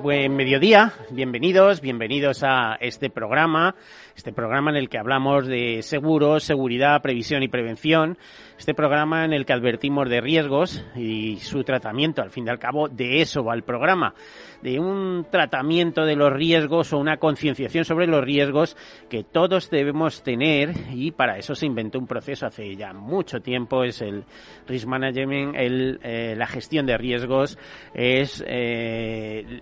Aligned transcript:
Buen 0.00 0.34
mediodía, 0.34 0.92
bienvenidos, 1.10 1.80
bienvenidos 1.80 2.42
a 2.42 2.76
este 2.80 3.10
programa, 3.10 3.74
este 4.16 4.32
programa 4.32 4.70
en 4.70 4.76
el 4.76 4.88
que 4.88 4.98
hablamos 4.98 5.46
de 5.46 5.82
seguros, 5.82 6.44
seguridad, 6.44 7.02
previsión 7.02 7.42
y 7.42 7.48
prevención, 7.48 8.18
este 8.58 8.74
programa 8.74 9.24
en 9.24 9.32
el 9.32 9.44
que 9.44 9.52
advertimos 9.52 10.08
de 10.08 10.20
riesgos 10.20 10.84
y 10.96 11.38
su 11.38 11.64
tratamiento, 11.64 12.22
al 12.22 12.30
fin 12.30 12.46
y 12.46 12.50
al 12.50 12.58
cabo, 12.58 12.88
de 12.88 13.20
eso 13.20 13.44
va 13.44 13.54
el 13.54 13.62
programa, 13.62 14.14
de 14.62 14.78
un 14.78 15.26
tratamiento 15.30 16.04
de 16.04 16.16
los 16.16 16.32
riesgos 16.32 16.92
o 16.92 16.98
una 16.98 17.18
concienciación 17.18 17.84
sobre 17.84 18.06
los 18.06 18.24
riesgos 18.24 18.76
que 19.10 19.24
todos 19.24 19.70
debemos 19.70 20.22
tener 20.22 20.72
y 20.92 21.10
para 21.10 21.36
eso 21.36 21.54
se 21.54 21.66
inventó 21.66 21.98
un 21.98 22.06
proceso 22.06 22.46
hace 22.46 22.74
ya 22.76 22.92
mucho 22.92 23.40
tiempo, 23.40 23.84
es 23.84 24.00
el 24.00 24.24
risk 24.66 24.86
management, 24.86 25.56
el, 25.56 26.00
eh, 26.02 26.34
la 26.36 26.46
gestión 26.46 26.86
de 26.86 26.96
riesgos, 26.96 27.58
es 27.92 28.42
eh, 28.46 29.60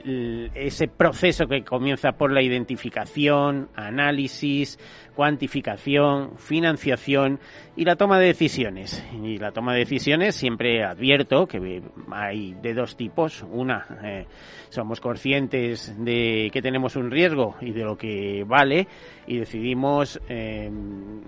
ese 0.55 0.89
proceso 0.89 1.47
que 1.47 1.65
comienza 1.65 2.13
por 2.13 2.33
la 2.33 2.43
identificación, 2.43 3.69
análisis, 3.75 4.79
cuantificación, 5.15 6.37
financiación 6.39 7.39
y 7.77 7.85
la 7.85 7.97
toma 7.97 8.19
de 8.19 8.27
decisiones. 8.27 9.05
Y 9.23 9.39
la 9.39 9.53
toma 9.53 9.73
de 9.73 9.81
decisiones 9.81 10.35
siempre 10.35 10.85
advierto 10.85 11.47
que 11.47 11.83
hay 12.11 12.55
de 12.55 12.75
dos 12.75 12.97
tipos. 12.97 13.45
Una, 13.51 13.87
eh, 14.03 14.27
somos 14.69 15.01
conscientes 15.01 15.95
de 15.99 16.51
que 16.53 16.63
tenemos 16.63 16.97
un 16.97 17.11
riesgo 17.11 17.57
y 17.61 17.73
de 17.73 17.85
lo 17.85 17.97
que 17.97 18.45
vale 18.47 18.89
y 19.27 19.39
decidimos 19.39 20.21
eh, 20.29 20.71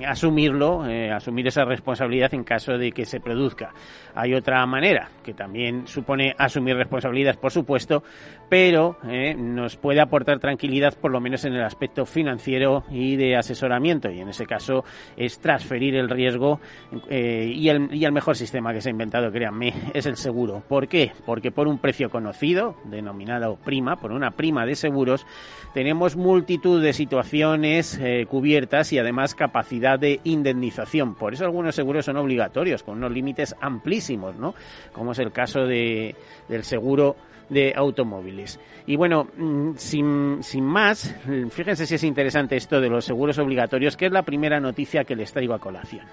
asumirlo, 0.07 0.87
eh, 0.87 1.11
asumir 1.11 1.47
esa 1.47 1.65
responsabilidad 1.65 2.35
en 2.35 2.45
caso 2.45 2.77
de 2.77 2.93
que 2.93 3.05
se 3.05 3.21
produzca. 3.21 3.73
Hay 4.15 4.35
otra 4.35 4.65
manera 4.67 5.11
que 5.23 5.35
también 5.35 5.87
supone 5.87 6.35
asumir 6.39 6.77
responsabilidad, 6.77 7.39
por 7.39 7.53
supuesto, 7.53 8.03
pero 8.49 8.99
nos 9.37 9.77
puede 9.77 10.01
aportar 10.01 10.39
tranquilidad 10.39 10.95
por 11.01 11.11
lo 11.11 11.21
menos 11.21 11.45
en 11.45 11.55
el 11.55 11.63
aspecto 11.63 12.05
financiero 12.05 12.85
y 12.91 13.17
de 13.17 13.37
asesoramiento 13.37 13.74
y 14.13 14.21
en 14.21 14.29
ese 14.29 14.47
caso 14.47 14.85
es 15.17 15.39
transferir 15.39 15.95
el 15.97 16.09
riesgo 16.09 16.61
eh, 17.09 17.51
y, 17.55 17.69
el, 17.69 17.95
y 17.95 18.05
el 18.05 18.13
mejor 18.13 18.37
sistema 18.37 18.73
que 18.73 18.81
se 18.81 18.89
ha 18.89 18.93
inventado, 18.93 19.31
créanme, 19.31 19.73
es 19.95 20.07
el 20.07 20.17
seguro. 20.17 20.63
¿Por 20.69 20.89
qué? 20.89 21.13
Porque 21.27 21.51
por 21.51 21.69
un 21.69 21.79
precio 21.79 22.11
conocido, 22.11 22.77
denominado 22.85 23.57
prima, 23.57 23.97
por 23.97 24.13
una 24.13 24.33
prima 24.33 24.65
de 24.67 24.75
seguros, 24.75 25.27
tenemos 25.73 26.17
multitud 26.17 26.83
de 26.83 26.93
situaciones 26.93 27.99
eh, 28.01 28.27
cubiertas 28.29 28.93
y 28.93 28.99
además 28.99 29.35
capacidad 29.35 29.99
de 29.99 30.21
indemnización. 30.25 31.15
Por 31.15 31.35
eso 31.35 31.45
algunos 31.45 31.75
seguros 31.75 32.05
son 32.05 32.17
obligatorios, 32.17 32.83
con 32.83 32.99
unos 32.99 33.13
límites 33.13 33.55
amplísimos, 33.61 34.37
¿no? 34.37 34.55
Como 34.93 35.13
es 35.13 35.19
el 35.19 35.33
caso 35.33 35.67
de, 35.67 36.15
del 36.49 36.65
seguro 36.65 37.17
de 37.49 37.73
automóviles. 37.75 38.61
Y 38.87 38.97
bueno, 38.97 39.29
mm, 39.37 39.73
sin, 39.77 40.43
sin 40.43 40.65
más, 40.65 41.15
fíjense 41.51 41.87
si 41.87 41.95
es 41.95 42.05
interesante 42.05 42.57
esto 42.57 42.81
de 42.81 42.89
los 42.89 43.05
seguros 43.05 43.39
obligatorios, 43.39 43.97
que 43.97 44.07
es 44.07 44.13
la 44.13 44.23
primera 44.23 44.61
noticia 44.61 45.05
que 45.05 45.17
les 45.17 45.33
traigo 45.33 45.55
a 45.55 45.59
colación. 45.59 46.07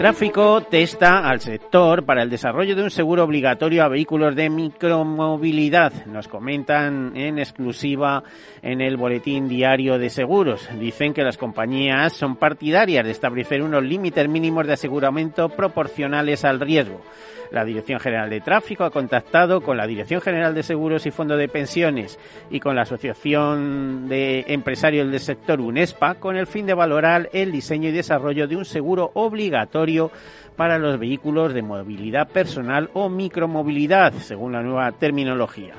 Tráfico 0.00 0.62
testa 0.62 1.28
al 1.28 1.40
sector 1.40 2.06
para 2.06 2.22
el 2.22 2.30
desarrollo 2.30 2.74
de 2.74 2.84
un 2.84 2.90
seguro 2.90 3.22
obligatorio 3.22 3.84
a 3.84 3.88
vehículos 3.88 4.34
de 4.34 4.48
micromovilidad. 4.48 6.06
Nos 6.06 6.26
comentan 6.26 7.14
en 7.14 7.38
exclusiva 7.38 8.22
en 8.62 8.80
el 8.80 8.96
boletín 8.96 9.46
diario 9.46 9.98
de 9.98 10.08
seguros. 10.08 10.66
Dicen 10.78 11.12
que 11.12 11.22
las 11.22 11.36
compañías 11.36 12.14
son 12.14 12.36
partidarias 12.36 13.04
de 13.04 13.10
establecer 13.10 13.62
unos 13.62 13.82
límites 13.82 14.26
mínimos 14.26 14.66
de 14.66 14.72
aseguramiento 14.72 15.50
proporcionales 15.50 16.46
al 16.46 16.60
riesgo. 16.60 17.02
La 17.50 17.64
Dirección 17.64 17.98
General 17.98 18.30
de 18.30 18.40
Tráfico 18.40 18.84
ha 18.84 18.90
contactado 18.90 19.60
con 19.60 19.76
la 19.76 19.86
Dirección 19.86 20.20
General 20.20 20.54
de 20.54 20.62
Seguros 20.62 21.06
y 21.06 21.10
Fondo 21.10 21.36
de 21.36 21.48
Pensiones 21.48 22.18
y 22.50 22.60
con 22.60 22.76
la 22.76 22.82
Asociación 22.82 24.08
de 24.08 24.44
Empresarios 24.48 25.10
del 25.10 25.20
Sector 25.20 25.60
UNESPA 25.60 26.14
con 26.14 26.36
el 26.36 26.46
fin 26.46 26.66
de 26.66 26.74
valorar 26.74 27.28
el 27.32 27.50
diseño 27.50 27.88
y 27.88 27.92
desarrollo 27.92 28.46
de 28.46 28.56
un 28.56 28.64
seguro 28.64 29.10
obligatorio 29.14 30.10
para 30.56 30.78
los 30.78 30.98
vehículos 30.98 31.54
de 31.54 31.62
movilidad 31.62 32.28
personal 32.28 32.90
o 32.92 33.08
micromovilidad, 33.08 34.12
según 34.12 34.52
la 34.52 34.62
nueva 34.62 34.92
terminología. 34.92 35.74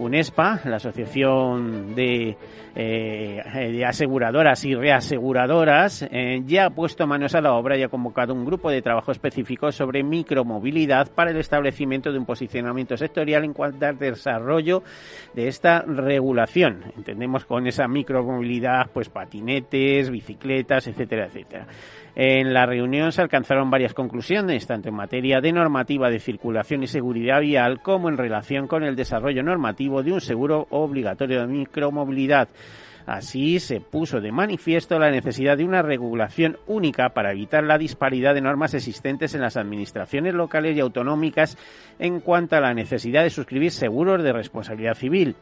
UNESPA, 0.00 0.62
la 0.64 0.76
Asociación 0.76 1.94
de, 1.94 2.36
eh, 2.74 3.84
Aseguradoras 3.86 4.64
y 4.64 4.74
Reaseguradoras, 4.74 6.08
eh, 6.10 6.40
ya 6.46 6.66
ha 6.66 6.70
puesto 6.70 7.06
manos 7.06 7.34
a 7.34 7.42
la 7.42 7.52
obra 7.52 7.76
y 7.76 7.82
ha 7.82 7.88
convocado 7.88 8.32
un 8.32 8.46
grupo 8.46 8.70
de 8.70 8.80
trabajo 8.80 9.12
específico 9.12 9.70
sobre 9.70 10.02
micromovilidad 10.02 11.12
para 11.12 11.32
el 11.32 11.36
establecimiento 11.36 12.12
de 12.12 12.18
un 12.18 12.24
posicionamiento 12.24 12.96
sectorial 12.96 13.44
en 13.44 13.52
cuanto 13.52 13.84
al 13.84 13.98
desarrollo 13.98 14.82
de 15.34 15.48
esta 15.48 15.82
regulación. 15.82 16.84
Entendemos 16.96 17.44
con 17.44 17.66
esa 17.66 17.86
micromovilidad, 17.86 18.90
pues 18.92 19.10
patinetes, 19.10 20.10
bicicletas, 20.10 20.86
etcétera, 20.86 21.26
etcétera. 21.26 21.66
En 22.14 22.52
la 22.52 22.66
reunión 22.66 23.12
se 23.12 23.22
alcanzaron 23.22 23.70
varias 23.70 23.94
conclusiones, 23.94 24.66
tanto 24.66 24.88
en 24.88 24.94
materia 24.94 25.40
de 25.40 25.52
normativa 25.52 26.10
de 26.10 26.18
circulación 26.18 26.82
y 26.82 26.86
seguridad 26.86 27.40
vial 27.40 27.80
como 27.82 28.08
en 28.08 28.16
relación 28.16 28.66
con 28.66 28.82
el 28.82 28.96
desarrollo 28.96 29.42
normativo 29.42 30.02
de 30.02 30.12
un 30.12 30.20
seguro 30.20 30.66
obligatorio 30.70 31.40
de 31.40 31.46
micromovilidad. 31.46 32.48
Así 33.06 33.60
se 33.60 33.80
puso 33.80 34.20
de 34.20 34.32
manifiesto 34.32 34.98
la 34.98 35.10
necesidad 35.10 35.56
de 35.56 35.64
una 35.64 35.82
regulación 35.82 36.58
única 36.66 37.10
para 37.10 37.32
evitar 37.32 37.64
la 37.64 37.78
disparidad 37.78 38.34
de 38.34 38.40
normas 38.40 38.74
existentes 38.74 39.34
en 39.34 39.40
las 39.40 39.56
administraciones 39.56 40.34
locales 40.34 40.76
y 40.76 40.80
autonómicas 40.80 41.56
en 41.98 42.20
cuanto 42.20 42.56
a 42.56 42.60
la 42.60 42.74
necesidad 42.74 43.22
de 43.22 43.30
suscribir 43.30 43.72
seguros 43.72 44.22
de 44.22 44.32
responsabilidad 44.32 44.94
civil. 44.94 45.36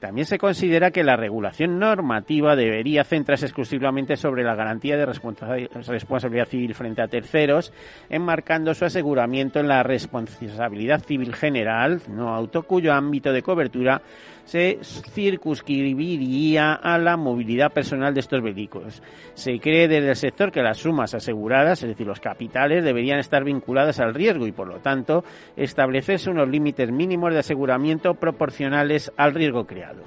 También 0.00 0.26
se 0.26 0.38
considera 0.38 0.90
que 0.92 1.04
la 1.04 1.16
regulación 1.16 1.78
normativa 1.78 2.56
debería 2.56 3.04
centrarse 3.04 3.44
exclusivamente 3.44 4.16
sobre 4.16 4.42
la 4.42 4.54
garantía 4.54 4.96
de 4.96 5.04
responsabilidad 5.04 6.48
civil 6.48 6.74
frente 6.74 7.02
a 7.02 7.08
terceros, 7.08 7.70
enmarcando 8.08 8.72
su 8.72 8.86
aseguramiento 8.86 9.60
en 9.60 9.68
la 9.68 9.82
responsabilidad 9.82 11.04
civil 11.04 11.34
general, 11.34 12.00
no 12.08 12.34
auto, 12.34 12.62
cuyo 12.62 12.94
ámbito 12.94 13.30
de 13.30 13.42
cobertura 13.42 14.00
se 14.46 14.78
circunscribiría 14.82 16.72
a 16.72 16.96
la 17.04 17.16
movilidad 17.16 17.72
personal 17.72 18.14
de 18.14 18.20
estos 18.20 18.42
vehículos. 18.42 19.02
Se 19.34 19.58
cree 19.58 19.88
desde 19.88 20.10
el 20.10 20.16
sector 20.16 20.52
que 20.52 20.62
las 20.62 20.78
sumas 20.78 21.14
aseguradas, 21.14 21.82
es 21.82 21.88
decir, 21.88 22.06
los 22.06 22.20
capitales, 22.20 22.84
deberían 22.84 23.18
estar 23.18 23.44
vinculadas 23.44 24.00
al 24.00 24.14
riesgo 24.14 24.46
y, 24.46 24.52
por 24.52 24.68
lo 24.68 24.78
tanto, 24.78 25.24
establecerse 25.56 26.30
unos 26.30 26.48
límites 26.48 26.90
mínimos 26.90 27.32
de 27.32 27.40
aseguramiento 27.40 28.14
proporcionales 28.14 29.12
al 29.16 29.34
riesgo 29.34 29.66
creado. 29.66 30.02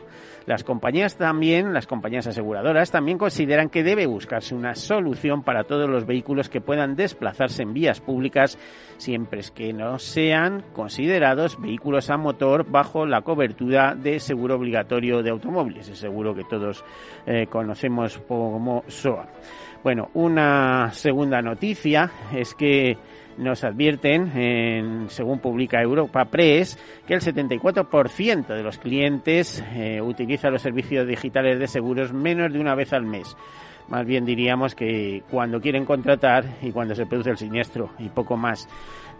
Las 0.45 0.63
compañías 0.63 1.17
también, 1.17 1.73
las 1.73 1.87
compañías 1.87 2.27
aseguradoras 2.27 2.91
también 2.91 3.17
consideran 3.17 3.69
que 3.69 3.83
debe 3.83 4.05
buscarse 4.05 4.55
una 4.55 4.75
solución 4.75 5.43
para 5.43 5.63
todos 5.63 5.89
los 5.89 6.05
vehículos 6.05 6.49
que 6.49 6.61
puedan 6.61 6.95
desplazarse 6.95 7.63
en 7.63 7.73
vías 7.73 7.99
públicas 7.99 8.57
siempre 8.97 9.33
que 9.53 9.73
no 9.73 9.97
sean 9.99 10.63
considerados 10.73 11.59
vehículos 11.59 12.09
a 12.09 12.17
motor 12.17 12.69
bajo 12.69 13.05
la 13.05 13.21
cobertura 13.21 13.95
de 13.95 14.19
seguro 14.19 14.55
obligatorio 14.55 15.23
de 15.23 15.31
automóviles, 15.31 15.89
el 15.89 15.95
seguro 15.95 16.35
que 16.35 16.43
todos 16.43 16.85
eh, 17.25 17.47
conocemos 17.47 18.19
como 18.27 18.83
SOA. 18.87 19.27
Bueno, 19.83 20.09
una 20.13 20.91
segunda 20.91 21.41
noticia 21.41 22.09
es 22.33 22.53
que 22.53 22.97
nos 23.37 23.63
advierten, 23.63 25.07
según 25.09 25.39
publica 25.39 25.81
Europa 25.81 26.25
Press, 26.25 26.77
que 27.07 27.13
el 27.13 27.21
74% 27.21 28.47
de 28.47 28.63
los 28.63 28.77
clientes 28.77 29.63
eh, 29.73 30.01
utiliza 30.01 30.49
los 30.49 30.61
servicios 30.61 31.07
digitales 31.07 31.59
de 31.59 31.67
seguros 31.67 32.13
menos 32.13 32.51
de 32.51 32.59
una 32.59 32.75
vez 32.75 32.93
al 32.93 33.05
mes. 33.05 33.35
más 33.89 34.05
bien 34.05 34.25
diríamos 34.25 34.75
que 34.75 35.23
cuando 35.29 35.59
quieren 35.59 35.85
contratar 35.85 36.45
y 36.61 36.71
cuando 36.71 36.95
se 36.95 37.05
produce 37.05 37.31
el 37.31 37.37
siniestro 37.37 37.91
y 37.99 38.09
poco 38.09 38.37
más. 38.37 38.67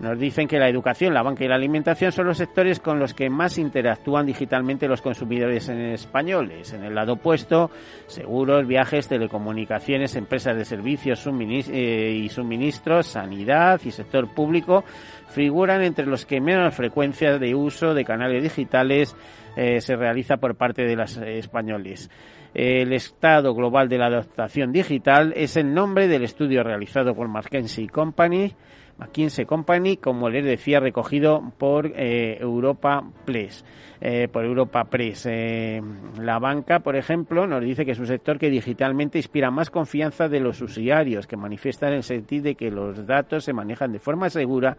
Nos 0.04 0.20
dicen 0.20 0.50
que 0.50 0.60
la 0.60 0.68
educación, 0.68 1.14
la 1.14 1.24
banca 1.24 1.46
y 1.46 1.48
la 1.48 1.56
alimentación 1.56 2.12
son 2.12 2.28
los 2.28 2.38
sectores 2.38 2.82
con 2.82 3.00
los 3.00 3.14
que 3.14 3.30
más 3.30 3.58
interactúan 3.58 4.26
digitalmente 4.26 4.86
los 4.86 5.02
consumidores 5.02 5.70
españoles. 5.70 6.74
En 6.74 6.84
el 6.84 6.94
lado 6.94 7.14
opuesto, 7.14 7.72
seguros, 8.08 8.68
viajes, 8.68 9.08
telecomunicaciones, 9.08 10.18
empresas 10.18 10.58
de 10.58 10.66
servicios 10.66 11.26
eh, 11.26 12.20
y 12.22 12.28
suministros, 12.28 13.08
sanidad 13.08 13.80
y 13.86 13.92
sector 13.92 14.28
público 14.36 14.84
figuran 15.30 15.82
entre 15.82 16.06
los 16.06 16.26
que 16.26 16.42
menos 16.42 16.76
frecuencia 16.76 17.38
de 17.38 17.56
uso 17.56 17.94
de 17.94 18.04
canales 18.04 18.44
digitales 18.44 19.16
eh, 19.56 19.80
se 19.80 19.96
realiza 19.96 20.36
por 20.36 20.58
parte 20.58 20.84
de 20.84 20.98
los 20.98 21.16
españoles. 21.16 22.12
El 22.54 22.92
estado 22.92 23.56
global 23.56 23.88
de 23.88 24.00
la 24.00 24.08
adaptación 24.08 24.74
digital 24.74 25.32
es 25.38 25.56
el 25.56 25.74
nombre 25.74 26.10
del 26.10 26.26
estudio 26.26 26.62
realizado 26.62 27.16
por 27.16 27.30
McKinsey 27.30 27.88
Company 27.88 28.54
McKinsey 28.98 29.46
Company, 29.46 29.98
como 29.98 30.30
les 30.30 30.46
decía, 30.46 30.80
recogido 30.80 31.42
por 31.58 31.92
eh, 31.96 32.38
Europa 32.40 33.04
Press. 33.26 33.66
Eh, 34.06 34.28
por 34.28 34.44
Europa 34.44 34.84
Press. 34.84 35.26
Eh, 35.30 35.82
la 36.20 36.38
banca, 36.38 36.80
por 36.80 36.98
ejemplo, 36.98 37.48
nos 37.48 37.64
dice 37.64 37.86
que 37.86 37.92
es 37.92 38.00
un 38.00 38.08
sector 38.08 38.38
que 38.38 38.50
digitalmente 38.50 39.18
inspira 39.18 39.50
más 39.50 39.70
confianza 39.70 40.28
de 40.28 40.42
los 40.42 40.62
usuarios, 40.62 41.26
que 41.26 41.38
manifiesta 41.38 41.88
en 41.88 41.94
el 41.94 42.04
sentido 42.04 42.44
de 42.44 42.56
que 42.56 42.70
los 42.70 43.08
datos 43.08 43.46
se 43.46 43.54
manejan 43.54 43.94
de 43.94 44.00
forma 44.00 44.30
segura 44.30 44.76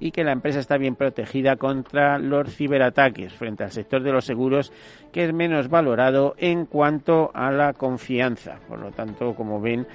y 0.00 0.10
que 0.10 0.24
la 0.24 0.32
empresa 0.32 0.58
está 0.58 0.76
bien 0.76 0.96
protegida 0.96 1.54
contra 1.54 2.18
los 2.18 2.52
ciberataques, 2.52 3.32
frente 3.32 3.62
al 3.62 3.70
sector 3.70 4.02
de 4.02 4.10
los 4.10 4.24
seguros, 4.24 4.72
que 5.12 5.24
es 5.24 5.32
menos 5.32 5.68
valorado 5.68 6.34
en 6.36 6.66
cuanto 6.66 7.30
a 7.32 7.52
la 7.52 7.74
confianza. 7.74 8.58
Por 8.66 8.80
lo 8.80 8.90
tanto, 8.90 9.36
como 9.36 9.60
ven, 9.60 9.86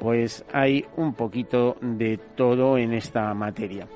pues 0.00 0.44
hay 0.52 0.84
un 0.96 1.14
poquito 1.14 1.76
de 1.80 2.18
todo 2.36 2.78
en 2.78 2.92
esta 2.92 3.34
materia. 3.34 3.86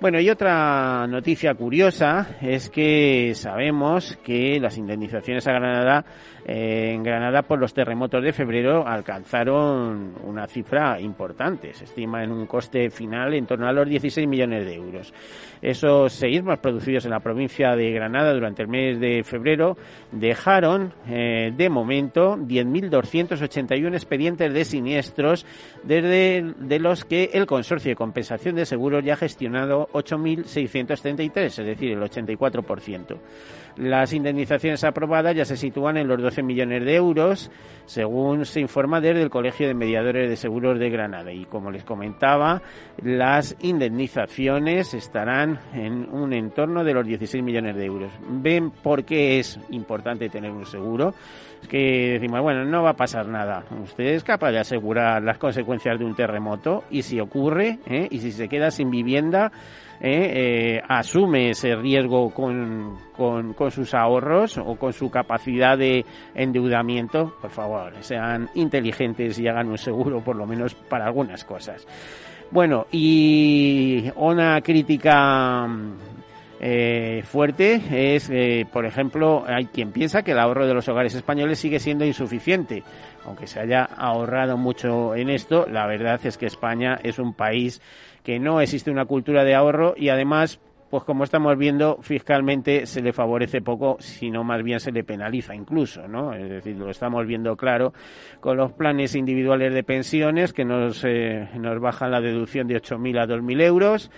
Bueno, 0.00 0.18
y 0.18 0.28
otra 0.30 1.06
noticia 1.06 1.54
curiosa 1.54 2.36
es 2.40 2.68
que 2.70 3.32
sabemos 3.34 4.18
que 4.24 4.58
las 4.60 4.76
indemnizaciones 4.76 5.46
a 5.46 5.52
Granada 5.52 6.04
en 6.44 7.02
Granada 7.02 7.42
por 7.42 7.58
los 7.58 7.72
terremotos 7.72 8.22
de 8.22 8.32
febrero 8.32 8.86
alcanzaron 8.86 10.14
una 10.24 10.46
cifra 10.46 11.00
importante. 11.00 11.72
Se 11.74 11.84
estima 11.84 12.24
en 12.24 12.32
un 12.32 12.46
coste 12.46 12.90
final 12.90 13.34
en 13.34 13.46
torno 13.46 13.68
a 13.68 13.72
los 13.72 13.88
16 13.88 14.26
millones 14.26 14.64
de 14.64 14.74
euros. 14.74 15.14
Esos 15.60 16.12
seísmos 16.12 16.58
producidos 16.58 17.04
en 17.04 17.12
la 17.12 17.20
provincia 17.20 17.76
de 17.76 17.92
Granada 17.92 18.32
durante 18.34 18.62
el 18.62 18.68
mes 18.68 18.98
de 18.98 19.22
febrero 19.22 19.76
dejaron 20.10 20.92
eh, 21.08 21.52
de 21.56 21.70
momento 21.70 22.36
10.281 22.36 23.94
expedientes 23.94 24.52
de 24.52 24.64
siniestros 24.64 25.46
desde 25.84 26.54
de 26.58 26.78
los 26.80 27.04
que 27.04 27.30
el 27.32 27.46
Consorcio 27.46 27.90
de 27.90 27.96
Compensación 27.96 28.56
de 28.56 28.66
Seguros 28.66 29.04
ya 29.04 29.14
ha 29.14 29.16
gestionado 29.16 29.88
8.633, 29.92 31.44
es 31.44 31.56
decir, 31.56 31.92
el 31.92 32.00
84%. 32.00 33.16
Las 33.76 34.12
indemnizaciones 34.12 34.84
aprobadas 34.84 35.34
ya 35.34 35.44
se 35.44 35.56
sitúan 35.56 35.96
en 35.96 36.08
los 36.08 36.20
12 36.20 36.42
millones 36.42 36.84
de 36.84 36.94
euros, 36.94 37.50
según 37.86 38.44
se 38.44 38.60
informa 38.60 39.00
desde 39.00 39.22
el 39.22 39.30
Colegio 39.30 39.66
de 39.66 39.74
Mediadores 39.74 40.28
de 40.28 40.36
Seguros 40.36 40.78
de 40.78 40.90
Granada. 40.90 41.32
Y 41.32 41.46
como 41.46 41.70
les 41.70 41.84
comentaba, 41.84 42.62
las 43.02 43.56
indemnizaciones 43.60 44.94
estarán 44.94 45.60
en 45.72 46.08
un 46.12 46.32
entorno 46.32 46.84
de 46.84 46.94
los 46.94 47.06
16 47.06 47.42
millones 47.42 47.76
de 47.76 47.84
euros. 47.84 48.12
¿Ven 48.28 48.70
por 48.70 49.04
qué 49.04 49.38
es 49.38 49.58
importante 49.70 50.28
tener 50.28 50.50
un 50.50 50.66
seguro? 50.66 51.14
Es 51.62 51.68
que 51.68 52.14
decimos, 52.14 52.40
bueno, 52.42 52.64
no 52.64 52.82
va 52.82 52.90
a 52.90 52.96
pasar 52.96 53.28
nada. 53.28 53.64
Usted 53.82 54.04
es 54.04 54.24
capaz 54.24 54.50
de 54.50 54.58
asegurar 54.58 55.22
las 55.22 55.38
consecuencias 55.38 55.98
de 55.98 56.04
un 56.04 56.14
terremoto 56.14 56.84
y 56.90 57.02
si 57.02 57.20
ocurre, 57.20 57.78
¿eh? 57.86 58.08
y 58.10 58.18
si 58.18 58.32
se 58.32 58.48
queda 58.48 58.70
sin 58.70 58.90
vivienda, 58.90 59.52
¿eh? 60.02 60.76
Eh, 60.76 60.82
asume 60.88 61.50
ese 61.50 61.76
riesgo 61.76 62.30
con, 62.34 62.98
con, 63.16 63.54
con, 63.54 63.70
sus 63.70 63.94
ahorros 63.94 64.58
o 64.58 64.74
con 64.76 64.92
su 64.92 65.10
capacidad 65.10 65.78
de 65.78 66.04
endeudamiento, 66.34 67.34
por 67.40 67.50
favor, 67.50 67.94
sean 68.00 68.50
inteligentes 68.54 69.38
y 69.38 69.46
hagan 69.46 69.68
un 69.68 69.78
seguro 69.78 70.20
por 70.22 70.36
lo 70.36 70.46
menos 70.46 70.74
para 70.74 71.06
algunas 71.06 71.44
cosas. 71.44 71.86
Bueno, 72.50 72.86
y 72.90 74.10
una 74.16 74.60
crítica 74.60 75.66
eh, 76.64 77.22
fuerte 77.24 77.82
es, 78.14 78.30
eh, 78.30 78.64
por 78.72 78.86
ejemplo, 78.86 79.42
hay 79.44 79.66
quien 79.66 79.90
piensa 79.90 80.22
que 80.22 80.30
el 80.30 80.38
ahorro 80.38 80.64
de 80.64 80.74
los 80.74 80.88
hogares 80.88 81.12
españoles 81.12 81.58
sigue 81.58 81.80
siendo 81.80 82.04
insuficiente. 82.04 82.84
Aunque 83.24 83.48
se 83.48 83.58
haya 83.58 83.82
ahorrado 83.82 84.56
mucho 84.56 85.16
en 85.16 85.28
esto, 85.28 85.66
la 85.68 85.88
verdad 85.88 86.20
es 86.24 86.38
que 86.38 86.46
España 86.46 87.00
es 87.02 87.18
un 87.18 87.34
país 87.34 87.82
que 88.22 88.38
no 88.38 88.60
existe 88.60 88.90
una 88.90 89.04
cultura 89.04 89.44
de 89.44 89.54
ahorro 89.54 89.94
y 89.96 90.08
además 90.08 90.60
pues 90.92 91.04
como 91.04 91.24
estamos 91.24 91.56
viendo, 91.56 91.96
fiscalmente 92.02 92.84
se 92.84 93.00
le 93.00 93.14
favorece 93.14 93.62
poco, 93.62 93.96
sino 93.98 94.44
más 94.44 94.62
bien 94.62 94.78
se 94.78 94.92
le 94.92 95.04
penaliza 95.04 95.54
incluso, 95.54 96.06
¿no? 96.06 96.34
Es 96.34 96.46
decir, 96.50 96.76
lo 96.76 96.90
estamos 96.90 97.26
viendo 97.26 97.56
claro 97.56 97.94
con 98.40 98.58
los 98.58 98.72
planes 98.72 99.14
individuales 99.14 99.72
de 99.72 99.84
pensiones 99.84 100.52
que 100.52 100.66
nos, 100.66 101.02
eh, 101.06 101.48
nos 101.58 101.80
bajan 101.80 102.10
la 102.10 102.20
deducción 102.20 102.68
de 102.68 102.76
8.000 102.76 103.22
a 103.22 103.26
2.000 103.26 103.62
euros 103.62 104.10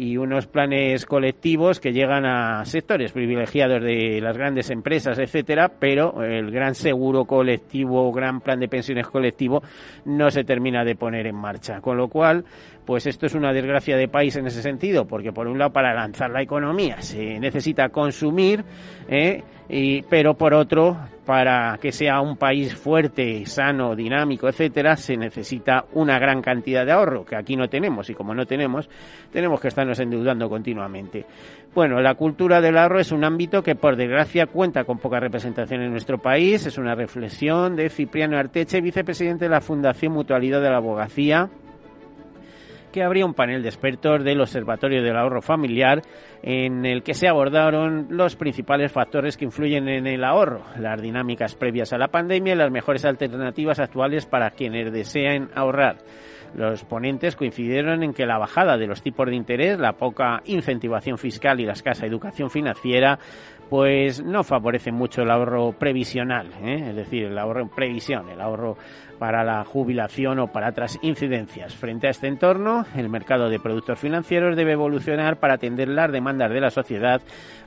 y 0.00 0.16
unos 0.16 0.46
planes 0.46 1.06
colectivos 1.06 1.80
que 1.80 1.92
llegan 1.92 2.24
a 2.24 2.64
sectores 2.64 3.10
privilegiados 3.10 3.82
de 3.82 4.20
las 4.20 4.38
grandes 4.38 4.70
empresas, 4.70 5.18
etcétera, 5.18 5.72
pero 5.80 6.22
el 6.22 6.52
gran 6.52 6.76
seguro 6.76 7.24
colectivo, 7.24 8.12
gran 8.12 8.40
plan 8.40 8.60
de 8.60 8.68
pensiones 8.68 9.08
colectivo 9.08 9.60
no 10.04 10.30
se 10.30 10.44
termina 10.44 10.84
de 10.84 10.94
poner 10.94 11.26
en 11.26 11.34
marcha. 11.34 11.80
Con 11.80 11.96
lo 11.96 12.06
cual, 12.06 12.44
pues 12.88 13.06
esto 13.06 13.26
es 13.26 13.34
una 13.34 13.52
desgracia 13.52 13.98
de 13.98 14.08
país 14.08 14.34
en 14.36 14.46
ese 14.46 14.62
sentido, 14.62 15.04
porque 15.04 15.30
por 15.30 15.46
un 15.46 15.58
lado 15.58 15.74
para 15.74 15.92
lanzar 15.92 16.30
la 16.30 16.40
economía 16.40 17.02
se 17.02 17.38
necesita 17.38 17.90
consumir, 17.90 18.64
¿eh? 19.10 19.42
y, 19.68 20.00
pero 20.04 20.32
por 20.32 20.54
otro 20.54 20.96
para 21.26 21.76
que 21.82 21.92
sea 21.92 22.22
un 22.22 22.38
país 22.38 22.74
fuerte, 22.74 23.44
sano, 23.44 23.94
dinámico, 23.94 24.48
etcétera, 24.48 24.96
se 24.96 25.18
necesita 25.18 25.84
una 25.92 26.18
gran 26.18 26.40
cantidad 26.40 26.86
de 26.86 26.92
ahorro, 26.92 27.26
que 27.26 27.36
aquí 27.36 27.56
no 27.56 27.68
tenemos, 27.68 28.08
y 28.08 28.14
como 28.14 28.34
no 28.34 28.46
tenemos, 28.46 28.88
tenemos 29.30 29.60
que 29.60 29.68
estarnos 29.68 30.00
endeudando 30.00 30.48
continuamente. 30.48 31.26
Bueno, 31.74 32.00
la 32.00 32.14
cultura 32.14 32.62
del 32.62 32.78
ahorro 32.78 33.00
es 33.00 33.12
un 33.12 33.22
ámbito 33.22 33.62
que, 33.62 33.74
por 33.74 33.96
desgracia, 33.96 34.46
cuenta 34.46 34.84
con 34.84 34.96
poca 34.96 35.20
representación 35.20 35.82
en 35.82 35.90
nuestro 35.90 36.16
país. 36.16 36.64
Es 36.64 36.78
una 36.78 36.94
reflexión 36.94 37.76
de 37.76 37.90
Cipriano 37.90 38.38
Arteche, 38.38 38.80
vicepresidente 38.80 39.44
de 39.44 39.50
la 39.50 39.60
Fundación 39.60 40.14
Mutualidad 40.14 40.62
de 40.62 40.70
la 40.70 40.78
Abogacía, 40.78 41.50
que 42.92 43.02
habría 43.02 43.26
un 43.26 43.34
panel 43.34 43.62
de 43.62 43.68
expertos 43.68 44.24
del 44.24 44.40
Observatorio 44.40 45.02
del 45.02 45.16
Ahorro 45.16 45.42
Familiar 45.42 46.02
en 46.42 46.84
el 46.84 47.02
que 47.02 47.14
se 47.14 47.28
abordaron 47.28 48.06
los 48.10 48.36
principales 48.36 48.92
factores 48.92 49.36
que 49.36 49.44
influyen 49.44 49.88
en 49.88 50.06
el 50.06 50.24
ahorro, 50.24 50.62
las 50.78 51.00
dinámicas 51.00 51.54
previas 51.54 51.92
a 51.92 51.98
la 51.98 52.08
pandemia 52.08 52.54
y 52.54 52.56
las 52.56 52.70
mejores 52.70 53.04
alternativas 53.04 53.80
actuales 53.80 54.26
para 54.26 54.50
quienes 54.50 54.92
deseen 54.92 55.50
ahorrar. 55.54 55.98
Los 56.54 56.84
ponentes 56.84 57.36
coincidieron 57.36 58.02
en 58.02 58.14
que 58.14 58.26
la 58.26 58.38
bajada 58.38 58.76
de 58.76 58.86
los 58.86 59.02
tipos 59.02 59.26
de 59.26 59.36
interés, 59.36 59.78
la 59.78 59.92
poca 59.92 60.42
incentivación 60.46 61.18
fiscal 61.18 61.60
y 61.60 61.66
la 61.66 61.72
escasa 61.72 62.06
educación 62.06 62.50
financiera 62.50 63.18
pues 63.68 64.22
no 64.22 64.44
favorece 64.44 64.92
mucho 64.92 65.22
el 65.22 65.30
ahorro 65.30 65.72
previsional, 65.72 66.50
¿eh? 66.62 66.86
es 66.88 66.96
decir, 66.96 67.24
el 67.24 67.38
ahorro 67.38 67.60
en 67.60 67.68
previsión, 67.68 68.30
el 68.30 68.40
ahorro 68.40 68.78
para 69.18 69.44
la 69.44 69.64
jubilación 69.64 70.38
o 70.38 70.46
para 70.46 70.70
otras 70.70 70.98
incidencias. 71.02 71.74
Frente 71.74 72.06
a 72.06 72.10
este 72.10 72.28
entorno, 72.28 72.86
el 72.96 73.08
mercado 73.08 73.50
de 73.50 73.58
productos 73.58 73.98
financieros 73.98 74.56
debe 74.56 74.72
evolucionar 74.72 75.38
para 75.38 75.54
atender 75.54 75.88
las 75.88 76.10
demandas 76.10 76.50
de 76.50 76.60
la 76.60 76.70
sociedad 76.70 77.20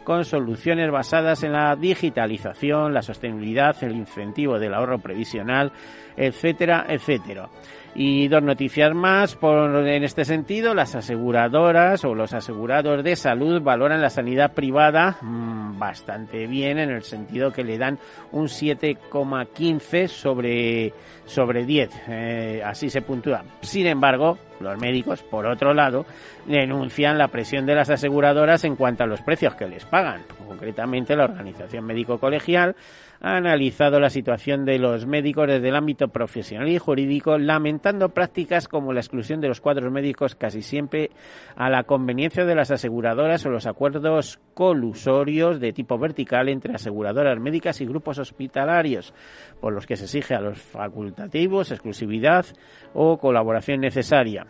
con 0.03 0.25
soluciones 0.25 0.89
basadas 0.89 1.43
en 1.43 1.51
la 1.51 1.75
digitalización, 1.75 2.93
la 2.93 3.01
sostenibilidad, 3.01 3.75
el 3.83 3.95
incentivo 3.95 4.57
del 4.57 4.73
ahorro 4.73 4.99
previsional, 4.99 5.71
etcétera, 6.15 6.85
etcétera. 6.87 7.49
Y 7.93 8.29
dos 8.29 8.41
noticias 8.41 8.93
más 8.93 9.35
por, 9.35 9.87
en 9.87 10.03
este 10.03 10.23
sentido. 10.23 10.73
Las 10.73 10.95
aseguradoras 10.95 12.05
o 12.05 12.15
los 12.15 12.33
asegurados 12.33 13.03
de 13.03 13.15
salud 13.15 13.61
valoran 13.61 14.01
la 14.01 14.09
sanidad 14.09 14.53
privada 14.53 15.17
mmm, 15.21 15.77
bastante 15.77 16.47
bien 16.47 16.79
en 16.79 16.89
el 16.89 17.03
sentido 17.03 17.51
que 17.51 17.63
le 17.63 17.77
dan 17.77 17.99
un 18.31 18.45
7,15 18.45 20.07
sobre, 20.07 20.93
sobre 21.25 21.65
10. 21.65 21.89
Eh, 22.07 22.61
así 22.63 22.89
se 22.89 23.01
puntúa. 23.01 23.43
Sin 23.61 23.87
embargo, 23.87 24.37
los 24.61 24.79
médicos, 24.79 25.21
por 25.23 25.45
otro 25.45 25.73
lado, 25.73 26.05
denuncian 26.45 27.17
la 27.17 27.27
presión 27.27 27.65
de 27.65 27.75
las 27.75 27.89
aseguradoras 27.89 28.63
en 28.63 28.75
cuanto 28.75 29.03
a 29.03 29.07
los 29.07 29.21
precios 29.21 29.55
que 29.55 29.67
les 29.67 29.85
pagan. 29.85 30.23
Concretamente, 30.47 31.15
la 31.15 31.25
Organización 31.25 31.85
Médico 31.85 32.19
Colegial 32.19 32.75
ha 33.21 33.37
analizado 33.37 33.99
la 33.99 34.09
situación 34.09 34.65
de 34.65 34.79
los 34.79 35.05
médicos 35.05 35.47
desde 35.47 35.69
el 35.69 35.75
ámbito 35.75 36.07
profesional 36.07 36.67
y 36.69 36.79
jurídico, 36.79 37.37
lamentando 37.37 38.09
prácticas 38.09 38.67
como 38.67 38.93
la 38.93 38.99
exclusión 38.99 39.39
de 39.41 39.47
los 39.47 39.61
cuadros 39.61 39.91
médicos 39.91 40.35
casi 40.35 40.63
siempre 40.63 41.11
a 41.55 41.69
la 41.69 41.83
conveniencia 41.83 42.45
de 42.45 42.55
las 42.55 42.71
aseguradoras 42.71 43.45
o 43.45 43.49
los 43.49 43.67
acuerdos 43.67 44.39
colusorios 44.55 45.59
de 45.59 45.71
tipo 45.71 45.99
vertical 45.99 46.49
entre 46.49 46.73
aseguradoras 46.73 47.39
médicas 47.39 47.79
y 47.81 47.85
grupos 47.85 48.17
hospitalarios, 48.17 49.13
por 49.59 49.71
los 49.73 49.85
que 49.85 49.97
se 49.97 50.05
exige 50.05 50.33
a 50.33 50.41
los 50.41 50.59
facultativos 50.59 51.71
exclusividad 51.71 52.45
o 52.93 53.17
colaboración 53.19 53.81
necesaria. 53.81 54.47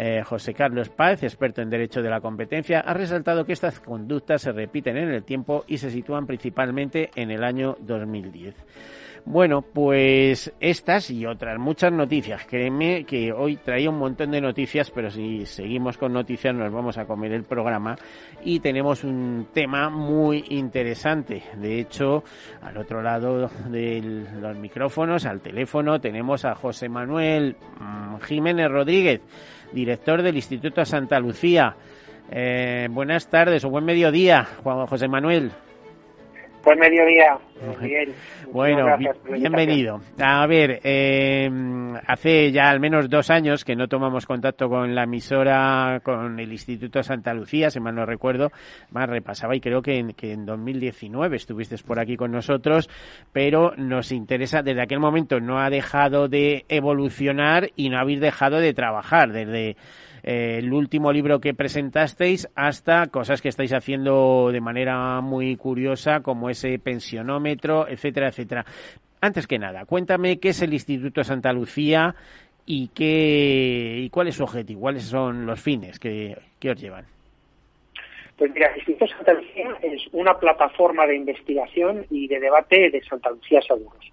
Eh, 0.00 0.22
José 0.22 0.54
Carlos 0.54 0.90
Páez, 0.90 1.24
experto 1.24 1.60
en 1.60 1.70
Derecho 1.70 2.00
de 2.02 2.08
la 2.08 2.20
Competencia, 2.20 2.78
ha 2.78 2.94
resaltado 2.94 3.44
que 3.44 3.52
estas 3.52 3.80
conductas 3.80 4.42
se 4.42 4.52
repiten 4.52 4.96
en 4.96 5.08
el 5.08 5.24
tiempo 5.24 5.64
y 5.66 5.78
se 5.78 5.90
sitúan 5.90 6.24
principalmente 6.24 7.10
en 7.16 7.32
el 7.32 7.42
año 7.42 7.76
2010. 7.80 8.54
Bueno, 9.24 9.62
pues 9.62 10.52
estas 10.60 11.10
y 11.10 11.26
otras 11.26 11.58
muchas 11.58 11.92
noticias. 11.92 12.46
Créeme 12.46 13.04
que 13.04 13.32
hoy 13.32 13.56
traía 13.56 13.90
un 13.90 13.98
montón 13.98 14.30
de 14.30 14.40
noticias, 14.40 14.90
pero 14.90 15.10
si 15.10 15.44
seguimos 15.46 15.98
con 15.98 16.12
noticias 16.12 16.54
nos 16.54 16.72
vamos 16.72 16.98
a 16.98 17.04
comer 17.04 17.32
el 17.32 17.44
programa 17.44 17.96
y 18.44 18.60
tenemos 18.60 19.04
un 19.04 19.48
tema 19.52 19.90
muy 19.90 20.44
interesante. 20.50 21.42
De 21.56 21.80
hecho, 21.80 22.24
al 22.62 22.76
otro 22.78 23.02
lado 23.02 23.50
de 23.68 24.26
los 24.40 24.56
micrófonos, 24.56 25.26
al 25.26 25.40
teléfono, 25.40 26.00
tenemos 26.00 26.44
a 26.44 26.54
José 26.54 26.88
Manuel 26.88 27.56
mm, 27.80 28.16
Jiménez 28.20 28.70
Rodríguez, 28.70 29.20
director 29.72 30.22
del 30.22 30.36
Instituto 30.36 30.84
Santa 30.84 31.18
Lucía. 31.20 31.76
Eh, 32.30 32.88
buenas 32.90 33.28
tardes 33.28 33.64
o 33.64 33.70
buen 33.70 33.84
mediodía, 33.84 34.46
Juan 34.62 34.86
José 34.86 35.08
Manuel. 35.08 35.50
Buen 36.64 36.78
mediodía, 36.78 37.38
Bueno, 38.52 38.86
bienvenido. 39.30 40.00
A 40.20 40.46
ver, 40.46 40.80
eh, 40.82 41.48
hace 42.06 42.52
ya 42.52 42.68
al 42.68 42.80
menos 42.80 43.08
dos 43.08 43.30
años 43.30 43.64
que 43.64 43.76
no 43.76 43.88
tomamos 43.88 44.26
contacto 44.26 44.68
con 44.68 44.94
la 44.94 45.04
emisora, 45.04 46.00
con 46.02 46.38
el 46.38 46.52
Instituto 46.52 47.02
Santa 47.02 47.32
Lucía, 47.32 47.70
si 47.70 47.80
mal 47.80 47.94
no 47.94 48.04
recuerdo, 48.04 48.50
más 48.90 49.08
repasaba 49.08 49.56
y 49.56 49.60
creo 49.60 49.82
que 49.82 49.98
en, 49.98 50.12
que 50.12 50.32
en 50.32 50.46
2019 50.46 51.36
estuviste 51.36 51.76
por 51.86 52.00
aquí 52.00 52.16
con 52.16 52.32
nosotros, 52.32 52.88
pero 53.32 53.72
nos 53.76 54.12
interesa, 54.12 54.62
desde 54.62 54.82
aquel 54.82 55.00
momento 55.00 55.40
no 55.40 55.60
ha 55.60 55.70
dejado 55.70 56.28
de 56.28 56.64
evolucionar 56.68 57.70
y 57.76 57.88
no 57.88 57.98
habéis 57.98 58.20
dejado 58.20 58.58
de 58.58 58.74
trabajar. 58.74 59.32
Desde 59.32 59.76
eh, 60.30 60.58
el 60.58 60.74
último 60.74 61.10
libro 61.10 61.40
que 61.40 61.54
presentasteis 61.54 62.50
hasta 62.54 63.06
cosas 63.06 63.40
que 63.40 63.48
estáis 63.48 63.72
haciendo 63.72 64.50
de 64.52 64.60
manera 64.60 65.22
muy 65.22 65.56
curiosa 65.56 66.20
como 66.20 66.50
ese 66.50 66.78
pensionómetro, 66.78 67.88
etcétera, 67.88 68.28
etcétera. 68.28 68.66
Antes 69.22 69.46
que 69.46 69.58
nada, 69.58 69.86
cuéntame 69.86 70.38
qué 70.38 70.50
es 70.50 70.60
el 70.60 70.74
Instituto 70.74 71.24
Santa 71.24 71.50
Lucía 71.50 72.14
y 72.66 72.88
qué 72.88 74.00
y 74.00 74.10
cuál 74.10 74.28
es 74.28 74.34
su 74.34 74.44
objetivo, 74.44 74.82
cuáles 74.82 75.04
son 75.04 75.46
los 75.46 75.62
fines 75.62 75.98
que, 75.98 76.36
que 76.60 76.72
os 76.72 76.78
llevan. 76.78 77.06
Pues 78.36 78.52
mira, 78.52 78.66
el 78.66 78.76
Instituto 78.76 79.06
Santa 79.06 79.32
Lucía 79.32 79.78
es 79.80 80.02
una 80.12 80.38
plataforma 80.38 81.06
de 81.06 81.16
investigación 81.16 82.04
y 82.10 82.28
de 82.28 82.38
debate 82.38 82.90
de 82.90 83.02
Santa 83.02 83.30
Lucía 83.30 83.62
Seguros. 83.62 84.12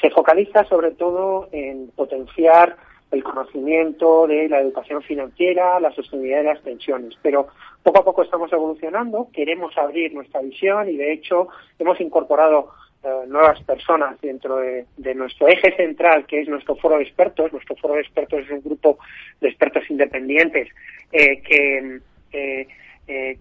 Se 0.00 0.10
focaliza 0.10 0.62
sobre 0.66 0.92
todo 0.92 1.48
en 1.50 1.88
potenciar 1.96 2.76
el 3.10 3.24
conocimiento 3.24 4.26
de 4.26 4.48
la 4.48 4.60
educación 4.60 5.02
financiera, 5.02 5.80
la 5.80 5.92
sostenibilidad 5.92 6.38
de 6.38 6.54
las 6.54 6.60
pensiones. 6.60 7.14
Pero 7.22 7.48
poco 7.82 8.00
a 8.00 8.04
poco 8.04 8.22
estamos 8.22 8.52
evolucionando, 8.52 9.28
queremos 9.32 9.76
abrir 9.76 10.14
nuestra 10.14 10.40
visión 10.40 10.88
y 10.88 10.96
de 10.96 11.12
hecho 11.12 11.48
hemos 11.78 12.00
incorporado 12.00 12.70
eh, 13.02 13.08
nuevas 13.28 13.58
personas 13.62 14.20
dentro 14.20 14.58
de, 14.58 15.14
nuestro 15.14 15.48
eje 15.48 15.74
central, 15.74 16.26
que 16.26 16.42
es 16.42 16.48
nuestro 16.48 16.76
foro 16.76 16.98
de 16.98 17.04
expertos. 17.04 17.50
Nuestro 17.50 17.74
foro 17.76 17.94
de 17.94 18.02
expertos 18.02 18.40
es 18.40 18.50
un 18.50 18.62
grupo 18.62 18.98
de 19.40 19.48
expertos 19.48 19.88
independientes 19.88 20.68
eh, 21.10 21.40
que, 21.40 22.00
eh, 22.32 22.66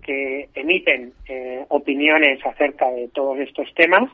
que 0.02 0.50
emiten 0.56 1.14
opiniones 1.68 2.44
acerca 2.46 2.90
de 2.90 3.10
todos 3.10 3.38
estos 3.40 3.72
temas 3.76 4.10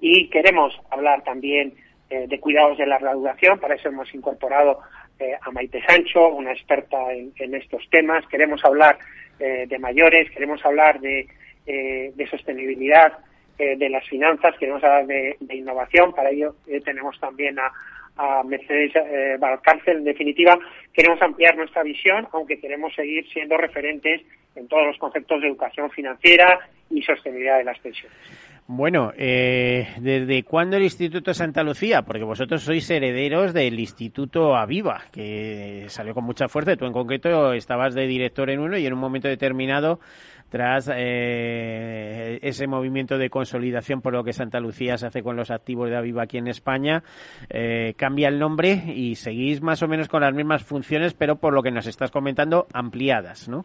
y 0.00 0.28
queremos 0.28 0.74
hablar 0.90 1.22
también 1.22 1.74
de 2.10 2.40
cuidados 2.40 2.76
de 2.78 2.86
la 2.86 2.98
reanudación. 2.98 3.58
Para 3.58 3.74
eso 3.74 3.88
hemos 3.88 4.12
incorporado 4.14 4.80
eh, 5.18 5.36
a 5.40 5.50
Maite 5.50 5.82
Sancho, 5.84 6.28
una 6.28 6.52
experta 6.52 7.12
en, 7.12 7.54
estos 7.54 7.82
temas. 7.90 8.24
Queremos 8.28 8.64
hablar 8.64 8.98
eh, 9.40 9.66
de 9.68 9.78
mayores, 9.78 10.30
queremos 10.30 10.64
hablar 10.64 11.00
de, 11.00 11.26
eh, 11.66 12.12
sostenibilidad 12.30 13.18
de 13.58 13.88
las 13.88 14.06
finanzas, 14.06 14.54
queremos 14.56 14.84
hablar 14.84 15.06
de, 15.06 15.36
innovación. 15.50 16.14
Para 16.14 16.30
ello 16.30 16.54
tenemos 16.84 17.18
también 17.18 17.58
a, 17.58 17.72
Mercedes 18.44 18.92
Valcárcel. 19.40 19.98
En 19.98 20.04
definitiva, 20.04 20.58
queremos 20.92 21.20
ampliar 21.22 21.56
nuestra 21.56 21.82
visión, 21.82 22.28
aunque 22.32 22.60
queremos 22.60 22.94
seguir 22.94 23.28
siendo 23.32 23.56
referentes 23.56 24.22
en 24.54 24.68
todos 24.68 24.86
los 24.86 24.98
conceptos 24.98 25.40
de 25.40 25.48
educación 25.48 25.90
financiera 25.90 26.58
y 26.90 27.02
sostenibilidad 27.02 27.58
de 27.58 27.64
las 27.64 27.78
pensiones. 27.80 28.16
Bueno, 28.70 29.12
eh, 29.16 29.88
¿desde 29.98 30.42
cuándo 30.42 30.76
el 30.76 30.82
Instituto 30.82 31.32
Santa 31.32 31.62
Lucía? 31.62 32.02
Porque 32.02 32.22
vosotros 32.22 32.62
sois 32.62 32.90
herederos 32.90 33.54
del 33.54 33.80
Instituto 33.80 34.54
Aviva, 34.54 35.04
que 35.10 35.86
salió 35.88 36.12
con 36.12 36.24
mucha 36.24 36.48
fuerza. 36.48 36.76
Tú 36.76 36.84
en 36.84 36.92
concreto 36.92 37.54
estabas 37.54 37.94
de 37.94 38.06
director 38.06 38.50
en 38.50 38.60
uno 38.60 38.76
y 38.76 38.84
en 38.84 38.92
un 38.92 38.98
momento 38.98 39.26
determinado, 39.26 40.00
tras 40.50 40.90
eh, 40.94 42.40
ese 42.42 42.66
movimiento 42.66 43.16
de 43.16 43.30
consolidación 43.30 44.02
por 44.02 44.12
lo 44.12 44.22
que 44.22 44.34
Santa 44.34 44.60
Lucía 44.60 44.98
se 44.98 45.06
hace 45.06 45.22
con 45.22 45.34
los 45.34 45.50
activos 45.50 45.88
de 45.88 45.96
Aviva 45.96 46.24
aquí 46.24 46.36
en 46.36 46.48
España, 46.48 47.02
eh, 47.48 47.94
cambia 47.96 48.28
el 48.28 48.38
nombre 48.38 48.92
y 48.94 49.14
seguís 49.14 49.62
más 49.62 49.82
o 49.82 49.88
menos 49.88 50.08
con 50.08 50.20
las 50.20 50.34
mismas 50.34 50.62
funciones, 50.62 51.14
pero 51.14 51.36
por 51.36 51.54
lo 51.54 51.62
que 51.62 51.70
nos 51.70 51.86
estás 51.86 52.10
comentando, 52.10 52.66
ampliadas, 52.74 53.48
¿no? 53.48 53.64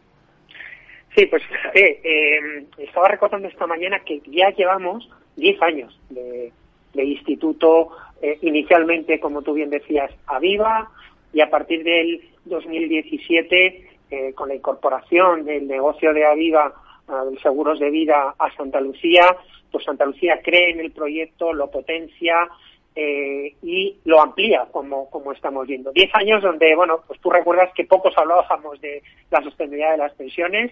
Sí, 1.15 1.25
pues 1.27 1.43
fíjate, 1.43 2.01
eh, 2.03 2.65
estaba 2.79 3.07
recordando 3.07 3.47
esta 3.47 3.67
mañana 3.67 3.99
que 3.99 4.21
ya 4.25 4.49
llevamos 4.49 5.09
10 5.35 5.61
años 5.61 5.99
de, 6.09 6.51
instituto, 6.95 7.89
eh, 8.21 8.37
inicialmente, 8.41 9.19
como 9.19 9.41
tú 9.41 9.53
bien 9.53 9.69
decías, 9.69 10.11
a 10.27 10.39
Viva, 10.39 10.89
y 11.33 11.41
a 11.41 11.49
partir 11.49 11.83
del 11.83 12.21
2017, 12.45 13.89
eh, 14.11 14.33
con 14.33 14.49
la 14.49 14.55
incorporación 14.55 15.45
del 15.45 15.67
negocio 15.67 16.13
de 16.13 16.25
Aviva, 16.25 16.73
uh, 17.07 17.31
de 17.31 17.39
seguros 17.39 17.79
de 17.79 17.89
vida 17.89 18.35
a 18.37 18.55
Santa 18.55 18.79
Lucía, 18.79 19.35
pues 19.71 19.85
Santa 19.85 20.05
Lucía 20.05 20.39
cree 20.43 20.69
en 20.69 20.79
el 20.79 20.91
proyecto, 20.91 21.51
lo 21.51 21.71
potencia 21.71 22.47
eh, 22.95 23.55
y 23.63 23.97
lo 24.05 24.21
amplía, 24.21 24.67
como, 24.71 25.09
como 25.09 25.31
estamos 25.31 25.65
viendo. 25.65 25.91
Diez 25.91 26.13
años 26.13 26.43
donde, 26.43 26.75
bueno, 26.75 27.01
pues 27.07 27.19
tú 27.21 27.31
recuerdas 27.31 27.71
que 27.73 27.85
pocos 27.85 28.15
hablábamos 28.15 28.79
de 28.81 29.01
la 29.31 29.41
sostenibilidad 29.41 29.93
de 29.93 29.97
las 29.97 30.13
pensiones, 30.13 30.71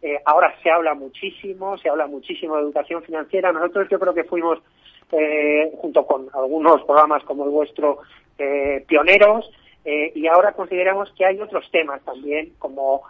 eh, 0.00 0.20
ahora 0.24 0.54
se 0.62 0.70
habla 0.70 0.94
muchísimo, 0.94 1.76
se 1.78 1.88
habla 1.88 2.06
muchísimo 2.06 2.56
de 2.56 2.62
educación 2.62 3.02
financiera. 3.02 3.52
Nosotros 3.52 3.88
yo 3.90 3.98
creo 3.98 4.14
que 4.14 4.24
fuimos, 4.24 4.60
eh, 5.12 5.72
junto 5.78 6.06
con 6.06 6.28
algunos 6.32 6.82
programas 6.84 7.24
como 7.24 7.44
el 7.44 7.50
vuestro, 7.50 7.98
eh, 8.38 8.84
pioneros 8.86 9.50
y 10.14 10.26
ahora 10.26 10.52
consideramos 10.52 11.10
que 11.16 11.24
hay 11.24 11.40
otros 11.40 11.66
temas 11.70 12.02
también, 12.04 12.52
como 12.58 13.04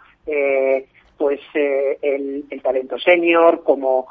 pues 1.17 1.41
el, 1.53 2.45
talento 2.63 2.97
senior, 2.99 3.63
como 3.63 4.07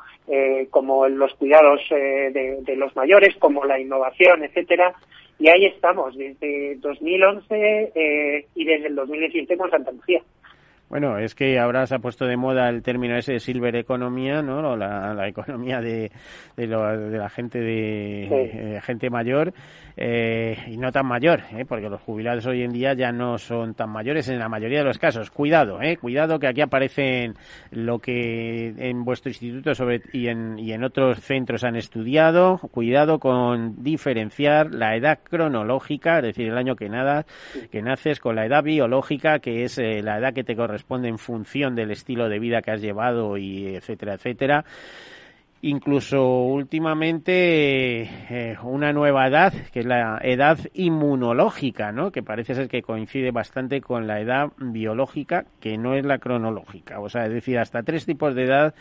como 0.69 1.09
los 1.09 1.33
cuidados 1.37 1.81
de, 1.89 2.59
de, 2.61 2.77
los 2.77 2.95
mayores, 2.95 3.35
como 3.37 3.65
la 3.65 3.81
innovación, 3.81 4.45
etcétera. 4.45 4.95
Y 5.39 5.49
ahí 5.49 5.65
estamos 5.65 6.15
desde 6.15 6.75
2011 6.77 8.45
y 8.55 8.65
desde 8.67 8.89
el 8.89 8.95
2017 8.95 9.57
con 9.57 9.71
Santa 9.71 9.91
Lucía. 9.91 10.23
Bueno, 10.89 11.19
es 11.19 11.35
que 11.35 11.59
ahora 11.59 11.87
se 11.87 11.95
ha 11.95 11.99
puesto 11.99 12.25
de 12.25 12.39
moda 12.39 12.71
el 12.71 12.83
término 12.83 13.15
ese 13.17 13.35
de 13.35 13.41
silver 13.41 13.77
economía, 13.77 14.41
¿no? 14.41 14.75
La, 14.75 15.13
la 15.13 15.29
economía 15.29 15.83
de, 15.83 16.11
de, 16.57 16.67
de, 16.67 17.19
la 17.19 17.29
gente 17.29 17.59
de 17.59 18.77
eh, 18.77 18.81
gente 18.81 19.11
mayor 19.11 19.53
eh, 19.99 20.57
y 20.67 20.79
no 20.79 20.91
tan 20.91 21.07
mayor, 21.07 21.43
¿eh? 21.53 21.67
porque 21.69 21.91
los 21.91 22.01
jubilados 22.01 22.47
hoy 22.47 22.63
en 22.63 22.73
día 22.73 22.95
ya 22.95 23.13
no 23.13 23.37
son 23.37 23.75
tan 23.75 23.91
mayores 23.91 24.31
en 24.31 24.39
la 24.39 24.49
mayoría 24.49 24.79
de 24.79 24.85
los 24.85 24.99
casos. 24.99 25.31
Cuidado, 25.31 25.83
¿eh? 25.83 25.99
Cuidado 25.99 26.39
que 26.39 26.47
aquí 26.47 26.63
aparecen 26.63 27.35
lo 27.71 27.99
que 27.99 28.73
en 28.79 29.05
vuestro 29.05 29.29
instituto 29.29 29.75
sobre 29.75 30.01
y 30.15 30.29
en, 30.29 30.59
y 30.59 30.73
en 30.73 30.85
otros 30.85 31.21
centros 31.21 31.65
han 31.65 31.77
estudiado. 31.77 32.59
Cuidado 32.71 33.19
con 33.19 33.83
diferenciar 33.83 34.73
la 34.73 34.97
edad 34.97 35.19
cronológica, 35.23 36.19
es 36.21 36.25
decir, 36.25 36.49
el 36.49 36.57
año 36.57 36.77
que 36.77 36.89
nada, 36.89 37.27
que 37.71 37.83
naces, 37.83 38.21
con 38.21 38.37
la 38.37 38.47
edad 38.47 38.63
biológica, 38.63 39.41
que 39.41 39.65
es 39.65 39.77
eh, 39.79 40.01
la 40.03 40.19
edad 40.19 40.33
que 40.33 40.45
te 40.45 40.57
corresponde 40.57 40.78
responde 40.79 41.09
en 41.09 41.19
función 41.19 41.75
del 41.75 41.91
estilo 41.91 42.29
de 42.29 42.39
vida 42.39 42.63
que 42.63 42.71
has 42.71 42.81
llevado 42.81 43.37
y 43.37 43.75
etcétera, 43.75 44.15
etcétera. 44.15 44.65
Incluso 45.61 46.45
últimamente 46.45 48.03
eh, 48.03 48.57
una 48.63 48.93
nueva 48.93 49.27
edad, 49.27 49.53
que 49.73 49.81
es 49.81 49.87
la 49.87 50.21
edad 50.23 50.57
inmunológica, 50.73 51.91
¿no? 51.91 52.13
que 52.13 52.23
parece 52.23 52.55
ser 52.55 52.69
que 52.69 52.83
coincide 52.83 53.33
bastante 53.33 53.81
con 53.81 54.07
la 54.07 54.21
edad 54.21 54.53
biológica, 54.57 55.47
que 55.59 55.77
no 55.77 55.95
es 55.97 56.07
la 56.07 56.19
cronológica. 56.19 57.01
O 57.01 57.09
sea, 57.09 57.27
es 57.27 57.33
decir, 57.33 57.59
hasta 57.59 57.83
tres 57.83 58.07
tipos 58.07 58.37
de 58.37 58.45
edad 58.45 58.75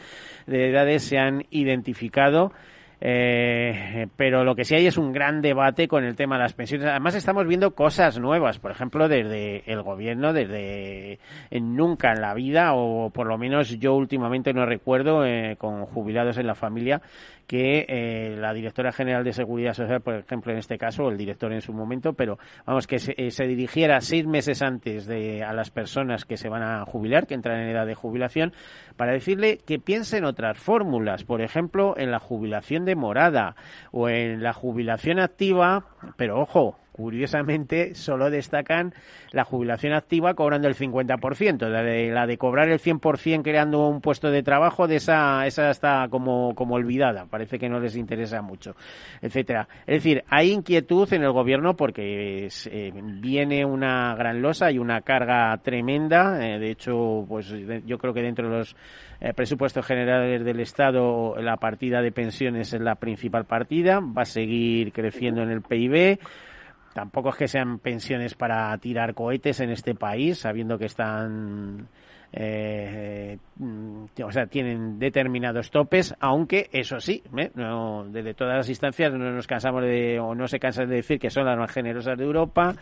de 0.45 0.69
edades 0.69 1.03
se 1.03 1.17
han 1.17 1.45
identificado 1.49 2.51
eh, 2.99 4.07
pero 4.15 4.43
lo 4.43 4.55
que 4.55 4.65
sí 4.65 4.75
hay 4.75 4.87
es 4.87 4.97
un 4.97 5.11
gran 5.11 5.41
debate 5.41 5.87
con 5.87 6.03
el 6.03 6.15
tema 6.15 6.37
de 6.37 6.43
las 6.43 6.53
pensiones. 6.53 6.87
Además, 6.87 7.15
estamos 7.15 7.47
viendo 7.47 7.71
cosas 7.75 8.19
nuevas. 8.19 8.59
Por 8.59 8.71
ejemplo, 8.71 9.07
desde 9.07 9.63
el 9.71 9.81
gobierno, 9.83 10.33
desde 10.33 11.19
nunca 11.51 12.11
en 12.11 12.21
la 12.21 12.33
vida, 12.33 12.73
o 12.73 13.09
por 13.11 13.27
lo 13.27 13.37
menos 13.37 13.77
yo 13.79 13.93
últimamente 13.93 14.53
no 14.53 14.65
recuerdo, 14.65 15.25
eh, 15.25 15.55
con 15.57 15.85
jubilados 15.85 16.37
en 16.37 16.47
la 16.47 16.55
familia, 16.55 17.01
que 17.47 17.85
eh, 17.87 18.35
la 18.37 18.53
directora 18.53 18.91
general 18.91 19.23
de 19.23 19.31
Seguridad 19.31 19.73
Social, 19.73 20.01
por 20.01 20.15
ejemplo, 20.15 20.51
en 20.51 20.59
este 20.59 20.77
caso, 20.77 21.09
el 21.09 21.17
director 21.17 21.51
en 21.53 21.61
su 21.61 21.73
momento, 21.73 22.13
pero 22.13 22.37
vamos, 22.65 22.85
que 22.87 22.99
se, 22.99 23.13
eh, 23.17 23.31
se 23.31 23.47
dirigiera 23.47 24.01
seis 24.01 24.27
meses 24.27 24.61
antes 24.61 25.07
de 25.07 25.43
a 25.43 25.53
las 25.53 25.71
personas 25.71 26.25
que 26.25 26.35
se 26.35 26.49
van 26.49 26.61
a 26.61 26.85
jubilar, 26.85 27.25
que 27.25 27.35
entran 27.35 27.61
en 27.61 27.69
edad 27.69 27.87
de 27.87 27.95
jubilación, 27.95 28.53
para 28.97 29.13
decirle 29.13 29.59
que 29.65 29.79
piensen 29.79 30.25
otras 30.25 30.57
fórmulas, 30.57 31.23
por 31.23 31.41
ejemplo, 31.41 31.95
en 31.97 32.11
la 32.11 32.19
jubilación 32.19 32.83
de 32.83 32.95
morada 32.95 33.55
o 33.91 34.09
en 34.09 34.43
la 34.43 34.51
jubilación 34.51 35.19
activa, 35.19 35.85
pero 36.17 36.41
ojo, 36.41 36.77
curiosamente 36.97 37.93
solo 37.93 38.31
destacan 38.31 38.93
la 39.31 39.43
jubilación 39.43 39.93
activa 39.93 40.33
cobrando 40.33 40.67
el 40.67 40.75
50%, 40.75 41.69
la 41.69 41.83
de, 41.83 42.09
la 42.09 42.25
de 42.25 42.37
cobrar 42.37 42.69
el 42.69 42.79
100% 42.79 43.43
creando 43.43 43.87
un 43.87 44.01
puesto 44.01 44.31
de 44.31 44.41
trabajo, 44.41 44.87
de 44.87 44.95
esa, 44.95 45.45
esa 45.45 45.69
está 45.69 46.07
como, 46.09 46.55
como 46.55 46.75
olvidada, 46.75 47.25
parece 47.25 47.59
que 47.59 47.69
no 47.69 47.79
les 47.79 47.95
interesa 47.95 48.41
mucho, 48.41 48.75
etcétera. 49.21 49.67
Es 49.85 50.03
decir, 50.03 50.23
hay 50.27 50.51
inquietud 50.51 51.11
en 51.13 51.23
el 51.23 51.31
gobierno 51.31 51.75
porque 51.75 52.49
eh, 52.65 52.91
viene 52.95 53.63
una 53.63 54.15
gran 54.15 54.41
losa 54.41 54.71
y 54.71 54.79
una 54.79 55.01
carga 55.01 55.55
tremenda, 55.63 56.43
eh, 56.43 56.57
de 56.57 56.71
hecho, 56.71 57.25
pues 57.27 57.53
yo 57.85 57.97
creo 57.99 58.13
que 58.13 58.23
dentro 58.23 58.49
de 58.49 58.57
los 58.57 58.75
eh, 59.19 59.33
presupuestos 59.33 59.85
generales 59.85 60.43
del 60.43 60.59
Estado 60.59 61.35
la 61.39 61.57
partida 61.57 62.01
de 62.01 62.11
pensiones 62.11 62.73
es 62.73 62.81
la 62.81 62.95
principal 62.95 63.45
partida, 63.45 63.99
va 63.99 64.23
a 64.23 64.25
seguir 64.25 64.91
creciendo 64.91 65.41
en 65.41 65.49
el 65.49 65.61
PIB, 65.61 66.19
Tampoco 66.97 67.29
es 67.29 67.35
que 67.35 67.47
sean 67.47 67.77
pensiones 67.77 68.33
para 68.33 68.75
tirar 68.79 69.13
cohetes 69.13 69.59
en 69.59 69.69
este 69.69 69.93
país, 69.93 70.39
sabiendo 70.39 70.79
que 70.79 70.85
están 70.85 71.89
eh, 72.33 73.37
mm, 73.57 74.05
o 74.23 74.31
sea, 74.31 74.47
tienen 74.47 74.99
determinados 74.99 75.71
topes, 75.71 76.13
aunque 76.19 76.69
eso 76.71 76.99
sí, 76.99 77.23
¿eh? 77.37 77.51
no, 77.55 78.05
desde 78.09 78.33
todas 78.33 78.57
las 78.57 78.69
instancias 78.69 79.13
no 79.13 79.31
nos 79.31 79.47
cansamos 79.47 79.83
de, 79.83 80.19
o 80.19 80.35
no 80.35 80.47
se 80.47 80.59
cansan 80.59 80.89
de 80.89 80.95
decir 80.95 81.19
que 81.19 81.29
son 81.29 81.45
las 81.45 81.57
más 81.57 81.71
generosas 81.71 82.17
de 82.17 82.23
Europa, 82.23 82.75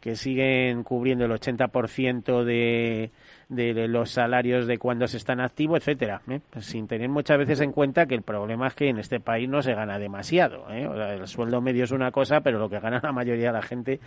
que 0.00 0.14
siguen 0.14 0.82
cubriendo 0.84 1.24
el 1.24 1.32
80% 1.32 2.44
de, 2.44 3.10
de 3.48 3.88
los 3.88 4.10
salarios 4.10 4.66
de 4.66 4.78
cuando 4.78 5.06
se 5.06 5.16
están 5.16 5.40
activos, 5.40 5.78
etcétera, 5.78 6.20
¿eh? 6.28 6.40
pues 6.50 6.66
sin 6.66 6.86
tener 6.86 7.08
muchas 7.08 7.38
veces 7.38 7.60
en 7.60 7.72
cuenta 7.72 8.06
que 8.06 8.14
el 8.14 8.22
problema 8.22 8.68
es 8.68 8.74
que 8.74 8.88
en 8.88 8.98
este 8.98 9.20
país 9.20 9.48
no 9.48 9.62
se 9.62 9.74
gana 9.74 9.98
demasiado. 9.98 10.70
¿eh? 10.70 10.88
el 11.18 11.26
sueldo 11.26 11.60
medio 11.60 11.84
es 11.84 11.90
una 11.90 12.10
cosa, 12.10 12.40
pero 12.40 12.58
lo 12.58 12.68
que 12.68 12.78
gana 12.78 13.00
la 13.02 13.12
mayoría 13.12 13.48
de 13.48 13.52
la 13.54 13.62
gente, 13.62 14.00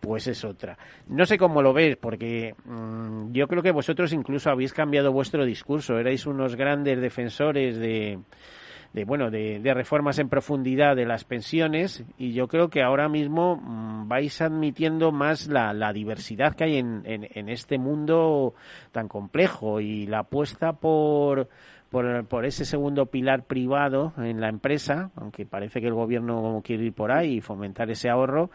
pues 0.00 0.28
es 0.28 0.44
otra. 0.44 0.78
No 1.08 1.26
sé 1.26 1.36
cómo 1.36 1.60
lo 1.60 1.72
ves, 1.72 1.96
porque 1.96 2.54
mm, 2.64 3.32
yo 3.32 3.48
creo 3.48 3.62
que 3.62 3.72
vosotros 3.72 4.12
incluso 4.12 4.33
habéis 4.46 4.72
cambiado 4.72 5.12
vuestro 5.12 5.44
discurso. 5.44 5.98
Erais 5.98 6.26
unos 6.26 6.56
grandes 6.56 7.00
defensores 7.00 7.76
de 7.76 8.18
de 8.94 9.04
bueno 9.04 9.28
de, 9.28 9.60
reformas 9.74 10.20
en 10.20 10.28
profundidad 10.28 10.94
de 10.94 11.04
las 11.04 11.24
pensiones 11.24 12.04
y 12.16 12.32
yo 12.32 12.46
creo 12.46 12.70
que 12.70 12.80
ahora 12.80 13.08
mismo 13.08 13.56
mm, 13.56 14.06
vais 14.06 14.40
admitiendo 14.40 15.10
más 15.10 15.48
la, 15.48 15.74
la 15.74 15.92
diversidad 15.92 16.54
que 16.54 16.64
hay 16.64 16.76
en, 16.78 17.02
en, 17.04 17.48
este 17.48 17.76
mundo 17.76 18.54
tan 18.92 19.08
complejo 19.08 19.80
y 19.80 20.06
la 20.06 20.20
apuesta 20.20 20.74
por, 20.74 21.48
por, 21.90 22.24
por 22.26 22.46
ese 22.46 22.64
segundo 22.64 23.06
pilar 23.06 23.42
privado 23.46 24.12
en 24.16 24.40
la 24.40 24.48
empresa, 24.48 25.10
aunque 25.16 25.44
parece 25.44 25.80
que 25.80 25.88
el 25.88 25.94
gobierno 25.94 26.62
quiere 26.64 26.84
ir 26.84 26.92
por 26.92 27.10
ahí 27.10 27.38
y 27.38 27.40
fomentar 27.40 27.90
ese 27.90 28.08
ahorro, 28.08 28.50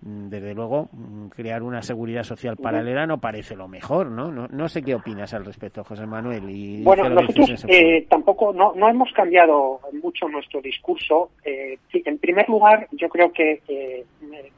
desde 0.00 0.54
luego, 0.54 0.88
mm, 0.92 1.28
crear 1.28 1.62
una 1.62 1.82
seguridad 1.82 2.22
social 2.22 2.56
paralela 2.56 3.06
no 3.06 3.18
parece 3.18 3.56
lo 3.56 3.66
mejor, 3.66 4.10
¿no? 4.10 4.30
No, 4.30 4.68
sé 4.68 4.82
qué 4.82 4.94
opinas 4.94 5.32
al 5.34 5.44
respecto, 5.44 5.82
José 5.84 6.06
Manuel. 6.06 6.48
Y 6.50 6.82
bueno, 6.82 7.08
nosotros 7.08 7.64
eh, 7.68 8.06
tampoco, 8.08 8.52
no, 8.52 8.74
no 8.74 8.88
hemos 8.88 9.10
cambiado 9.12 9.80
mucho 10.02 10.28
nuestro 10.28 10.60
discurso. 10.60 11.30
Eh, 11.44 11.78
en 11.92 12.18
primer 12.18 12.48
lugar, 12.48 12.86
yo 12.92 13.08
creo 13.08 13.32
que 13.32 13.62
eh, 13.68 14.04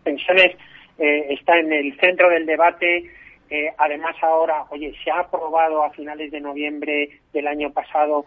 pensiones 0.03 0.57
eh, 0.99 1.27
está 1.31 1.59
en 1.59 1.73
el 1.73 1.99
centro 1.99 2.29
del 2.29 2.45
debate. 2.45 3.05
además, 3.79 4.17
ahora, 4.21 4.65
oye, 4.71 4.93
se 5.03 5.11
ha 5.11 5.21
aprobado 5.21 5.83
a 5.83 5.91
finales 5.91 6.31
de 6.31 6.41
noviembre 6.41 7.09
del 7.33 7.47
año 7.47 7.71
pasado 7.71 8.27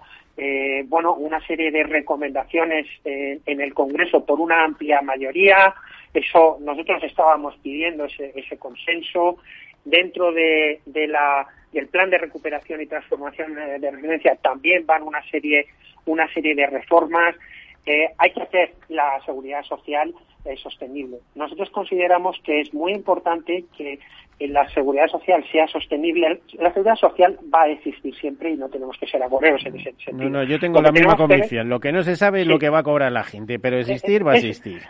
bueno, 0.88 1.14
una 1.14 1.40
serie 1.46 1.72
de 1.72 1.84
recomendaciones 1.84 2.88
en 3.04 3.62
el 3.62 3.74
Congreso 3.74 4.26
por 4.26 4.40
una 4.40 4.64
amplia 4.64 5.02
mayoría. 5.02 5.74
Eso 6.14 6.58
nosotros 6.62 7.04
estábamos 7.04 7.56
pidiendo 7.62 8.06
ese, 8.06 8.32
ese 8.36 8.58
consenso 8.58 9.38
dentro 9.86 10.32
de, 10.32 10.82
de 10.86 11.08
la 11.08 11.48
del 11.72 11.88
plan 11.88 12.10
de 12.10 12.18
recuperación 12.18 12.82
y 12.82 12.88
transformación 12.88 13.56
de, 13.56 13.92
resiliencia 13.92 14.36
también 14.36 14.86
van 14.86 15.04
una 15.04 15.24
serie 15.30 15.68
una 16.06 16.32
serie 16.34 16.56
de 16.56 16.68
reformas 16.68 17.36
eh, 17.86 18.10
hay 18.18 18.32
que 18.32 18.42
hacer 18.42 18.74
la 18.90 19.20
seguridad 19.26 19.64
social 19.64 20.14
eh, 20.46 20.56
sostenible. 20.58 21.18
Nosotros 21.36 21.70
consideramos 21.72 22.40
que 22.44 22.62
es 22.62 22.74
muy 22.74 22.94
importante 22.94 23.66
que 23.78 24.00
la 24.40 24.68
seguridad 24.70 25.08
social 25.08 25.46
sea 25.52 25.68
sostenible. 25.68 26.42
La 26.54 26.74
seguridad 26.74 26.96
social 26.96 27.38
va 27.54 27.64
a 27.64 27.70
existir 27.70 28.16
siempre 28.16 28.52
y 28.52 28.58
no 28.58 28.70
tenemos 28.70 28.98
que 28.98 29.08
ser 29.08 29.22
agoreros 29.22 29.64
en 29.66 29.76
ese 29.76 29.92
sentido. 29.92 30.18
no 30.18 30.30
no 30.30 30.44
yo 30.44 30.60
tengo 30.60 30.82
la 30.82 30.92
misma 30.92 31.16
convicción. 31.16 31.70
lo 31.70 31.80
que 31.80 31.92
no 31.92 32.02
se 32.04 32.16
sabe 32.16 32.42
es 32.42 32.48
lo 32.48 32.58
que 32.58 32.70
va 32.70 32.80
a 32.80 32.84
cobrar 32.84 33.12
la 33.12 33.24
gente 33.24 33.60
pero 33.60 33.78
existir 33.78 34.26
va 34.26 34.34
a 34.34 34.36
existir. 34.38 34.82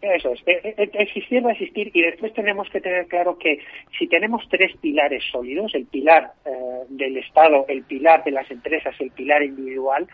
Eso 0.00 0.32
es, 0.32 0.42
existir 0.46 1.44
va 1.44 1.50
a 1.50 1.52
existir 1.52 1.90
y 1.92 2.00
después 2.00 2.32
tenemos 2.32 2.70
que 2.70 2.80
tener 2.80 3.06
claro 3.06 3.36
que 3.36 3.58
si 3.98 4.06
tenemos 4.06 4.42
tres 4.48 4.74
pilares 4.78 5.22
sólidos, 5.30 5.74
el 5.74 5.84
pilar 5.84 6.32
eh, 6.46 6.50
del 6.88 7.18
Estado, 7.18 7.66
el 7.68 7.82
pilar 7.82 8.24
de 8.24 8.30
las 8.30 8.50
empresas, 8.50 8.94
el 8.98 9.10
pilar 9.10 9.42
individual, 9.42 10.08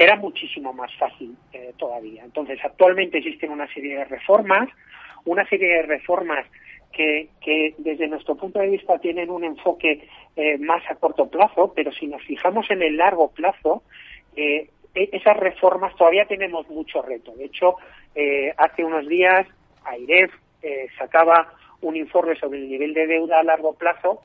será 0.00 0.16
muchísimo 0.16 0.72
más 0.72 0.90
fácil 0.96 1.36
eh, 1.52 1.74
todavía. 1.76 2.24
Entonces, 2.24 2.58
actualmente 2.64 3.18
existen 3.18 3.50
una 3.50 3.70
serie 3.70 3.98
de 3.98 4.06
reformas, 4.06 4.66
una 5.26 5.46
serie 5.46 5.68
de 5.74 5.82
reformas 5.82 6.46
que, 6.90 7.28
que 7.42 7.74
desde 7.76 8.08
nuestro 8.08 8.34
punto 8.34 8.60
de 8.60 8.70
vista 8.70 8.98
tienen 8.98 9.28
un 9.28 9.44
enfoque 9.44 10.08
eh, 10.36 10.56
más 10.56 10.82
a 10.90 10.94
corto 10.94 11.28
plazo, 11.28 11.74
pero 11.76 11.92
si 11.92 12.06
nos 12.06 12.22
fijamos 12.22 12.70
en 12.70 12.80
el 12.80 12.96
largo 12.96 13.30
plazo, 13.30 13.82
eh, 14.36 14.70
e, 14.94 15.10
esas 15.12 15.36
reformas 15.36 15.94
todavía 15.96 16.24
tenemos 16.24 16.66
mucho 16.70 17.02
reto. 17.02 17.32
De 17.32 17.44
hecho, 17.44 17.76
hace 18.56 18.82
unos 18.82 19.06
días 19.06 19.46
AIREF 19.84 20.32
sacaba 20.98 21.52
un 21.82 21.94
informe 21.96 22.36
sobre 22.36 22.58
el 22.58 22.70
nivel 22.70 22.94
de 22.94 23.06
deuda 23.06 23.40
a 23.40 23.44
largo 23.44 23.74
plazo 23.74 24.22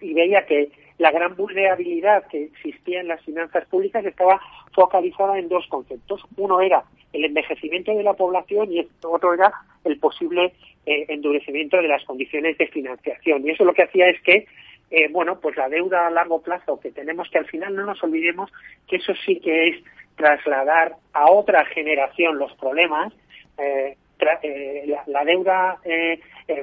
y 0.00 0.14
veía 0.14 0.46
que 0.46 0.70
la 0.98 1.10
gran 1.10 1.34
vulnerabilidad 1.36 2.26
que 2.28 2.44
existía 2.44 3.00
en 3.00 3.08
las 3.08 3.22
finanzas 3.22 3.66
públicas 3.66 4.04
estaba 4.04 4.40
focalizada 4.72 5.38
en 5.38 5.48
dos 5.48 5.66
conceptos. 5.68 6.22
Uno 6.36 6.60
era 6.60 6.84
el 7.12 7.24
envejecimiento 7.24 7.94
de 7.94 8.02
la 8.02 8.14
población 8.14 8.72
y 8.72 8.86
otro 9.02 9.34
era 9.34 9.52
el 9.84 9.98
posible 9.98 10.52
eh, 10.86 11.06
endurecimiento 11.08 11.76
de 11.76 11.88
las 11.88 12.04
condiciones 12.04 12.56
de 12.58 12.66
financiación. 12.68 13.46
Y 13.46 13.50
eso 13.50 13.64
lo 13.64 13.74
que 13.74 13.82
hacía 13.82 14.08
es 14.08 14.20
que 14.22 14.46
eh, 14.94 15.08
bueno, 15.10 15.40
pues 15.40 15.56
la 15.56 15.70
deuda 15.70 16.06
a 16.06 16.10
largo 16.10 16.42
plazo 16.42 16.78
que 16.78 16.90
tenemos, 16.90 17.30
que 17.30 17.38
al 17.38 17.46
final 17.46 17.74
no 17.74 17.86
nos 17.86 18.02
olvidemos 18.04 18.52
que 18.86 18.96
eso 18.96 19.14
sí 19.24 19.40
que 19.40 19.68
es 19.68 19.84
trasladar 20.16 20.96
a 21.14 21.30
otra 21.30 21.64
generación 21.64 22.38
los 22.38 22.52
problemas. 22.56 23.10
Eh, 23.56 23.96
eh, 24.42 24.94
la, 25.06 25.24
deuda, 25.24 25.80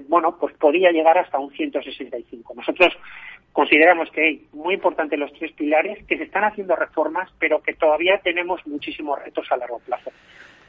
bueno, 0.08 0.38
pues 0.40 0.56
podría 0.58 0.92
llegar 0.92 1.18
hasta 1.18 1.40
un 1.40 1.52
165. 1.52 2.54
Nosotros 2.56 2.96
consideramos 3.60 4.10
que 4.12 4.40
muy 4.54 4.76
importantes 4.76 5.20
los 5.20 5.34
tres 5.34 5.52
pilares, 5.52 6.02
que 6.06 6.18
se 6.18 6.24
están 6.24 6.46
haciendo 6.46 6.78
reformas, 6.78 7.30
pero 7.40 7.62
que 7.62 7.74
todavía 7.74 8.18
tenemos 8.24 8.66
muchísimos 8.66 9.22
retos 9.22 9.52
a 9.52 9.58
largo 9.58 9.80
plazo 9.80 10.12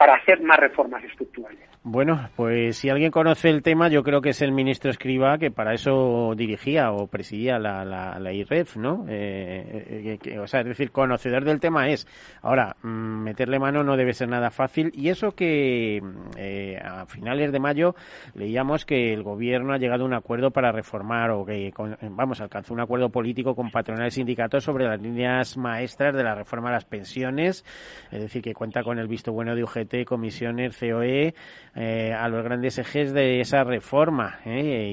para 0.01 0.15
hacer 0.15 0.41
más 0.41 0.57
reformas 0.57 1.03
estructurales. 1.03 1.59
Bueno, 1.83 2.29
pues 2.35 2.77
si 2.77 2.89
alguien 2.89 3.11
conoce 3.11 3.49
el 3.49 3.61
tema, 3.61 3.87
yo 3.87 4.01
creo 4.01 4.21
que 4.21 4.29
es 4.29 4.41
el 4.41 4.51
ministro 4.51 4.89
Escriba, 4.89 5.37
que 5.37 5.49
para 5.49 5.73
eso 5.73 6.33
dirigía 6.35 6.91
o 6.91 7.07
presidía 7.07 7.59
la, 7.59 7.83
la, 7.83 8.33
IREF, 8.33 8.77
¿no? 8.77 9.05
Eh, 9.07 10.17
eh, 10.23 10.39
o 10.39 10.45
sea, 10.45 10.61
es 10.61 10.67
decir, 10.67 10.91
conocedor 10.91 11.43
del 11.43 11.59
tema 11.59 11.89
es. 11.89 12.07
Ahora, 12.41 12.75
mm, 12.81 13.23
meterle 13.23 13.59
mano 13.59 13.83
no 13.83 13.95
debe 13.97 14.13
ser 14.13 14.29
nada 14.29 14.49
fácil. 14.51 14.91
Y 14.93 15.09
eso 15.09 15.31
que 15.31 16.01
eh, 16.37 16.79
a 16.83 17.05
finales 17.07 17.51
de 17.51 17.59
mayo 17.59 17.95
leíamos 18.35 18.85
que 18.85 19.13
el 19.13 19.23
gobierno 19.23 19.73
ha 19.73 19.77
llegado 19.77 20.03
a 20.03 20.07
un 20.07 20.13
acuerdo 20.13 20.51
para 20.51 20.71
reformar 20.71 21.31
o 21.31 21.45
que, 21.45 21.73
vamos, 22.11 22.41
alcanzó 22.41 22.75
un 22.75 22.81
acuerdo 22.81 23.09
político 23.09 23.55
con 23.55 23.71
patronales 23.71 24.13
y 24.13 24.17
sindicatos 24.17 24.63
sobre 24.63 24.85
las 24.85 25.01
líneas 25.01 25.57
maestras 25.57 26.15
de 26.15 26.23
la 26.23 26.35
reforma 26.35 26.69
de 26.69 26.75
las 26.75 26.85
pensiones, 26.85 27.65
es 28.11 28.21
decir, 28.21 28.43
que 28.43 28.53
cuenta 28.53 28.83
con 28.83 28.99
el 28.99 29.07
visto 29.07 29.31
bueno 29.31 29.55
de 29.55 29.63
UGT 29.63 29.90
comisiones, 30.05 30.77
COE, 30.77 31.33
eh, 31.75 32.13
a 32.13 32.27
los 32.27 32.43
grandes 32.43 32.77
ejes 32.77 33.13
de 33.13 33.41
esa 33.41 33.63
reforma. 33.63 34.39
¿eh? 34.45 34.89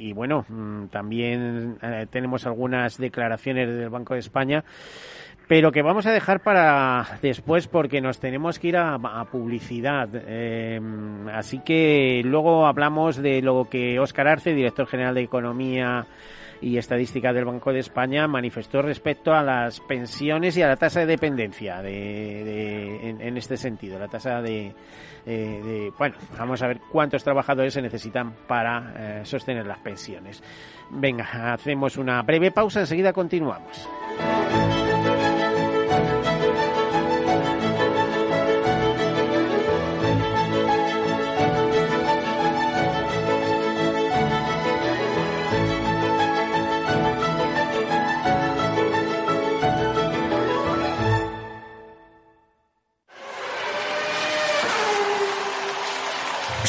Y, 0.00 0.12
bueno, 0.12 0.44
mm, 0.48 0.86
también 0.86 1.78
eh, 1.82 2.06
tenemos 2.10 2.46
algunas 2.46 2.98
declaraciones 2.98 3.68
del 3.68 3.90
Banco 3.90 4.14
de 4.14 4.20
España 4.20 4.64
pero 5.46 5.72
que 5.72 5.82
vamos 5.82 6.06
a 6.06 6.10
dejar 6.10 6.42
para 6.42 7.18
después 7.20 7.68
porque 7.68 8.00
nos 8.00 8.18
tenemos 8.18 8.58
que 8.58 8.68
ir 8.68 8.78
a, 8.78 8.98
publicidad. 9.30 10.08
Así 11.34 11.58
que 11.58 12.22
luego 12.24 12.66
hablamos 12.66 13.18
de 13.18 13.42
lo 13.42 13.68
que 13.68 13.98
Óscar 13.98 14.26
Arce, 14.26 14.54
director 14.54 14.86
general 14.86 15.14
de 15.14 15.20
Economía 15.20 16.06
y 16.64 16.78
Estadística 16.78 17.32
del 17.34 17.44
Banco 17.44 17.72
de 17.72 17.80
España, 17.80 18.26
manifestó 18.26 18.80
respecto 18.80 19.34
a 19.34 19.42
las 19.42 19.80
pensiones 19.80 20.56
y 20.56 20.62
a 20.62 20.68
la 20.68 20.76
tasa 20.76 21.00
de 21.00 21.06
dependencia 21.06 21.82
de, 21.82 23.10
en, 23.10 23.36
este 23.36 23.58
sentido, 23.58 23.98
la 23.98 24.08
tasa 24.08 24.40
de, 24.40 24.74
Bueno, 25.98 26.16
vamos 26.38 26.62
a 26.62 26.68
ver 26.68 26.80
cuántos 26.90 27.22
trabajadores 27.22 27.74
se 27.74 27.82
necesitan 27.82 28.32
para 28.48 28.94
eh, 28.96 29.20
sostener 29.24 29.66
las 29.66 29.78
pensiones. 29.80 30.42
Venga, 30.90 31.52
hacemos 31.52 31.98
una 31.98 32.22
breve 32.22 32.50
pausa, 32.50 32.80
enseguida 32.80 33.12
continuamos. 33.12 33.86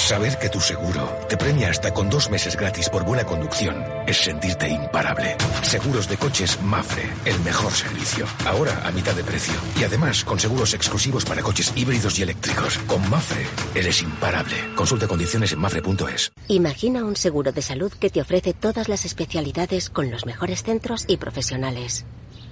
Saber 0.05 0.37
que 0.37 0.49
tu 0.49 0.59
seguro 0.59 1.01
te 1.27 1.35
premia 1.35 1.71
hasta 1.71 1.91
con 1.91 2.11
dos 2.11 2.29
meses 2.29 2.55
gratis 2.55 2.89
por 2.89 3.03
buena 3.03 3.23
conducción 3.23 3.83
es 4.05 4.17
sentirte 4.17 4.69
imparable. 4.69 5.35
Seguros 5.63 6.07
de 6.07 6.15
coches 6.15 6.61
Mafre, 6.61 7.09
el 7.25 7.39
mejor 7.39 7.71
servicio. 7.71 8.27
Ahora 8.45 8.83
a 8.85 8.91
mitad 8.91 9.15
de 9.15 9.23
precio. 9.23 9.55
Y 9.79 9.83
además 9.83 10.23
con 10.23 10.39
seguros 10.39 10.75
exclusivos 10.75 11.25
para 11.25 11.41
coches 11.41 11.73
híbridos 11.75 12.19
y 12.19 12.21
eléctricos. 12.21 12.77
Con 12.85 13.09
Mafre, 13.09 13.47
eres 13.73 14.03
imparable. 14.03 14.75
Consulta 14.75 15.07
condiciones 15.07 15.53
en 15.53 15.59
mafre.es. 15.59 16.31
Imagina 16.49 17.03
un 17.03 17.15
seguro 17.15 17.51
de 17.51 17.63
salud 17.63 17.91
que 17.91 18.11
te 18.11 18.21
ofrece 18.21 18.53
todas 18.53 18.87
las 18.87 19.05
especialidades 19.05 19.89
con 19.89 20.11
los 20.11 20.27
mejores 20.27 20.61
centros 20.61 21.05
y 21.07 21.17
profesionales. 21.17 22.05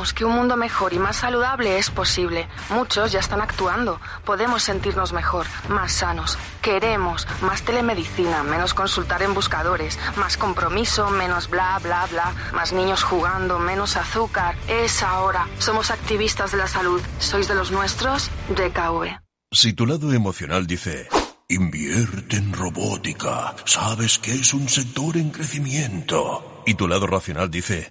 Que 0.00 0.24
un 0.24 0.32
mundo 0.32 0.56
mejor 0.56 0.94
y 0.94 0.98
más 0.98 1.16
saludable 1.16 1.76
es 1.76 1.90
posible. 1.90 2.48
Muchos 2.70 3.12
ya 3.12 3.20
están 3.20 3.42
actuando. 3.42 4.00
Podemos 4.24 4.62
sentirnos 4.62 5.12
mejor, 5.12 5.46
más 5.68 5.92
sanos. 5.92 6.38
Queremos 6.62 7.28
más 7.42 7.62
telemedicina, 7.62 8.42
menos 8.42 8.72
consultar 8.72 9.22
en 9.22 9.34
buscadores, 9.34 9.98
más 10.16 10.38
compromiso, 10.38 11.10
menos 11.10 11.50
bla, 11.50 11.78
bla, 11.82 12.06
bla, 12.10 12.32
más 12.54 12.72
niños 12.72 13.02
jugando, 13.02 13.58
menos 13.58 13.96
azúcar. 13.96 14.56
Es 14.68 15.02
ahora. 15.02 15.46
Somos 15.58 15.90
activistas 15.90 16.50
de 16.52 16.58
la 16.58 16.66
salud. 16.66 17.02
¿Sois 17.18 17.46
de 17.46 17.54
los 17.54 17.70
nuestros? 17.70 18.30
DKV. 18.48 19.20
Si 19.52 19.74
tu 19.74 19.86
lado 19.86 20.12
emocional 20.12 20.66
dice... 20.66 21.08
Invierte 21.50 22.36
en 22.36 22.52
robótica. 22.52 23.56
Sabes 23.64 24.20
que 24.20 24.32
es 24.32 24.54
un 24.54 24.68
sector 24.68 25.16
en 25.16 25.30
crecimiento. 25.30 26.62
Y 26.64 26.74
tu 26.74 26.86
lado 26.88 27.06
racional 27.06 27.50
dice... 27.50 27.90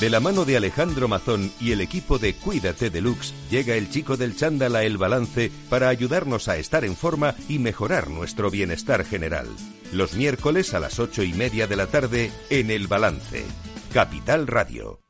De 0.00 0.10
la 0.10 0.20
mano 0.20 0.44
de 0.44 0.56
Alejandro 0.56 1.08
Mazón 1.08 1.50
y 1.60 1.72
el 1.72 1.80
equipo 1.80 2.20
de 2.20 2.34
Cuídate 2.34 2.88
Deluxe, 2.88 3.34
llega 3.50 3.74
el 3.74 3.90
chico 3.90 4.16
del 4.16 4.36
chándal 4.36 4.76
a 4.76 4.84
El 4.84 4.96
Balance 4.96 5.50
para 5.68 5.88
ayudarnos 5.88 6.46
a 6.46 6.56
estar 6.56 6.84
en 6.84 6.94
forma 6.94 7.34
y 7.48 7.58
mejorar 7.58 8.08
nuestro 8.08 8.48
bienestar 8.48 9.04
general. 9.04 9.48
Los 9.92 10.14
miércoles 10.14 10.72
a 10.72 10.78
las 10.78 11.00
ocho 11.00 11.24
y 11.24 11.32
media 11.32 11.66
de 11.66 11.74
la 11.74 11.88
tarde 11.88 12.30
en 12.48 12.70
El 12.70 12.86
Balance. 12.86 13.44
Capital 13.92 14.46
Radio. 14.46 15.00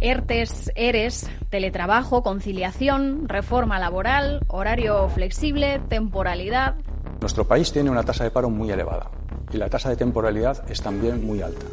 ERTES, 0.00 0.72
ERES, 0.74 1.30
teletrabajo, 1.48 2.24
conciliación, 2.24 3.28
reforma 3.28 3.78
laboral, 3.78 4.40
horario 4.48 5.08
flexible, 5.10 5.80
temporalidad. 5.88 6.74
Nuestro 7.20 7.46
país 7.46 7.70
tiene 7.70 7.90
una 7.90 8.02
tasa 8.02 8.24
de 8.24 8.32
paro 8.32 8.50
muy 8.50 8.68
elevada 8.72 9.12
y 9.52 9.58
la 9.58 9.68
tasa 9.68 9.90
de 9.90 9.96
temporalidad 9.96 10.68
es 10.68 10.82
también 10.82 11.24
muy 11.24 11.42
alta. 11.42 11.66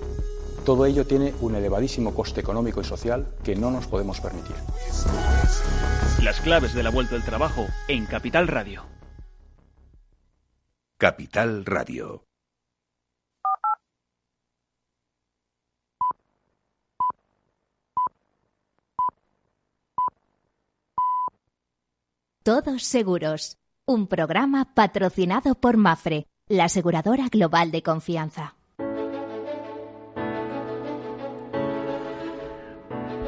Todo 0.67 0.85
ello 0.85 1.07
tiene 1.07 1.33
un 1.39 1.55
elevadísimo 1.55 2.13
coste 2.13 2.41
económico 2.41 2.81
y 2.81 2.83
social 2.83 3.25
que 3.41 3.55
no 3.55 3.71
nos 3.71 3.87
podemos 3.87 4.19
permitir. 4.19 4.57
Las 6.21 6.41
claves 6.41 6.73
de 6.73 6.83
la 6.83 6.89
vuelta 6.89 7.15
al 7.15 7.23
trabajo 7.23 7.65
en 7.87 8.05
Capital 8.05 8.49
Radio. 8.49 8.83
Capital 10.97 11.63
Radio. 11.63 12.25
Todos 22.43 22.83
seguros. 22.83 23.57
Un 23.85 24.07
programa 24.07 24.73
patrocinado 24.73 25.55
por 25.55 25.77
Mafre, 25.77 26.27
la 26.49 26.65
aseguradora 26.65 27.29
global 27.29 27.71
de 27.71 27.83
confianza. 27.83 28.56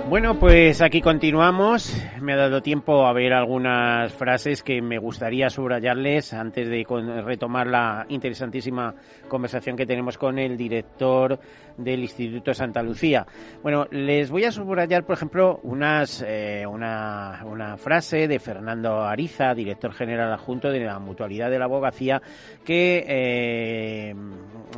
Bueno, 0.09 0.39
pues 0.39 0.81
aquí 0.81 1.01
continuamos. 1.01 1.95
Me 2.19 2.33
ha 2.33 2.35
dado 2.35 2.63
tiempo 2.63 3.05
a 3.05 3.13
ver 3.13 3.31
algunas 3.31 4.11
frases 4.11 4.63
que 4.63 4.81
me 4.81 4.97
gustaría 4.97 5.51
subrayarles 5.51 6.33
antes 6.33 6.67
de 6.67 6.83
retomar 7.23 7.67
la 7.67 8.07
interesantísima 8.09 8.95
conversación 9.27 9.77
que 9.77 9.85
tenemos 9.85 10.17
con 10.17 10.39
el 10.39 10.57
director 10.57 11.39
del 11.77 11.99
Instituto 11.99 12.55
Santa 12.55 12.81
Lucía. 12.81 13.27
Bueno, 13.61 13.85
les 13.91 14.31
voy 14.31 14.45
a 14.45 14.51
subrayar, 14.51 15.05
por 15.05 15.15
ejemplo, 15.15 15.59
unas, 15.61 16.25
eh, 16.27 16.65
una, 16.65 17.43
una 17.45 17.77
frase 17.77 18.27
de 18.27 18.39
Fernando 18.39 19.03
Ariza, 19.03 19.53
director 19.53 19.93
general 19.93 20.33
adjunto 20.33 20.71
de 20.71 20.79
la 20.79 20.97
Mutualidad 20.97 21.51
de 21.51 21.59
la 21.59 21.65
Abogacía, 21.65 22.19
que 22.65 23.05
eh, 23.07 24.15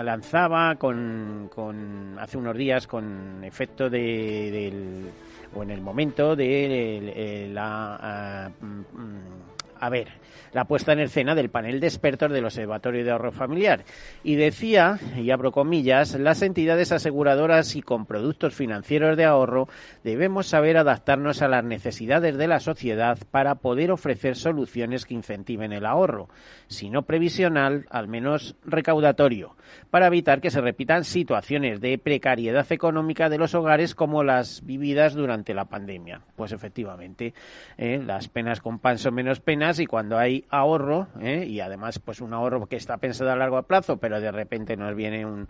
lanzaba 0.04 0.76
con, 0.76 1.50
con, 1.56 2.20
hace 2.20 2.38
unos 2.38 2.58
días 2.58 2.86
con 2.86 3.46
efecto 3.46 3.89
de, 3.89 4.52
del 4.52 5.12
o 5.56 5.64
en 5.64 5.72
el 5.72 5.82
momento 5.82 6.36
de 6.36 7.50
la 7.54 7.98
ah, 8.02 8.50
mm, 8.60 9.51
a 9.82 9.89
ver, 9.89 10.10
la 10.54 10.65
puesta 10.65 10.94
en 10.94 11.00
escena 11.00 11.34
del 11.34 11.50
panel 11.50 11.80
de 11.80 11.88
expertos 11.88 12.32
del 12.32 12.46
Observatorio 12.46 13.04
de 13.04 13.10
Ahorro 13.10 13.32
Familiar. 13.32 13.84
Y 14.24 14.36
decía, 14.36 15.00
y 15.17 15.32
abro 15.32 15.52
comillas, 15.52 16.13
las 16.20 16.44
entidades 16.44 16.91
aseguradoras 16.91 17.76
y 17.76 17.82
con 17.82 18.06
productos 18.06 18.54
financieros 18.54 19.17
de 19.17 19.26
ahorro 19.26 19.67
debemos 20.04 20.48
saber 20.48 20.78
adaptarnos 20.78 21.41
a 21.41 21.48
las 21.48 21.63
necesidades 21.63 22.38
de 22.38 22.48
la 22.48 22.60
sociedad 22.60 23.17
para 23.32 23.56
poder 23.56 23.91
ofrecer 23.91 24.36
soluciones 24.36 25.06
que 25.06 25.15
incentiven 25.15 25.74
el 25.74 25.88
ahorro, 25.88 26.30
si 26.67 26.91
no 26.91 27.02
previsional, 27.02 27.88
al 27.89 28.08
menos 28.08 28.56
recaudatorio, 28.63 29.56
para 29.89 30.08
evitar 30.08 30.41
que 30.41 30.52
se 30.52 30.62
repitan 30.62 31.06
situaciones 31.06 31.82
de 31.82 31.98
precariedad 31.98 32.72
económica 32.72 33.30
de 33.30 33.39
los 33.39 33.56
hogares 33.56 33.96
como 33.96 34.24
las 34.24 34.63
vividas 34.63 35.15
durante 35.15 35.56
la 35.56 35.65
pandemia. 35.65 36.22
Pues 36.36 36.52
efectivamente, 36.52 37.34
¿eh? 37.78 38.00
las 38.06 38.28
penas 38.28 38.62
con 38.62 38.80
pan 38.80 39.00
son 39.00 39.15
menos 39.15 39.39
penas 39.39 39.70
y 39.79 39.86
cuando 39.86 40.17
hay 40.17 40.45
ahorro, 40.49 41.07
¿eh? 41.19 41.45
y 41.47 41.60
además 41.60 41.99
pues 41.99 42.21
un 42.21 42.34
ahorro 42.34 42.65
que 42.67 42.75
está 42.75 42.97
pensado 42.97 43.31
a 43.31 43.36
largo 43.36 43.62
plazo, 43.63 43.97
pero 43.97 44.19
de 44.19 44.31
repente 44.31 44.75
nos 44.75 44.95
viene 44.95 45.25
un, 45.25 45.47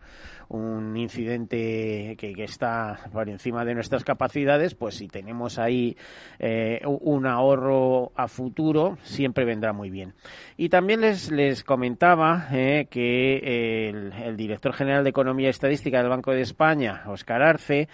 un 0.49 0.97
incidente 0.97 2.15
que, 2.17 2.35
está 2.43 2.99
por 3.13 3.29
encima 3.29 3.63
de 3.63 3.75
nuestras 3.75 4.03
capacidades, 4.03 4.75
pues 4.75 4.95
si 4.95 5.07
tenemos 5.07 5.59
ahí 5.59 5.95
eh, 6.39 6.81
un 6.85 7.25
ahorro 7.27 8.11
a 8.15 8.27
futuro, 8.27 8.97
siempre 9.03 9.45
vendrá 9.45 9.73
muy 9.73 9.89
bien. 9.89 10.13
Y 10.57 10.69
también 10.69 11.01
les, 11.01 11.31
les 11.31 11.63
comentaba 11.63 12.47
eh, 12.51 12.87
que 12.89 13.89
el, 13.89 14.35
director 14.35 14.73
general 14.73 15.03
de 15.03 15.11
Economía 15.11 15.47
y 15.47 15.51
Estadística 15.51 15.99
del 15.99 16.09
Banco 16.09 16.31
de 16.31 16.41
España, 16.41 17.03
Oscar 17.07 17.41
Arce, 17.41 17.87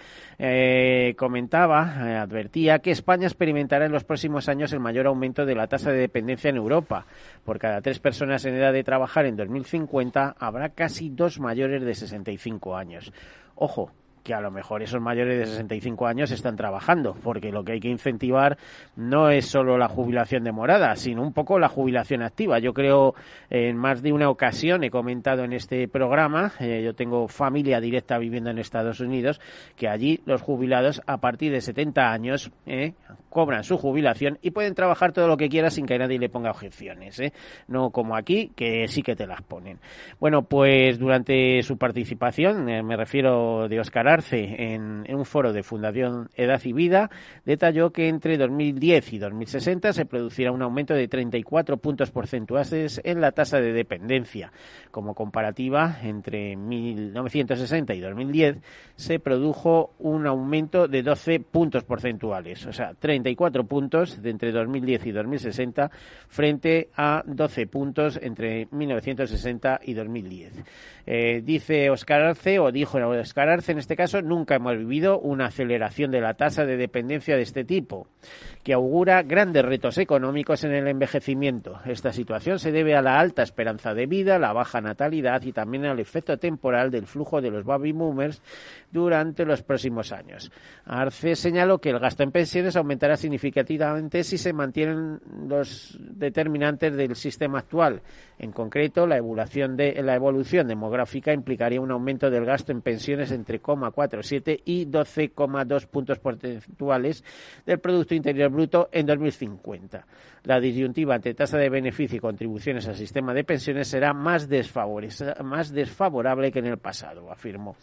comentaba, 1.16 2.22
advertía 2.22 2.78
que 2.78 2.90
España 2.90 3.26
experimentará 3.26 3.86
en 3.86 3.92
los 3.92 4.04
próximos 4.04 4.48
años 4.48 4.72
el 4.72 4.80
mayor 4.80 5.06
aumento 5.06 5.44
de 5.44 5.54
la 5.54 5.66
tasa 5.66 5.90
de 5.90 6.08
dependencia 6.18 6.50
en 6.50 6.56
Europa. 6.56 7.06
Por 7.44 7.58
cada 7.58 7.80
tres 7.80 7.98
personas 7.98 8.44
en 8.44 8.54
edad 8.54 8.72
de 8.72 8.84
trabajar 8.84 9.24
en 9.26 9.36
2050 9.36 10.36
habrá 10.38 10.70
casi 10.70 11.10
dos 11.10 11.38
mayores 11.38 11.82
de 11.82 11.94
65 11.94 12.76
años. 12.76 13.12
Ojo, 13.54 13.92
que 14.28 14.34
a 14.34 14.42
lo 14.42 14.50
mejor 14.50 14.82
esos 14.82 15.00
mayores 15.00 15.38
de 15.38 15.46
65 15.46 16.06
años 16.06 16.30
están 16.30 16.54
trabajando, 16.54 17.16
porque 17.22 17.50
lo 17.50 17.64
que 17.64 17.72
hay 17.72 17.80
que 17.80 17.88
incentivar 17.88 18.58
no 18.94 19.30
es 19.30 19.46
solo 19.46 19.78
la 19.78 19.88
jubilación 19.88 20.44
demorada, 20.44 20.94
sino 20.96 21.22
un 21.22 21.32
poco 21.32 21.58
la 21.58 21.70
jubilación 21.70 22.22
activa. 22.22 22.58
Yo 22.58 22.74
creo, 22.74 23.14
en 23.48 23.78
más 23.78 24.02
de 24.02 24.12
una 24.12 24.28
ocasión 24.28 24.84
he 24.84 24.90
comentado 24.90 25.44
en 25.44 25.54
este 25.54 25.88
programa, 25.88 26.52
eh, 26.60 26.82
yo 26.84 26.94
tengo 26.94 27.26
familia 27.26 27.80
directa 27.80 28.18
viviendo 28.18 28.50
en 28.50 28.58
Estados 28.58 29.00
Unidos, 29.00 29.40
que 29.76 29.88
allí 29.88 30.20
los 30.26 30.42
jubilados 30.42 31.00
a 31.06 31.16
partir 31.16 31.50
de 31.50 31.62
70 31.62 32.12
años 32.12 32.50
eh, 32.66 32.92
cobran 33.30 33.64
su 33.64 33.78
jubilación 33.78 34.38
y 34.42 34.50
pueden 34.50 34.74
trabajar 34.74 35.12
todo 35.12 35.26
lo 35.26 35.38
que 35.38 35.48
quieran 35.48 35.70
sin 35.70 35.86
que 35.86 35.98
nadie 35.98 36.18
le 36.18 36.28
ponga 36.28 36.50
objeciones. 36.50 37.18
Eh. 37.18 37.32
No 37.66 37.88
como 37.92 38.14
aquí, 38.14 38.52
que 38.54 38.88
sí 38.88 39.02
que 39.02 39.16
te 39.16 39.26
las 39.26 39.40
ponen. 39.40 39.78
Bueno, 40.20 40.42
pues 40.42 40.98
durante 40.98 41.62
su 41.62 41.78
participación, 41.78 42.66
me 42.66 42.94
refiero 42.94 43.68
de 43.68 43.80
Oscar 43.80 44.17
en, 44.32 45.04
un 45.08 45.24
foro 45.24 45.52
de 45.52 45.62
Fundación 45.62 46.28
Edad 46.34 46.60
y 46.64 46.72
Vida, 46.72 47.10
detalló 47.44 47.90
que 47.90 48.08
entre 48.08 48.36
2010 48.36 49.12
y 49.12 49.18
2060 49.18 49.92
se 49.92 50.06
producirá 50.06 50.52
un 50.52 50.62
aumento 50.62 50.94
de 50.94 51.08
34 51.08 51.78
puntos 51.78 52.10
porcentuales 52.10 53.00
en 53.04 53.20
la 53.20 53.32
tasa 53.32 53.60
de 53.60 53.72
dependencia. 53.72 54.52
Como 54.90 55.14
comparativa, 55.14 55.98
entre 56.02 56.56
1960 56.56 57.94
y 57.94 58.00
2010 58.00 58.56
se 58.96 59.18
produjo 59.18 59.94
un 59.98 60.26
aumento 60.26 60.88
de 60.88 61.02
12 61.02 61.40
puntos 61.40 61.84
porcentuales, 61.84 62.66
o 62.66 62.72
sea, 62.72 62.94
34 62.94 63.64
puntos 63.64 64.20
de 64.22 64.30
entre 64.30 64.52
2010 64.52 65.06
y 65.06 65.12
2060 65.12 65.90
frente 66.28 66.88
a 66.96 67.22
12 67.26 67.66
puntos 67.66 68.18
entre 68.22 68.68
1960 68.70 69.80
y 69.84 69.94
2010. 69.94 70.52
Eh, 71.06 71.42
dice 71.44 71.90
Oscar 71.90 72.22
Arce, 72.22 72.58
o 72.58 72.70
dijo 72.70 72.98
Oscar 72.98 73.48
Arce 73.48 73.72
en 73.72 73.78
este 73.78 73.96
caso, 74.08 74.22
nunca 74.22 74.54
hemos 74.56 74.76
vivido 74.76 75.18
una 75.18 75.46
aceleración 75.46 76.10
de 76.10 76.20
la 76.20 76.34
tasa 76.34 76.64
de 76.64 76.76
dependencia 76.76 77.36
de 77.36 77.42
este 77.42 77.64
tipo, 77.64 78.06
que 78.62 78.72
augura 78.72 79.22
grandes 79.22 79.64
retos 79.64 79.98
económicos 79.98 80.64
en 80.64 80.72
el 80.72 80.88
envejecimiento. 80.88 81.78
Esta 81.84 82.12
situación 82.12 82.58
se 82.58 82.72
debe 82.72 82.96
a 82.96 83.02
la 83.02 83.20
alta 83.20 83.42
esperanza 83.42 83.92
de 83.92 84.06
vida, 84.06 84.38
la 84.38 84.52
baja 84.52 84.80
natalidad 84.80 85.42
y 85.42 85.52
también 85.52 85.84
al 85.84 86.00
efecto 86.00 86.38
temporal 86.38 86.90
del 86.90 87.06
flujo 87.06 87.40
de 87.40 87.50
los 87.50 87.64
baby 87.64 87.92
boomers 87.92 88.40
durante 88.90 89.44
los 89.44 89.62
próximos 89.62 90.12
años. 90.12 90.50
Arce 90.86 91.36
señaló 91.36 91.78
que 91.78 91.90
el 91.90 91.98
gasto 91.98 92.22
en 92.22 92.32
pensiones 92.32 92.76
aumentará 92.76 93.16
significativamente 93.16 94.24
si 94.24 94.38
se 94.38 94.52
mantienen 94.52 95.20
los 95.46 95.98
determinantes 96.00 96.96
del 96.96 97.14
sistema 97.14 97.58
actual. 97.58 98.00
En 98.38 98.52
concreto, 98.52 99.06
la 99.06 99.16
evolución, 99.16 99.76
de, 99.76 100.00
la 100.02 100.14
evolución 100.14 100.68
demográfica 100.68 101.32
implicaría 101.32 101.80
un 101.80 101.90
aumento 101.90 102.30
del 102.30 102.44
gasto 102.44 102.70
en 102.70 102.82
pensiones 102.82 103.32
entre 103.32 103.60
0,47 103.60 104.62
y 104.64 104.86
12,2 104.86 105.86
puntos 105.86 106.18
porcentuales 106.20 107.24
del 107.66 107.80
Producto 107.80 108.14
Interior 108.14 108.50
Bruto 108.50 108.88
en 108.92 109.06
2050. 109.06 110.06
La 110.44 110.60
disyuntiva 110.60 111.16
entre 111.16 111.34
tasa 111.34 111.58
de 111.58 111.68
beneficio 111.68 112.16
y 112.16 112.20
contribuciones 112.20 112.86
al 112.86 112.94
sistema 112.94 113.34
de 113.34 113.42
pensiones 113.42 113.88
será 113.88 114.14
más, 114.14 114.48
desfavorable 114.48 116.52
que 116.52 116.60
en 116.60 116.66
el 116.66 116.78
pasado, 116.78 117.32
afirmó. 117.32 117.74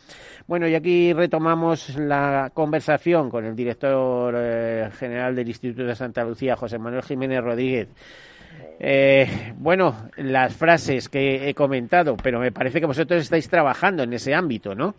Bueno, 0.47 0.67
y 0.67 0.75
aquí 0.75 1.11
retomamos 1.11 1.97
la 1.97 2.51
conversación 2.53 3.29
con 3.29 3.43
el 3.43 3.55
director 3.55 4.33
eh, 4.37 4.89
general 4.97 5.35
del 5.35 5.49
Instituto 5.49 5.83
de 5.83 5.95
Santa 5.95 6.23
Lucía, 6.23 6.55
José 6.55 6.79
Manuel 6.79 7.03
Jiménez 7.03 7.43
Rodríguez. 7.43 7.89
Eh, 8.79 9.53
bueno, 9.55 10.09
las 10.17 10.55
frases 10.55 11.09
que 11.09 11.49
he 11.49 11.53
comentado, 11.53 12.17
pero 12.17 12.39
me 12.39 12.51
parece 12.51 12.79
que 12.79 12.85
vosotros 12.85 13.21
estáis 13.21 13.49
trabajando 13.49 14.03
en 14.03 14.13
ese 14.13 14.33
ámbito, 14.33 14.75
¿no? 14.75 14.95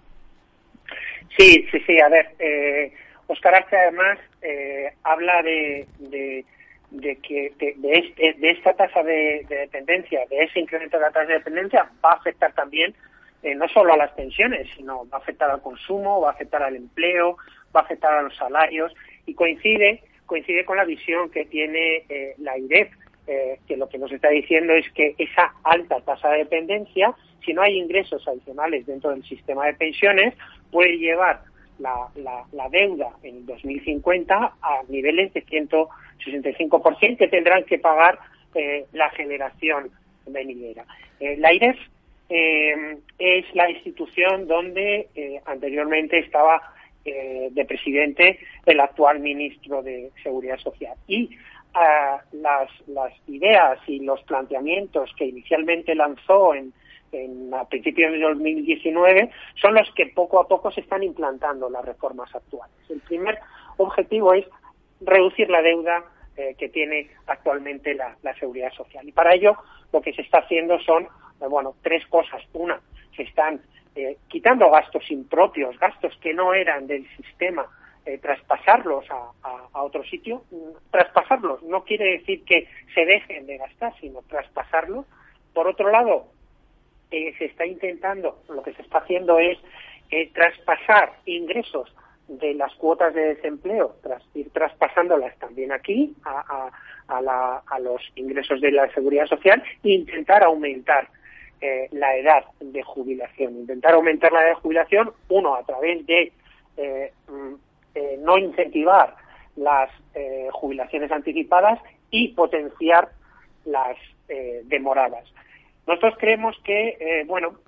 Sí, 1.36 1.66
sí, 1.70 1.78
sí. 1.86 2.00
A 2.00 2.08
ver, 2.08 2.28
eh, 2.38 2.92
Oscar 3.26 3.54
Arce 3.54 3.76
además 3.76 4.18
eh, 4.42 4.92
habla 5.02 5.42
de, 5.42 5.86
de, 5.98 6.44
de 6.90 7.16
que 7.16 7.52
de, 7.58 7.74
este, 7.92 8.32
de, 8.34 8.50
esta 8.50 8.72
tasa 8.72 9.02
de, 9.02 9.44
de, 9.48 9.56
dependencia, 9.56 10.20
de 10.30 10.44
ese 10.44 10.60
incremento 10.60 10.96
de 10.96 11.02
la 11.02 11.10
tasa 11.10 11.26
de 11.26 11.34
dependencia, 11.34 11.90
va 12.04 12.12
a 12.12 12.16
afectar 12.16 12.52
también 12.54 12.94
eh, 13.42 13.54
no 13.54 13.68
solo 13.68 13.92
a 13.92 13.96
las 13.96 14.12
pensiones, 14.12 14.66
sino 14.76 15.06
va 15.08 15.18
a 15.18 15.20
afectar 15.20 15.50
al 15.50 15.60
consumo, 15.60 16.20
va 16.20 16.30
a 16.30 16.32
afectar 16.32 16.62
al 16.62 16.76
empleo, 16.76 17.36
va 17.74 17.80
a 17.80 17.84
afectar 17.84 18.12
a 18.14 18.22
los 18.22 18.36
salarios 18.36 18.94
y 19.26 19.34
coincide 19.34 20.02
coincide 20.26 20.64
con 20.64 20.76
la 20.76 20.84
visión 20.84 21.30
que 21.30 21.44
tiene 21.46 22.04
eh, 22.08 22.34
la 22.38 22.58
IREF, 22.58 22.90
eh, 23.26 23.58
que 23.66 23.76
lo 23.76 23.88
que 23.88 23.98
nos 23.98 24.12
está 24.12 24.28
diciendo 24.30 24.72
es 24.72 24.90
que 24.92 25.14
esa 25.18 25.54
alta 25.64 26.00
tasa 26.00 26.30
de 26.30 26.38
dependencia, 26.38 27.14
si 27.44 27.52
no 27.52 27.62
hay 27.62 27.76
ingresos 27.76 28.26
adicionales 28.26 28.86
dentro 28.86 29.10
del 29.10 29.24
sistema 29.24 29.66
de 29.66 29.74
pensiones, 29.74 30.34
puede 30.70 30.96
llevar 30.98 31.42
la, 31.78 32.68
deuda 32.70 33.10
en 33.22 33.46
2050 33.46 34.34
a 34.34 34.82
niveles 34.88 35.32
de 35.32 35.44
165% 35.44 37.18
que 37.18 37.28
tendrán 37.28 37.64
que 37.64 37.78
pagar 37.78 38.18
eh, 38.54 38.86
la 38.92 39.10
generación 39.10 39.90
venidera. 40.26 40.84
Eh, 41.20 41.36
la 41.38 41.52
IREF 41.52 41.76
eh, 42.28 42.98
es 43.18 43.44
la 43.54 43.70
institución 43.70 44.46
donde 44.48 45.40
anteriormente 45.46 46.18
estaba 46.18 46.72
de 47.04 47.64
presidente 47.66 48.40
el 48.66 48.80
actual 48.80 49.20
ministro 49.20 49.80
de 49.80 50.10
Seguridad 50.24 50.58
Social. 50.58 50.96
Y 51.06 51.30
ah, 51.76 52.22
las, 52.32 52.70
las, 52.88 53.12
ideas 53.28 53.78
y 53.86 54.00
los 54.00 54.22
planteamientos 54.24 55.10
que 55.16 55.26
inicialmente 55.26 55.94
lanzó 55.94 56.54
en, 56.54 56.72
en, 57.12 57.52
a 57.54 57.64
principios 57.64 58.12
de 58.12 58.20
2019 58.20 59.30
son 59.60 59.74
los 59.74 59.90
que 59.94 60.06
poco 60.06 60.40
a 60.40 60.48
poco 60.48 60.70
se 60.70 60.80
están 60.80 61.02
implantando 61.02 61.70
las 61.70 61.84
reformas 61.84 62.34
actuales. 62.34 62.74
El 62.88 63.00
primer 63.00 63.38
objetivo 63.76 64.32
es 64.32 64.46
reducir 65.00 65.50
la 65.50 65.62
deuda 65.62 66.04
eh, 66.36 66.54
que 66.58 66.68
tiene 66.68 67.10
actualmente 67.26 67.94
la, 67.94 68.16
la, 68.22 68.34
seguridad 68.34 68.72
social. 68.72 69.06
Y 69.08 69.12
para 69.12 69.34
ello 69.34 69.56
lo 69.92 70.00
que 70.00 70.12
se 70.12 70.22
está 70.22 70.38
haciendo 70.38 70.78
son, 70.80 71.04
eh, 71.04 71.46
bueno, 71.48 71.74
tres 71.82 72.06
cosas. 72.08 72.42
Una, 72.52 72.80
se 73.16 73.22
están 73.22 73.60
eh, 73.94 74.18
quitando 74.28 74.70
gastos 74.70 75.10
impropios, 75.10 75.78
gastos 75.78 76.14
que 76.20 76.34
no 76.34 76.52
eran 76.52 76.86
del 76.86 77.08
sistema, 77.16 77.66
eh, 78.06 78.18
traspasarlos 78.18 79.04
a, 79.10 79.82
otro 79.82 80.02
sitio. 80.04 80.42
Traspasarlos 80.90 81.62
no 81.62 81.84
quiere 81.84 82.18
decir 82.18 82.44
que 82.44 82.66
se 82.94 83.04
dejen 83.04 83.46
de 83.46 83.58
gastar, 83.58 83.94
sino 84.00 84.22
traspasarlos. 84.22 85.06
Por 85.52 85.68
otro 85.68 85.90
lado, 85.90 86.26
eh, 87.10 87.34
se 87.38 87.46
está 87.46 87.66
intentando, 87.66 88.42
lo 88.48 88.62
que 88.62 88.72
se 88.72 88.82
está 88.82 88.98
haciendo 88.98 89.38
es 89.38 89.58
traspasar 90.32 91.12
ingresos 91.26 91.92
de 92.28 92.54
las 92.54 92.72
cuotas 92.74 93.14
de 93.14 93.34
desempleo, 93.34 93.96
ir 94.34 94.50
traspasándolas 94.50 95.36
también 95.38 95.72
aquí 95.72 96.14
a, 96.24 96.70
la, 97.20 97.62
a, 97.66 97.78
los 97.78 98.02
ingresos 98.16 98.60
de 98.60 98.72
la 98.72 98.92
seguridad 98.92 99.26
social 99.26 99.62
e 99.82 99.90
intentar 99.90 100.42
aumentar 100.42 101.08
eh, 101.60 101.88
la 101.92 102.16
edad 102.16 102.44
de 102.60 102.82
jubilación. 102.82 103.56
Intentar 103.56 103.94
aumentar 103.94 104.32
la 104.32 104.40
edad 104.42 104.48
de 104.50 104.60
jubilación, 104.60 105.12
uno, 105.28 105.54
a 105.54 105.64
través 105.64 106.04
de 106.06 106.32
eh, 106.76 107.12
eh, 107.96 108.18
no 108.20 108.36
incentivar 108.36 109.16
las 109.56 109.88
eh, 110.14 110.48
jubilaciones 110.52 111.10
anticipadas 111.10 111.80
y 112.10 112.28
potenciar 112.34 113.08
las 113.64 113.96
eh, 114.28 114.60
demoradas. 114.64 115.24
Nosotros 115.86 116.16
creemos 116.18 116.54
que, 116.62 117.24
bueno, 117.26 117.60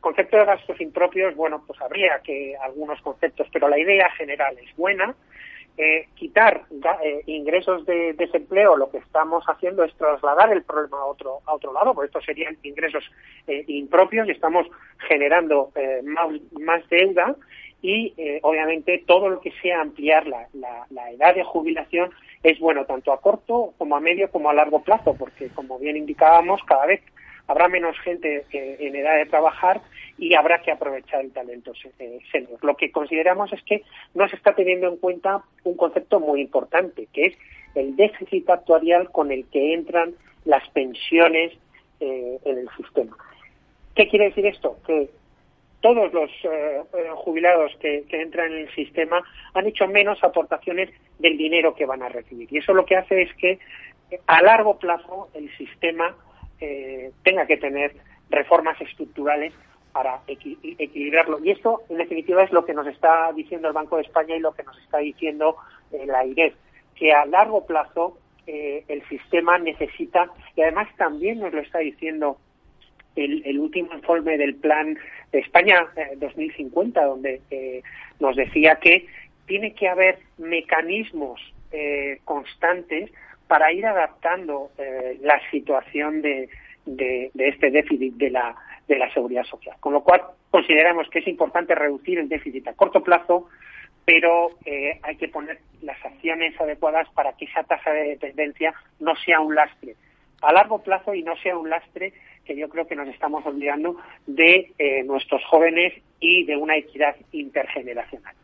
concepto 0.00 0.36
de 0.36 0.44
gastos 0.44 0.78
impropios, 0.78 1.34
bueno, 1.34 1.64
pues 1.66 1.80
habría 1.80 2.20
que 2.22 2.54
algunos 2.54 3.00
conceptos, 3.00 3.48
pero 3.50 3.66
la 3.66 3.78
idea 3.78 4.10
general 4.10 4.58
es 4.62 4.76
buena. 4.76 5.14
Quitar 6.14 6.64
ingresos 7.24 7.86
de 7.86 8.12
desempleo, 8.12 8.76
lo 8.76 8.90
que 8.90 8.98
estamos 8.98 9.42
haciendo 9.46 9.84
es 9.84 9.94
trasladar 9.94 10.52
el 10.52 10.64
problema 10.64 10.98
a 10.98 11.06
otro, 11.06 11.38
a 11.46 11.54
otro 11.54 11.72
lado, 11.72 11.94
porque 11.94 12.08
estos 12.08 12.26
serían 12.26 12.58
ingresos 12.62 13.10
impropios 13.46 14.28
y 14.28 14.32
estamos 14.32 14.66
generando 15.08 15.72
más, 16.04 16.86
deuda 16.90 17.34
y 17.82 18.14
obviamente 18.42 19.02
todo 19.06 19.28
lo 19.28 19.40
que 19.40 19.52
sea 19.60 19.80
ampliar 19.80 20.26
la, 20.26 20.46
la, 20.52 20.86
la 20.90 21.10
edad 21.10 21.34
de 21.34 21.42
jubilación 21.42 22.10
es 22.42 22.58
bueno 22.60 22.84
tanto 22.84 23.12
a 23.12 23.20
corto 23.20 23.74
como 23.76 23.96
a 23.96 24.00
medio 24.00 24.30
como 24.30 24.50
a 24.50 24.54
largo 24.54 24.82
plazo, 24.82 25.16
porque 25.18 25.48
como 25.48 25.78
bien 25.78 25.96
indicábamos, 25.96 26.62
cada 26.64 26.86
vez 26.86 27.02
habrá 27.46 27.68
menos 27.68 27.98
gente 28.00 28.44
eh, 28.52 28.76
en 28.80 28.96
edad 28.96 29.16
de 29.16 29.26
trabajar 29.26 29.80
y 30.18 30.34
habrá 30.34 30.62
que 30.62 30.70
aprovechar 30.70 31.20
el 31.20 31.32
talento 31.32 31.72
eh, 31.98 32.18
senior. 32.30 32.58
Lo 32.62 32.76
que 32.76 32.90
consideramos 32.90 33.52
es 33.52 33.62
que 33.62 33.82
no 34.14 34.28
se 34.28 34.36
está 34.36 34.54
teniendo 34.54 34.88
en 34.88 34.96
cuenta 34.96 35.42
un 35.64 35.76
concepto 35.76 36.20
muy 36.20 36.40
importante, 36.40 37.08
que 37.12 37.26
es 37.26 37.34
el 37.74 37.96
déficit 37.96 38.48
actuarial 38.48 39.10
con 39.10 39.32
el 39.32 39.46
que 39.46 39.74
entran 39.74 40.14
las 40.44 40.68
pensiones 40.70 41.52
eh, 42.00 42.38
en 42.44 42.58
el 42.58 42.68
sistema. 42.76 43.16
¿Qué 43.94 44.08
quiere 44.08 44.26
decir 44.26 44.46
esto? 44.46 44.78
Que 44.86 45.10
todos 45.82 46.12
los 46.14 46.30
eh, 46.44 46.80
jubilados 47.16 47.76
que, 47.80 48.06
entran 48.08 48.52
en 48.52 48.58
el 48.60 48.74
sistema 48.74 49.22
han 49.52 49.66
hecho 49.66 49.86
menos 49.86 50.22
aportaciones 50.24 50.88
del 51.18 51.36
dinero 51.36 51.74
que 51.74 51.84
van 51.84 52.02
a 52.02 52.08
recibir. 52.08 52.48
Y 52.50 52.58
eso 52.58 52.72
lo 52.72 52.86
que 52.86 52.96
hace 52.96 53.22
es 53.22 53.34
que 53.34 53.58
a 54.26 54.40
largo 54.42 54.78
plazo 54.78 55.28
el 55.34 55.54
sistema 55.56 56.16
eh, 56.60 57.10
tenga 57.24 57.46
que 57.46 57.56
tener 57.56 57.94
reformas 58.30 58.80
estructurales 58.80 59.52
para 59.92 60.20
equi 60.26 60.58
equilibrarlo. 60.78 61.38
Y 61.44 61.50
esto, 61.50 61.82
en 61.90 61.98
definitiva, 61.98 62.42
es 62.42 62.52
lo 62.52 62.64
que 62.64 62.74
nos 62.74 62.86
está 62.86 63.30
diciendo 63.34 63.68
el 63.68 63.74
Banco 63.74 63.96
de 63.96 64.02
España 64.02 64.36
y 64.36 64.40
lo 64.40 64.52
que 64.52 64.62
nos 64.62 64.78
está 64.78 64.98
diciendo 64.98 65.56
eh, 65.90 66.06
la 66.06 66.24
IREF, 66.24 66.54
que 66.94 67.12
a 67.12 67.26
largo 67.26 67.66
plazo 67.66 68.18
eh, 68.46 68.84
el 68.88 69.06
sistema 69.08 69.58
necesita, 69.58 70.30
y 70.56 70.62
además 70.62 70.88
también 70.96 71.40
nos 71.40 71.52
lo 71.52 71.60
está 71.60 71.80
diciendo 71.80 72.38
el, 73.16 73.42
el 73.44 73.58
último 73.58 73.92
informe 73.94 74.38
del 74.38 74.54
Plan 74.54 74.96
de 75.32 75.38
España 75.40 75.88
2050, 76.16 77.00
eh, 77.00 77.04
donde 77.04 77.40
eh, 77.50 77.82
nos 78.20 78.36
decía 78.36 78.76
que 78.76 79.06
tiene 79.46 79.74
que 79.74 79.88
haber 79.88 80.18
mecanismos 80.38 81.40
eh, 81.72 82.20
constantes 82.24 83.10
para 83.48 83.72
ir 83.72 83.86
adaptando 83.86 84.70
eh, 84.78 85.18
la 85.22 85.40
situación 85.50 86.22
de, 86.22 86.48
de, 86.86 87.30
este 87.34 87.70
déficit 87.70 88.14
de 88.14 88.30
la, 88.30 88.54
de 88.88 88.98
la 88.98 89.12
seguridad 89.12 89.44
social. 89.44 89.76
Con 89.80 89.92
lo 89.92 90.02
cual, 90.02 90.22
consideramos 90.50 91.08
que 91.10 91.18
es 91.18 91.28
importante 91.28 91.74
reducir 91.74 92.18
el 92.18 92.28
déficit 92.28 92.68
a 92.68 92.74
corto 92.74 93.02
plazo, 93.02 93.48
pero 94.04 94.50
hay 95.02 95.16
que 95.16 95.28
poner 95.28 95.60
las 95.80 96.04
acciones 96.04 96.60
adecuadas 96.60 97.08
para 97.10 97.34
que 97.34 97.44
esa 97.44 97.62
tasa 97.62 97.92
de 97.92 98.08
dependencia 98.08 98.74
no 98.98 99.14
sea 99.16 99.40
un 99.40 99.54
lastre 99.54 99.94
a 100.42 100.52
largo 100.52 100.82
plazo 100.82 101.14
y 101.14 101.22
no 101.22 101.36
sea 101.36 101.56
un 101.56 101.70
lastre 101.70 102.12
que 102.44 102.56
yo 102.56 102.68
creo 102.68 102.86
que 102.86 102.96
nos 102.96 103.08
estamos 103.08 103.44
olvidando 103.46 103.96
de 104.26 104.72
eh, 104.78 105.02
nuestros 105.04 105.42
jóvenes 105.44 105.94
y 106.20 106.44
de 106.44 106.56
una 106.56 106.76
equidad 106.76 107.16
intergeneracional. 107.32 108.34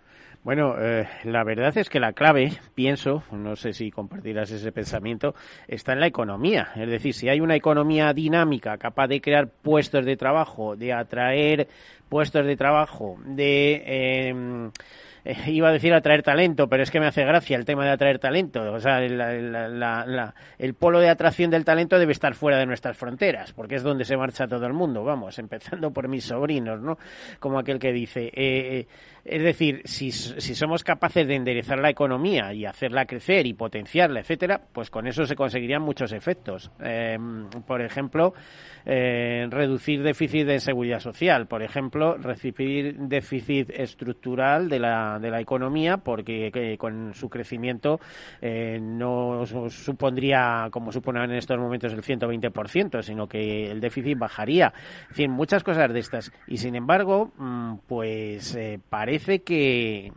Bueno, 0.45 0.77
eh, 0.79 1.07
la 1.25 1.43
verdad 1.45 1.77
es 1.77 1.91
que 1.91 1.99
la 2.01 2.13
clave, 2.13 2.53
pienso, 2.75 3.25
no 3.33 3.57
sé 3.57 3.73
si 3.73 3.91
compartirás 3.91 4.51
ese 4.51 4.73
pensamiento, 4.73 5.35
está 5.67 5.93
en 5.93 6.01
la 6.01 6.07
economía. 6.07 6.69
Es 6.77 6.89
decir, 6.89 7.13
si 7.13 7.29
hay 7.29 7.41
una 7.41 7.57
economía 7.57 8.13
dinámica 8.13 8.79
capaz 8.79 9.09
de 9.09 9.21
crear 9.21 9.49
puestos 9.49 10.07
de 10.07 10.17
trabajo, 10.17 10.77
de 10.77 10.93
atraer 10.93 11.69
puestos 12.09 12.47
de 12.47 12.57
trabajo, 12.57 13.19
de... 13.27 13.83
Eh, 13.85 14.71
iba 15.47 15.69
a 15.69 15.73
decir 15.73 15.93
atraer 15.93 16.23
talento, 16.23 16.69
pero 16.69 16.83
es 16.83 16.91
que 16.91 17.01
me 17.01 17.07
hace 17.07 17.25
gracia 17.25 17.57
el 17.57 17.65
tema 17.65 17.85
de 17.85 17.91
atraer 17.91 18.19
talento. 18.19 18.73
O 18.73 18.81
sea, 18.81 19.01
la, 19.01 19.33
la, 19.35 20.07
la, 20.07 20.35
el 20.59 20.75
polo 20.75 21.01
de 21.01 21.11
atracción 21.11 21.51
del 21.51 21.65
talento 21.65 21.99
debe 21.99 22.13
estar 22.13 22.35
fuera 22.35 22.59
de 22.59 22.67
nuestras 22.67 22.97
fronteras, 22.97 23.53
porque 23.53 23.77
es 23.77 23.83
donde 23.83 24.05
se 24.05 24.17
marcha 24.17 24.47
todo 24.47 24.67
el 24.67 24.73
mundo, 24.73 25.05
vamos, 25.05 25.39
empezando 25.39 25.93
por 25.93 26.09
mis 26.09 26.25
sobrinos, 26.25 26.81
¿no? 26.81 26.99
Como 27.41 27.59
aquel 27.59 27.79
que 27.79 27.93
dice. 27.93 28.31
Eh, 28.35 28.87
es 29.31 29.43
decir, 29.43 29.83
si, 29.85 30.11
si 30.13 30.55
somos 30.55 30.83
capaces 30.85 31.27
de 31.27 31.35
enderezar 31.35 31.79
la 31.79 31.91
economía 31.91 32.53
y 32.53 32.65
hacerla 32.65 33.07
crecer 33.07 33.47
y 33.47 33.55
potenciarla, 33.55 34.21
etcétera, 34.21 34.61
pues 34.73 34.91
con 34.91 35.07
eso 35.07 35.25
se 35.27 35.37
conseguirían 35.37 35.83
muchos 35.83 36.13
efectos. 36.13 36.71
Eh, 36.81 37.19
por 37.67 37.83
ejemplo, 37.83 38.35
eh, 38.87 39.47
reducir 39.51 40.03
déficit 40.03 40.47
de 40.47 40.61
seguridad 40.61 41.01
social, 41.01 41.47
por 41.47 41.63
ejemplo, 41.63 42.17
recibir 42.17 42.97
déficit 42.97 43.71
estructural 43.71 44.69
de 44.69 44.79
la, 44.79 45.19
de 45.19 45.31
la 45.31 45.41
economía, 45.41 45.99
porque 45.99 46.51
que, 46.51 46.79
con 46.79 47.13
su 47.15 47.29
crecimiento 47.29 48.01
eh, 48.41 48.79
no 48.81 49.45
supondría, 49.69 50.69
como 50.71 50.93
suponen 50.93 51.25
en 51.25 51.37
estos 51.37 51.59
momentos, 51.59 51.93
el 51.93 52.03
120%, 52.03 53.03
sino 53.03 53.27
que 53.27 53.71
el 53.71 53.81
déficit 53.81 54.19
bajaría. 54.19 54.73
En 55.11 55.15
fin, 55.15 55.31
muchas 55.31 55.63
cosas 55.63 55.93
de 55.93 56.01
estas. 56.01 56.33
Y 56.47 56.57
sin 56.57 56.75
embargo, 56.75 57.33
pues 57.87 58.55
eh, 58.55 58.81
parece 59.19 59.43
que 59.43 60.13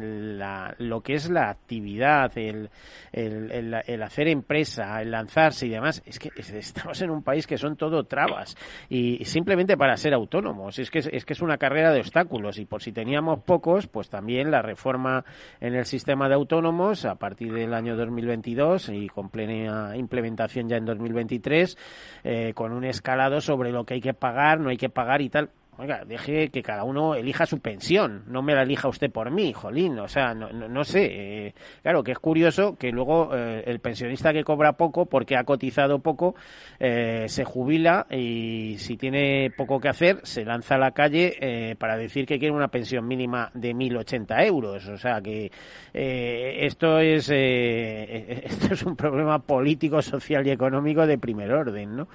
la, 0.00 0.74
lo 0.78 1.02
que 1.02 1.14
es 1.14 1.28
la 1.28 1.50
actividad, 1.50 2.36
el, 2.38 2.70
el, 3.12 3.52
el, 3.52 3.74
el, 3.86 4.02
hacer 4.02 4.28
empresa, 4.28 5.00
el 5.02 5.10
lanzarse 5.10 5.66
y 5.66 5.70
demás, 5.70 6.02
es 6.06 6.18
que 6.18 6.30
estamos 6.36 7.02
en 7.02 7.10
un 7.10 7.22
país 7.22 7.46
que 7.46 7.58
son 7.58 7.76
todo 7.76 8.04
trabas. 8.04 8.56
Y 8.88 9.24
simplemente 9.26 9.76
para 9.76 9.96
ser 9.96 10.14
autónomos. 10.14 10.78
Es 10.78 10.90
que 10.90 11.00
es, 11.00 11.08
es 11.12 11.24
que 11.26 11.34
es 11.34 11.42
una 11.42 11.58
carrera 11.58 11.92
de 11.92 12.00
obstáculos. 12.00 12.58
Y 12.58 12.64
por 12.64 12.82
si 12.82 12.92
teníamos 12.92 13.42
pocos, 13.42 13.86
pues 13.88 14.08
también 14.08 14.50
la 14.50 14.62
reforma 14.62 15.24
en 15.60 15.74
el 15.74 15.84
sistema 15.84 16.28
de 16.28 16.34
autónomos 16.34 17.04
a 17.04 17.16
partir 17.16 17.52
del 17.52 17.74
año 17.74 17.94
2022 17.94 18.88
y 18.88 19.08
con 19.08 19.28
plena 19.28 19.96
implementación 19.96 20.68
ya 20.68 20.76
en 20.76 20.86
2023, 20.86 21.76
eh, 22.24 22.52
con 22.54 22.72
un 22.72 22.84
escalado 22.84 23.40
sobre 23.40 23.70
lo 23.70 23.84
que 23.84 23.94
hay 23.94 24.00
que 24.00 24.14
pagar, 24.14 24.60
no 24.60 24.70
hay 24.70 24.78
que 24.78 24.88
pagar 24.88 25.20
y 25.20 25.28
tal 25.28 25.50
oiga, 25.78 26.04
deje 26.04 26.48
que 26.48 26.62
cada 26.62 26.84
uno 26.84 27.14
elija 27.14 27.46
su 27.46 27.60
pensión, 27.60 28.24
no 28.26 28.42
me 28.42 28.54
la 28.54 28.62
elija 28.62 28.88
usted 28.88 29.10
por 29.10 29.30
mí, 29.30 29.52
jolín, 29.52 29.98
o 29.98 30.08
sea, 30.08 30.34
no, 30.34 30.50
no, 30.50 30.84
sé. 30.84 31.06
Eh, 31.10 31.54
claro, 31.82 32.02
que 32.02 32.12
es 32.12 32.18
curioso 32.18 32.76
que 32.76 32.90
luego 32.90 33.30
eh, 33.34 33.62
el 33.66 33.80
pensionista 33.80 34.32
que 34.32 34.44
cobra 34.44 34.72
poco, 34.72 35.06
porque 35.06 35.36
ha 35.36 35.44
cotizado 35.44 35.98
poco, 35.98 36.34
eh, 36.78 37.26
se 37.28 37.44
jubila 37.44 38.06
y 38.10 38.76
si 38.78 38.96
tiene 38.96 39.50
poco 39.56 39.80
que 39.80 39.88
hacer, 39.88 40.20
se 40.22 40.44
lanza 40.44 40.76
a 40.76 40.78
la 40.78 40.92
calle 40.92 41.76
para 41.78 41.96
decir 41.96 42.26
que 42.26 42.38
quiere 42.38 42.54
una 42.54 42.68
pensión 42.68 43.06
mínima 43.06 43.50
de 43.54 43.74
1.080 43.74 44.46
euros. 44.46 44.86
O 44.88 44.96
sea, 44.96 45.20
que 45.20 45.50
esto, 45.92 47.00
es, 47.00 47.28
esto 47.30 48.74
es 48.74 48.82
un 48.82 48.96
problema 48.96 49.38
político, 49.40 50.00
social 50.02 50.46
y 50.46 50.50
económico 50.50 51.06
de 51.06 51.18
primer 51.18 51.52
orden, 51.52 51.96
¿no? 51.96 52.08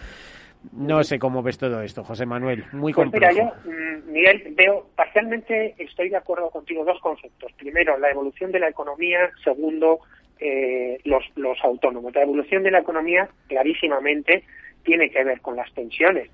No 0.71 1.03
sé 1.03 1.17
cómo 1.17 1.41
ves 1.41 1.57
todo 1.57 1.81
esto, 1.81 2.03
José 2.03 2.25
Manuel. 2.25 2.65
Muy 2.71 2.93
pues 2.93 3.05
complejo. 3.05 3.33
Mira, 3.33 3.53
yo, 3.65 3.71
mm, 3.71 4.11
Miguel, 4.11 4.53
veo, 4.55 4.87
parcialmente 4.95 5.75
estoy 5.77 6.09
de 6.09 6.17
acuerdo 6.17 6.49
contigo 6.49 6.85
dos 6.85 6.99
conceptos. 7.01 7.51
Primero, 7.53 7.97
la 7.97 8.11
evolución 8.11 8.51
de 8.51 8.59
la 8.59 8.69
economía. 8.69 9.31
Segundo, 9.43 10.01
eh, 10.39 10.99
los, 11.03 11.23
los 11.35 11.57
autónomos. 11.63 12.13
La 12.13 12.23
evolución 12.23 12.63
de 12.63 12.71
la 12.71 12.79
economía, 12.79 13.29
clarísimamente, 13.47 14.43
tiene 14.83 15.09
que 15.09 15.23
ver 15.23 15.41
con 15.41 15.55
las 15.55 15.69
pensiones. 15.71 16.29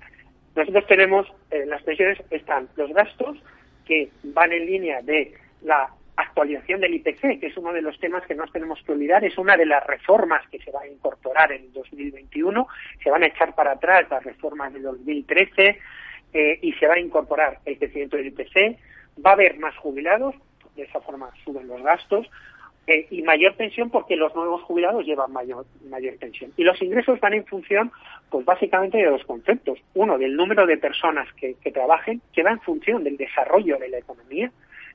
Nosotros 0.54 0.86
tenemos, 0.86 1.26
en 1.50 1.62
eh, 1.62 1.66
las 1.66 1.82
pensiones 1.82 2.18
están 2.30 2.68
los 2.76 2.92
gastos 2.92 3.38
que 3.86 4.10
van 4.22 4.52
en 4.52 4.66
línea 4.66 5.02
de 5.02 5.32
la 5.62 5.88
actualización 6.18 6.80
del 6.80 6.94
IPC, 6.94 7.38
que 7.40 7.46
es 7.46 7.56
uno 7.56 7.72
de 7.72 7.80
los 7.80 7.98
temas 8.00 8.26
que 8.26 8.34
nos 8.34 8.50
tenemos 8.50 8.82
que 8.82 8.92
olvidar, 8.92 9.24
es 9.24 9.38
una 9.38 9.56
de 9.56 9.66
las 9.66 9.86
reformas 9.86 10.46
que 10.48 10.58
se 10.58 10.72
va 10.72 10.82
a 10.82 10.88
incorporar 10.88 11.52
en 11.52 11.62
el 11.62 11.72
2021, 11.72 12.66
se 13.02 13.10
van 13.10 13.22
a 13.22 13.26
echar 13.26 13.54
para 13.54 13.72
atrás 13.72 14.06
las 14.10 14.24
reformas 14.24 14.72
del 14.72 14.82
2013 14.82 15.78
eh, 16.32 16.58
y 16.60 16.72
se 16.72 16.86
va 16.88 16.94
a 16.94 16.98
incorporar 16.98 17.60
el 17.64 17.78
crecimiento 17.78 18.16
del 18.16 18.26
IPC, 18.26 18.78
va 19.24 19.30
a 19.30 19.34
haber 19.34 19.58
más 19.58 19.76
jubilados, 19.76 20.34
de 20.74 20.82
esa 20.82 21.00
forma 21.00 21.30
suben 21.44 21.68
los 21.68 21.82
gastos, 21.82 22.28
eh, 22.88 23.06
y 23.10 23.22
mayor 23.22 23.54
pensión 23.54 23.90
porque 23.90 24.16
los 24.16 24.34
nuevos 24.34 24.62
jubilados 24.62 25.04
llevan 25.04 25.30
mayor, 25.30 25.66
mayor 25.88 26.16
pensión. 26.16 26.52
Y 26.56 26.64
los 26.64 26.80
ingresos 26.80 27.20
van 27.20 27.34
en 27.34 27.44
función, 27.44 27.92
pues 28.30 28.44
básicamente 28.44 28.96
de 28.96 29.10
dos 29.10 29.24
conceptos. 29.24 29.78
Uno, 29.94 30.16
del 30.16 30.34
número 30.34 30.66
de 30.66 30.78
personas 30.78 31.28
que, 31.34 31.54
que 31.62 31.70
trabajen, 31.70 32.22
que 32.32 32.42
va 32.42 32.50
en 32.50 32.60
función 32.60 33.04
del 33.04 33.18
desarrollo 33.18 33.76
de 33.76 33.90
la 33.90 33.98
economía, 33.98 34.50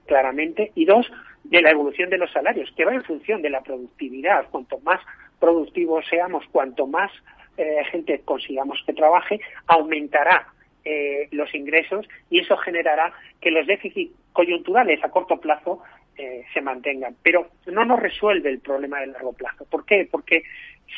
claramente, 0.06 0.72
y 0.76 0.86
dos, 0.86 1.10
de 1.43 1.62
la 1.62 1.72
evolución 1.72 2.10
de 2.10 2.18
los 2.18 2.32
salarios, 2.32 2.72
que 2.76 2.86
va 2.86 2.93
en 2.93 3.04
función 3.04 3.41
de 3.41 3.49
la 3.49 3.62
productividad. 3.62 4.49
Cuanto 4.49 4.80
más 4.80 5.01
productivos 5.39 6.06
seamos, 6.10 6.45
cuanto 6.51 6.88
más 6.88 7.12
eh, 7.58 7.84
gente 7.91 8.22
consigamos 8.24 8.82
que 8.86 8.93
trabaje, 8.93 9.39
aumentará 9.68 10.47
eh, 10.86 11.28
los 11.32 11.54
ingresos 11.54 12.08
y 12.30 12.39
eso 12.39 12.58
generará 12.58 13.14
que 13.39 13.51
los 13.51 13.68
déficits 13.68 14.14
coyunturales 14.32 15.04
a 15.04 15.10
corto 15.10 15.39
plazo 15.39 15.82
eh, 16.18 16.43
se 16.54 16.62
mantengan. 16.62 17.16
Pero 17.22 17.49
no 17.68 17.86
nos 17.86 17.99
resuelve 17.99 18.49
el 18.49 18.60
problema 18.60 18.99
de 19.01 19.08
largo 19.08 19.34
plazo. 19.34 19.66
¿Por 19.66 19.86
qué? 19.86 20.08
Porque 20.10 20.43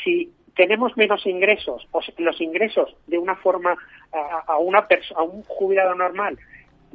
si 0.04 0.32
tenemos 0.56 0.96
menos 0.96 1.26
ingresos, 1.26 1.88
o 1.92 2.02
los 2.18 2.40
ingresos 2.40 2.96
de 3.08 3.18
una 3.18 3.36
forma 3.36 3.76
a, 4.48 4.58
una 4.58 4.88
a 5.16 5.24
un 5.24 5.44
jubilado 5.44 5.96
normal 5.96 6.38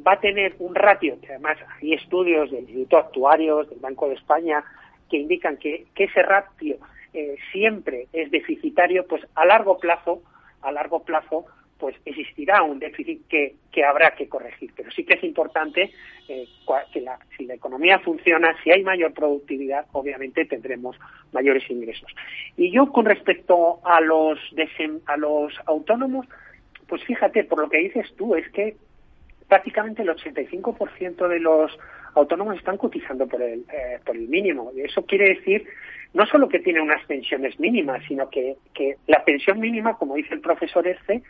va 0.07 0.13
a 0.13 0.21
tener 0.21 0.55
un 0.59 0.75
ratio, 0.75 1.21
que 1.21 1.29
además 1.29 1.59
hay 1.81 1.95
estudios 1.95 2.51
del 2.51 2.61
Instituto 2.61 2.99
Actuarios, 2.99 3.69
del 3.71 3.81
Banco 3.81 4.09
de 4.09 4.15
España, 4.15 4.65
que 5.09 5.19
indican 5.19 5.57
que, 5.57 5.87
ese 5.97 6.23
ratio 6.23 6.77
eh, 7.13 7.37
siempre 7.53 8.07
es 8.13 8.31
deficitario, 8.31 9.07
pues 9.07 9.27
a 9.35 9.45
largo 9.45 9.79
plazo, 9.79 10.23
a 10.63 10.73
largo 10.73 11.03
plazo, 11.03 11.47
pues 11.79 11.97
existirá 12.05 12.63
un 12.63 12.79
déficit 12.79 13.27
que, 13.27 13.55
que 13.73 13.85
habrá 13.85 14.15
que 14.15 14.29
corregir. 14.29 14.71
Pero 14.77 14.91
sí 14.91 15.05
que 15.05 15.15
es 15.15 15.25
importante 15.25 15.91
eh, 16.29 16.47
que 16.93 17.01
la, 17.01 17.19
si 17.37 17.47
la 17.47 17.55
economía 17.55 17.99
funciona, 17.99 18.55
si 18.63 18.71
hay 18.71 18.83
mayor 18.83 19.13
productividad, 19.15 19.87
obviamente 19.93 20.45
tendremos 20.45 20.97
mayores 21.33 21.69
ingresos. 21.71 22.15
Y 22.57 22.71
yo 22.71 22.93
con 22.93 23.07
respecto 23.07 23.81
a 23.85 24.01
los, 24.01 24.39
a 25.07 25.17
los 25.17 25.55
autónomos, 25.67 26.27
pues 26.87 27.03
fíjate, 27.05 27.45
por 27.45 27.61
lo 27.61 27.71
que 27.71 27.79
dices 27.79 28.13
tú, 28.17 28.35
es 28.35 28.49
que 28.51 28.77
prácticamente 29.51 30.01
el 30.01 30.09
85% 30.09 31.29
de 31.29 31.41
los 31.41 31.79
autónomos 32.15 32.57
están 32.57 32.79
cotizando 32.79 33.27
por 33.27 33.43
el, 33.43 33.67
eh, 33.71 33.99
por 34.07 34.17
el 34.17 34.29
mínimo. 34.29 34.73
Eso 34.75 35.05
quiere 35.05 35.35
decir 35.35 35.67
no 36.15 36.27
solo 36.27 36.49
que 36.49 36.61
tienen 36.61 36.83
unas 36.83 37.05
pensiones 37.05 37.61
mínimas, 37.61 38.03
sino 38.09 38.31
que, 38.31 38.57
que 38.75 38.97
la 39.07 39.25
pensión 39.25 39.61
mínima, 39.61 39.97
como 39.97 40.15
dice 40.15 40.35
el 40.35 40.41
profesor 40.41 40.87
Erce, 40.87 41.23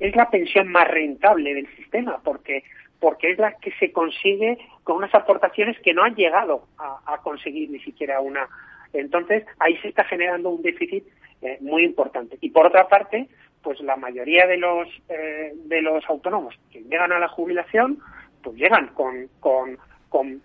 es 0.00 0.16
la 0.16 0.28
pensión 0.28 0.68
más 0.68 0.88
rentable 0.88 1.54
del 1.54 1.68
sistema, 1.76 2.20
porque 2.22 2.64
porque 2.98 3.30
es 3.30 3.38
la 3.38 3.52
que 3.52 3.72
se 3.72 3.92
consigue 3.92 4.58
con 4.82 4.96
unas 4.96 5.14
aportaciones 5.14 5.78
que 5.80 5.92
no 5.92 6.02
han 6.02 6.14
llegado 6.14 6.64
a, 6.78 7.18
conseguir 7.22 7.70
ni 7.70 7.78
siquiera 7.80 8.20
una. 8.20 8.48
Entonces, 8.94 9.44
ahí 9.58 9.76
se 9.78 9.88
está 9.88 10.04
generando 10.04 10.48
un 10.48 10.62
déficit 10.62 11.04
eh, 11.42 11.58
muy 11.60 11.84
importante. 11.84 12.38
Y 12.40 12.50
por 12.50 12.66
otra 12.66 12.88
parte, 12.88 13.28
pues 13.66 13.80
la 13.80 13.96
mayoría 13.96 14.46
de 14.46 14.58
los 14.58 14.86
eh, 15.08 15.52
de 15.52 15.82
los 15.82 16.08
autónomos 16.08 16.54
que 16.70 16.82
llegan 16.82 17.10
a 17.10 17.18
la 17.18 17.26
jubilación 17.26 17.98
pues 18.40 18.54
llegan 18.56 18.94
con, 18.94 19.28
con, 19.40 19.76
con 20.08 20.40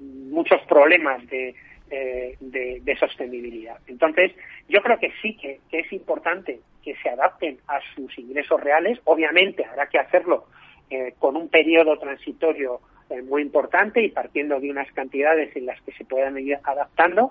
muchos 0.00 0.60
problemas 0.62 1.24
de, 1.28 1.54
eh, 1.88 2.36
de, 2.40 2.96
sostenibilidad. 2.98 3.78
Entonces, 3.86 4.32
yo 4.68 4.82
creo 4.82 4.98
que 4.98 5.12
sí 5.22 5.36
que, 5.36 5.60
es 5.70 5.92
importante 5.92 6.58
que 6.82 6.96
se 6.96 7.10
adapten 7.10 7.58
a 7.68 7.78
sus 7.94 8.18
ingresos 8.18 8.60
reales. 8.60 8.98
Obviamente, 9.04 9.64
habrá 9.64 9.86
que 9.86 10.00
hacerlo 10.00 10.46
eh, 10.90 11.14
con 11.20 11.36
un 11.36 11.48
periodo 11.48 11.96
transitorio 11.96 12.80
muy 13.28 13.42
importante 13.42 14.02
y 14.02 14.08
partiendo 14.08 14.58
de 14.58 14.70
unas 14.70 14.90
cantidades 14.90 15.54
en 15.54 15.66
las 15.66 15.80
que 15.82 15.92
se 15.92 16.04
puedan 16.04 16.36
ir 16.38 16.58
adaptando 16.64 17.30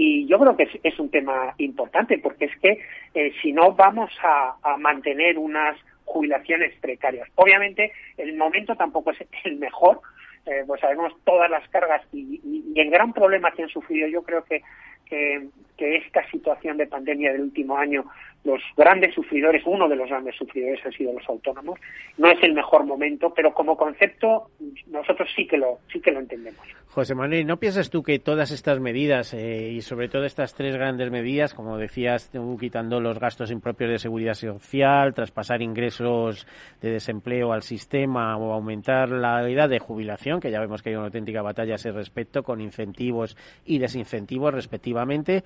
y 0.00 0.28
yo 0.28 0.38
creo 0.38 0.56
que 0.56 0.68
es, 0.80 0.98
un 1.00 1.10
tema 1.10 1.56
importante 1.58 2.18
porque 2.18 2.44
es 2.44 2.56
que 2.60 2.78
eh, 3.14 3.32
si 3.42 3.52
no 3.52 3.72
vamos 3.72 4.12
a, 4.22 4.76
mantener 4.78 5.36
unas 5.38 5.76
jubilaciones 6.04 6.72
precarias. 6.80 7.28
Obviamente 7.34 7.90
el 8.16 8.36
momento 8.36 8.76
tampoco 8.76 9.10
es 9.10 9.18
el 9.42 9.56
mejor, 9.56 10.00
eh, 10.46 10.62
pues 10.68 10.80
sabemos 10.80 11.12
todas 11.24 11.50
las 11.50 11.68
cargas 11.70 12.00
y, 12.12 12.40
y, 12.44 12.80
el 12.80 12.90
gran 12.90 13.12
problema 13.12 13.50
que 13.50 13.64
han 13.64 13.68
sufrido 13.70 14.06
yo 14.06 14.22
creo 14.22 14.44
que, 14.44 14.62
que, 15.04 15.48
que 15.76 15.96
esta 15.96 16.24
situación 16.30 16.76
de 16.76 16.86
pandemia 16.86 17.32
del 17.32 17.40
último 17.40 17.76
año 17.76 18.04
los 18.44 18.62
grandes 18.76 19.14
sufridores, 19.14 19.62
uno 19.66 19.88
de 19.88 19.96
los 19.96 20.08
grandes 20.08 20.36
sufridores 20.36 20.84
han 20.84 20.92
sido 20.92 21.12
los 21.12 21.28
autónomos. 21.28 21.78
No 22.16 22.30
es 22.30 22.42
el 22.42 22.54
mejor 22.54 22.84
momento, 22.86 23.32
pero 23.34 23.52
como 23.52 23.76
concepto 23.76 24.50
nosotros 24.86 25.28
sí 25.34 25.46
que 25.46 25.58
lo 25.58 25.78
sí 25.92 26.00
que 26.00 26.12
lo 26.12 26.20
entendemos. 26.20 26.60
José 26.86 27.14
Manuel, 27.14 27.46
¿no 27.46 27.58
piensas 27.58 27.90
tú 27.90 28.02
que 28.02 28.18
todas 28.18 28.50
estas 28.50 28.80
medidas 28.80 29.34
eh, 29.34 29.70
y 29.70 29.82
sobre 29.82 30.08
todo 30.08 30.24
estas 30.24 30.54
tres 30.54 30.74
grandes 30.74 31.10
medidas, 31.10 31.52
como 31.54 31.76
decías, 31.76 32.32
quitando 32.58 33.00
los 33.00 33.20
gastos 33.20 33.50
impropios 33.50 33.90
de 33.90 33.98
seguridad 33.98 34.34
social, 34.34 35.14
traspasar 35.14 35.60
ingresos 35.60 36.46
de 36.80 36.90
desempleo 36.90 37.52
al 37.52 37.62
sistema 37.62 38.36
o 38.36 38.52
aumentar 38.52 39.10
la 39.10 39.48
edad 39.48 39.68
de 39.68 39.78
jubilación, 39.78 40.40
que 40.40 40.50
ya 40.50 40.60
vemos 40.60 40.82
que 40.82 40.88
hay 40.88 40.96
una 40.96 41.04
auténtica 41.04 41.42
batalla 41.42 41.74
a 41.74 41.76
ese 41.76 41.92
respecto 41.92 42.42
con 42.42 42.60
incentivos 42.60 43.36
y 43.64 43.78
desincentivos 43.78 44.54
respectivamente, 44.54 45.44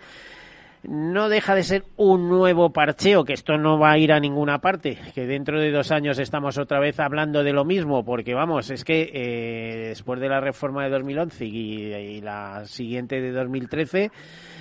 no 0.84 1.28
deja 1.28 1.54
de 1.54 1.62
ser 1.62 1.84
un 1.96 2.28
nuevo 2.28 2.72
parcheo, 2.72 3.24
que 3.24 3.34
esto 3.34 3.56
no 3.56 3.78
va 3.78 3.92
a 3.92 3.98
ir 3.98 4.12
a 4.12 4.20
ninguna 4.20 4.58
parte, 4.58 4.98
que 5.14 5.26
dentro 5.26 5.60
de 5.60 5.70
dos 5.70 5.92
años 5.92 6.18
estamos 6.18 6.58
otra 6.58 6.80
vez 6.80 6.98
hablando 6.98 7.44
de 7.44 7.52
lo 7.52 7.64
mismo, 7.64 8.04
porque 8.04 8.34
vamos, 8.34 8.70
es 8.70 8.84
que 8.84 9.10
eh, 9.12 9.88
después 9.88 10.20
de 10.20 10.28
la 10.28 10.40
reforma 10.40 10.84
de 10.84 10.90
2011 10.90 11.44
y, 11.44 12.20
la 12.20 12.64
siguiente 12.66 13.20
de 13.20 13.32
2013, 13.32 14.10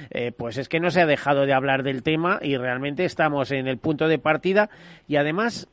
eh, 0.09 0.31
pues 0.31 0.57
es 0.57 0.69
que 0.69 0.79
no 0.79 0.89
se 0.91 1.01
ha 1.01 1.05
dejado 1.05 1.45
de 1.45 1.53
hablar 1.53 1.83
del 1.83 2.03
tema 2.03 2.39
y 2.41 2.57
realmente 2.57 3.05
estamos 3.05 3.51
en 3.51 3.67
el 3.67 3.77
punto 3.77 4.07
de 4.07 4.19
partida. 4.19 4.69
Y 5.07 5.17
además, 5.17 5.67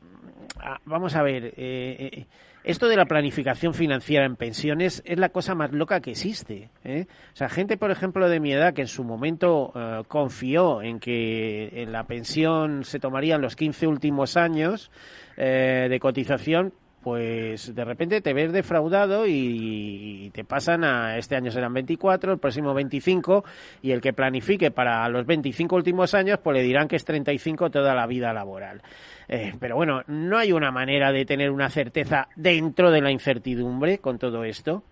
ah, 0.59 0.79
vamos 0.85 1.15
a 1.15 1.23
ver, 1.23 1.53
eh, 1.57 2.25
esto 2.69 2.87
de 2.87 2.95
la 2.95 3.05
planificación 3.05 3.73
financiera 3.73 4.25
en 4.25 4.35
pensiones 4.35 5.01
es 5.03 5.17
la 5.17 5.29
cosa 5.29 5.55
más 5.55 5.71
loca 5.71 6.01
que 6.01 6.11
existe. 6.11 6.69
¿eh? 6.83 7.07
O 7.33 7.35
sea, 7.35 7.49
gente, 7.49 7.77
por 7.77 7.89
ejemplo, 7.89 8.29
de 8.29 8.39
mi 8.39 8.53
edad 8.53 8.75
que 8.75 8.81
en 8.81 8.87
su 8.87 9.03
momento 9.03 9.73
eh, 9.73 10.03
confió 10.07 10.83
en 10.83 10.99
que 10.99 11.81
en 11.81 11.91
la 11.91 12.03
pensión 12.03 12.83
se 12.83 12.99
tomarían 12.99 13.41
los 13.41 13.55
15 13.55 13.87
últimos 13.87 14.37
años 14.37 14.91
eh, 15.35 15.87
de 15.89 15.99
cotización, 15.99 16.71
pues 17.09 17.73
de 17.73 17.85
repente 17.85 18.21
te 18.21 18.35
ves 18.35 18.53
defraudado 18.53 19.25
y 19.25 20.29
te 20.31 20.43
pasan 20.43 20.83
a 20.83 21.17
este 21.17 21.35
año 21.35 21.49
serán 21.49 21.73
24, 21.73 22.33
el 22.33 22.37
próximo 22.37 22.71
25 22.75 23.43
y 23.81 23.93
el 23.93 23.99
que 23.99 24.13
planifique 24.13 24.69
para 24.69 25.09
los 25.09 25.25
25 25.25 25.75
últimos 25.75 26.13
años 26.13 26.37
pues 26.37 26.57
le 26.57 26.61
dirán 26.61 26.87
que 26.87 26.97
es 26.97 27.05
35 27.05 27.71
toda 27.71 27.95
la 27.95 28.05
vida 28.05 28.31
laboral. 28.31 28.83
Eh, 29.27 29.53
pero 29.59 29.75
bueno, 29.75 30.03
no 30.05 30.37
hay 30.37 30.51
una 30.51 30.69
manera 30.69 31.11
de 31.11 31.25
tener 31.25 31.49
una 31.49 31.71
certeza 31.71 32.27
dentro 32.35 32.91
de 32.91 33.01
la 33.01 33.09
incertidumbre 33.09 33.97
con 33.97 34.19
todo 34.19 34.43
esto. 34.43 34.83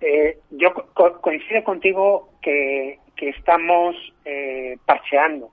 Eh, 0.00 0.38
yo 0.48 0.72
coincido 1.20 1.62
contigo 1.62 2.30
que, 2.40 3.00
que 3.14 3.28
estamos 3.28 3.94
eh, 4.24 4.78
parcheando, 4.86 5.50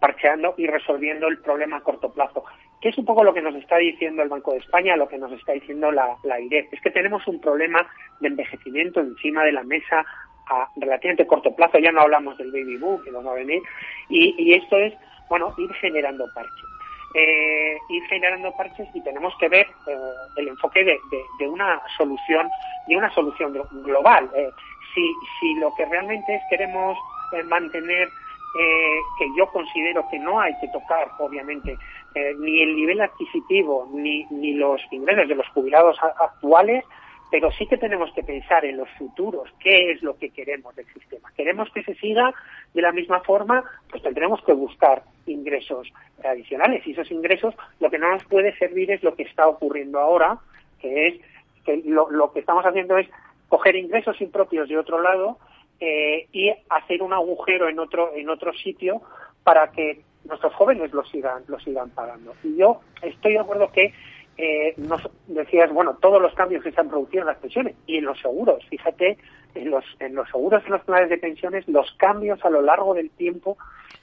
parcheando 0.00 0.54
y 0.56 0.66
resolviendo 0.66 1.28
el 1.28 1.38
problema 1.38 1.76
a 1.76 1.82
corto 1.82 2.12
plazo 2.12 2.42
que 2.80 2.90
es 2.90 2.98
un 2.98 3.04
poco 3.04 3.24
lo 3.24 3.32
que 3.32 3.42
nos 3.42 3.54
está 3.54 3.78
diciendo 3.78 4.22
el 4.22 4.28
Banco 4.28 4.52
de 4.52 4.58
España, 4.58 4.96
lo 4.96 5.08
que 5.08 5.18
nos 5.18 5.32
está 5.32 5.52
diciendo 5.52 5.90
la, 5.90 6.16
la 6.24 6.40
IREF. 6.40 6.72
Es 6.72 6.80
que 6.80 6.90
tenemos 6.90 7.26
un 7.26 7.40
problema 7.40 7.86
de 8.20 8.28
envejecimiento 8.28 9.00
encima 9.00 9.44
de 9.44 9.52
la 9.52 9.62
mesa 9.62 10.04
a 10.48 10.68
relativamente 10.76 11.26
corto 11.26 11.54
plazo, 11.54 11.78
ya 11.78 11.92
no 11.92 12.02
hablamos 12.02 12.38
del 12.38 12.52
baby 12.52 12.76
boom 12.76 13.02
que 13.02 13.10
nos 13.10 13.26
va 13.26 13.32
a 13.32 13.36
venir, 13.36 13.62
y, 14.08 14.52
esto 14.54 14.76
es, 14.76 14.94
bueno, 15.28 15.52
ir 15.58 15.72
generando 15.74 16.24
parches. 16.34 16.64
Eh, 17.14 17.78
ir 17.88 18.02
generando 18.08 18.52
parches 18.52 18.88
y 18.94 19.00
tenemos 19.02 19.32
que 19.38 19.48
ver 19.48 19.66
eh, 19.86 19.96
el 20.36 20.48
enfoque 20.48 20.84
de, 20.84 21.48
una 21.48 21.80
solución 21.96 22.48
de 22.88 22.96
una 22.96 23.10
solución 23.14 23.54
global 23.84 24.28
eh, 24.34 24.50
si, 24.92 25.12
si 25.40 25.54
lo 25.54 25.72
que 25.76 25.86
realmente 25.86 26.34
es 26.34 26.42
queremos 26.50 26.98
mantener 27.46 28.08
eh, 28.58 28.98
que 29.18 29.26
yo 29.36 29.46
considero 29.48 30.08
que 30.10 30.18
no 30.18 30.40
hay 30.40 30.52
que 30.60 30.68
tocar 30.68 31.10
obviamente 31.18 31.76
ni 32.38 32.62
el 32.62 32.74
nivel 32.74 33.02
adquisitivo 33.02 33.90
ni, 33.92 34.24
ni 34.30 34.54
los 34.54 34.80
ingresos 34.90 35.28
de 35.28 35.34
los 35.34 35.46
jubilados 35.48 35.98
actuales 36.02 36.82
pero 37.30 37.50
sí 37.52 37.66
que 37.66 37.76
tenemos 37.76 38.12
que 38.12 38.22
pensar 38.22 38.64
en 38.64 38.76
los 38.76 38.88
futuros, 38.90 39.52
qué 39.60 39.90
es 39.90 40.02
lo 40.02 40.16
que 40.16 40.30
queremos 40.30 40.74
del 40.76 40.86
sistema. 40.92 41.32
¿Queremos 41.36 41.70
que 41.72 41.82
se 41.82 41.94
siga 41.96 42.32
de 42.72 42.82
la 42.82 42.92
misma 42.92 43.20
forma? 43.20 43.64
Pues 43.90 44.02
tendremos 44.02 44.40
que 44.44 44.52
buscar 44.52 45.02
ingresos 45.26 45.92
adicionales 46.24 46.86
y 46.86 46.92
esos 46.92 47.10
ingresos 47.10 47.54
lo 47.80 47.90
que 47.90 47.98
no 47.98 48.10
nos 48.10 48.24
puede 48.24 48.56
servir 48.58 48.90
es 48.90 49.02
lo 49.02 49.14
que 49.16 49.24
está 49.24 49.48
ocurriendo 49.48 49.98
ahora, 49.98 50.38
que 50.80 51.08
es 51.08 51.20
que 51.64 51.82
lo 51.84 52.32
que 52.32 52.40
estamos 52.40 52.64
haciendo 52.64 52.96
es 52.96 53.08
coger 53.48 53.74
ingresos 53.74 54.20
impropios 54.20 54.68
de 54.68 54.78
otro 54.78 55.00
lado 55.00 55.38
eh, 55.80 56.26
y 56.32 56.50
hacer 56.70 57.02
un 57.02 57.12
agujero 57.12 57.68
en 57.68 57.78
otro 57.78 58.14
en 58.14 58.28
otro 58.28 58.52
sitio 58.54 59.02
para 59.44 59.70
que 59.70 60.00
nuestros 60.24 60.54
jóvenes 60.54 60.92
lo 60.92 61.04
sigan 61.04 61.42
lo 61.48 61.58
sigan 61.60 61.90
pagando. 61.90 62.34
Y 62.42 62.56
yo 62.56 62.80
estoy 63.02 63.34
de 63.34 63.40
acuerdo 63.40 63.70
que 63.72 63.92
eh, 64.38 64.74
nos 64.76 65.00
decías, 65.26 65.72
bueno, 65.72 65.96
todos 66.00 66.20
los 66.20 66.34
cambios 66.34 66.62
que 66.62 66.70
se 66.70 66.80
han 66.80 66.88
producido 66.88 67.22
en 67.22 67.28
las 67.28 67.38
pensiones 67.38 67.74
y 67.86 67.96
en 67.96 68.04
los 68.04 68.20
seguros. 68.20 68.62
Fíjate, 68.68 69.16
en 69.54 69.70
los, 69.70 69.84
en 69.98 70.14
los 70.14 70.28
seguros, 70.28 70.62
en 70.66 70.72
los 70.72 70.82
planes 70.82 71.08
de 71.08 71.16
pensiones, 71.16 71.66
los 71.68 71.90
cambios 71.92 72.44
a 72.44 72.50
lo 72.50 72.60
largo 72.60 72.92
del 72.92 73.08
tiempo 73.10 73.56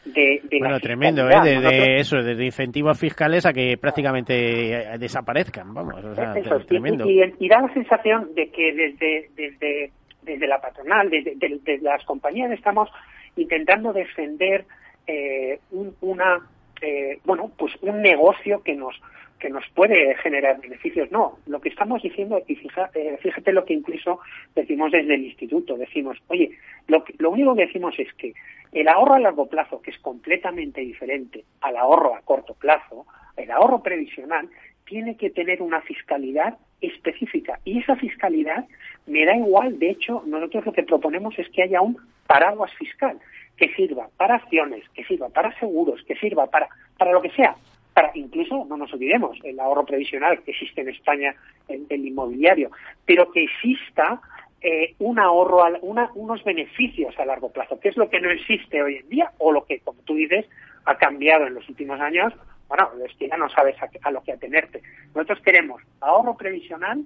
de, 0.06 0.42
de 0.44 0.60
bueno, 0.60 0.80
tremendo, 0.80 1.30
¿eh? 1.30 1.40
Desde 1.44 2.00
eso, 2.00 2.18
desde 2.18 2.44
incentivos 2.44 3.00
fiscales 3.00 3.46
a 3.46 3.54
que 3.54 3.78
prácticamente 3.78 4.98
desaparezcan, 4.98 5.74
vamos, 5.74 6.04
o 6.04 6.16
sea, 6.16 6.34
eso, 6.34 6.60
tremendo. 6.62 7.08
Y, 7.08 7.22
y, 7.22 7.34
y, 7.40 7.48
da 7.48 7.62
la 7.62 7.74
sensación 7.74 8.34
de 8.36 8.50
que 8.50 8.74
desde, 8.74 9.30
desde, 9.36 9.92
desde 10.24 10.48
la 10.48 10.62
patronal, 10.62 11.10
desde, 11.10 11.36
desde 11.36 11.78
las 11.80 12.04
compañías, 12.06 12.52
estamos 12.52 12.90
intentando 13.36 13.94
defender 13.94 14.66
eh, 15.08 15.60
un, 15.72 15.96
una, 16.02 16.48
eh, 16.82 17.20
bueno, 17.26 17.52
pues 17.58 17.74
un 17.82 18.02
negocio 18.02 18.62
que 18.64 18.76
nos 18.76 19.00
que 19.40 19.50
nos 19.50 19.68
puede 19.76 20.16
generar 20.16 20.62
beneficios. 20.62 21.12
No, 21.12 21.38
lo 21.48 21.60
que 21.60 21.68
estamos 21.68 22.02
diciendo, 22.02 22.42
y 22.48 22.56
fíjate, 22.56 23.18
fíjate 23.18 23.52
lo 23.52 23.66
que 23.66 23.74
incluso 23.74 24.22
decimos 24.56 24.94
desde 24.94 25.16
el 25.16 25.26
instituto, 25.26 25.76
decimos, 25.76 26.18
oye, 26.28 26.58
lo, 26.88 27.04
lo 27.18 27.30
único 27.30 27.54
que 27.54 27.66
decimos 27.66 27.94
es 28.00 28.14
que 28.14 28.34
el 28.72 28.88
ahorro 28.88 29.16
a 29.16 29.20
largo 29.20 29.48
plazo, 29.48 29.82
que 29.82 29.92
es 29.92 30.00
completamente 30.00 30.80
diferente 30.80 31.44
al 31.60 31.76
ahorro 31.76 32.16
a 32.16 32.22
corto 32.22 32.54
plazo, 32.54 33.06
el 33.36 33.52
ahorro 33.52 33.84
previsional, 33.84 34.50
tiene 34.86 35.18
que 35.18 35.30
tener 35.30 35.62
una 35.62 35.82
fiscalidad 35.82 36.58
específica. 36.88 37.60
Y 37.66 37.80
esa 37.80 37.96
fiscalidad 37.96 38.66
me 39.08 39.26
da 39.26 39.36
igual, 39.36 39.80
de 39.80 39.90
hecho, 39.92 40.24
nosotros 40.26 40.66
lo 40.66 40.74
que 40.74 40.84
proponemos 40.84 41.38
es 41.38 41.50
que 41.50 41.64
haya 41.64 41.82
un 41.82 41.98
paraguas 42.28 42.72
fiscal 42.76 43.20
que 43.58 43.74
sirva 43.76 44.10
para 44.18 44.36
acciones, 44.36 44.84
que 44.90 45.04
sirva 45.04 45.30
para 45.30 45.58
seguros, 45.60 46.04
que 46.04 46.16
sirva 46.16 46.48
para, 46.48 46.68
para 46.98 47.12
lo 47.12 47.22
que 47.22 47.30
sea, 47.32 47.56
para 47.94 48.12
incluso, 48.16 48.66
no 48.66 48.78
nos 48.78 48.92
olvidemos, 48.94 49.38
el 49.44 49.60
ahorro 49.60 49.86
previsional 49.86 50.42
que 50.44 50.52
existe 50.52 50.82
en 50.82 50.90
España, 50.90 51.36
el, 51.68 51.86
el 51.90 52.06
inmobiliario, 52.06 52.72
pero 53.06 53.32
que 53.32 53.44
exista 53.44 54.22
eh, 54.62 54.96
un 55.00 55.20
ahorro, 55.20 55.62
una, 55.82 56.10
unos 56.16 56.44
beneficios 56.44 57.18
a 57.20 57.26
largo 57.26 57.52
plazo, 57.52 57.80
que 57.80 57.90
es 57.90 57.98
lo 57.98 58.10
que 58.10 58.22
no 58.22 58.32
existe 58.32 58.82
hoy 58.82 58.96
en 58.96 59.10
día 59.10 59.32
o 59.38 59.52
lo 59.52 59.66
que, 59.66 59.80
como 59.80 60.00
tú 60.04 60.16
dices, 60.16 60.46
ha 60.86 60.98
cambiado 60.98 61.46
en 61.46 61.54
los 61.54 61.68
últimos 61.68 62.00
años. 62.00 62.34
Bueno, 62.76 62.90
es 63.06 63.16
que 63.18 63.28
no 63.28 63.48
sabes 63.50 63.76
a, 63.84 63.90
a 64.02 64.10
lo 64.10 64.24
que 64.24 64.32
atenerte. 64.32 64.82
Nosotros 65.14 65.42
queremos 65.42 65.80
ahorro 66.02 66.36
previsional, 66.36 67.04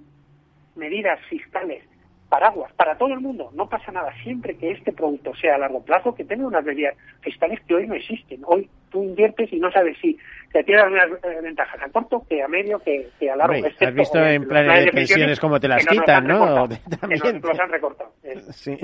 medidas 0.78 1.20
fiscales 1.30 1.84
paraguas 2.30 2.72
para 2.74 2.97
todo 2.97 3.13
el 3.13 3.20
mundo, 3.20 3.51
no 3.53 3.68
pasa 3.68 3.91
nada, 3.91 4.13
siempre 4.24 4.55
que 4.55 4.72
este 4.72 4.93
producto 4.93 5.36
sea 5.36 5.55
a 5.55 5.57
largo 5.57 5.84
plazo, 5.84 6.15
que 6.15 6.24
tenga 6.24 6.47
unas 6.47 6.63
medidas 6.63 6.95
fiscales 7.20 7.59
que 7.68 7.76
hoy 7.76 7.86
no 7.86 7.95
existen. 7.95 8.43
Hoy 8.45 8.70
tú 8.89 9.03
inviertes 9.03 9.51
y 9.51 9.59
no 9.59 9.71
sabes 9.71 9.97
si 10.01 10.17
te 10.51 10.63
tienes 10.63 10.85
unas 10.85 11.05
eh, 11.23 11.41
ventajas 11.41 11.81
a 11.81 11.89
corto, 11.89 12.25
que 12.27 12.41
a 12.41 12.47
medio, 12.47 12.79
que, 12.79 13.09
que 13.19 13.29
a 13.29 13.35
largo. 13.35 13.67
Has 13.79 13.93
visto 13.93 14.19
en 14.19 14.47
planes 14.47 14.85
de 14.85 14.91
pensiones 14.91 15.39
cómo 15.39 15.59
te 15.59 15.67
las 15.67 15.85
quitan, 15.85 16.23
¿no? 16.27 16.67
También. 16.99 17.21
Que 17.21 17.33
nos 17.33 17.59
han 17.59 17.69
recortado. 17.69 18.11
Sí, 18.51 18.77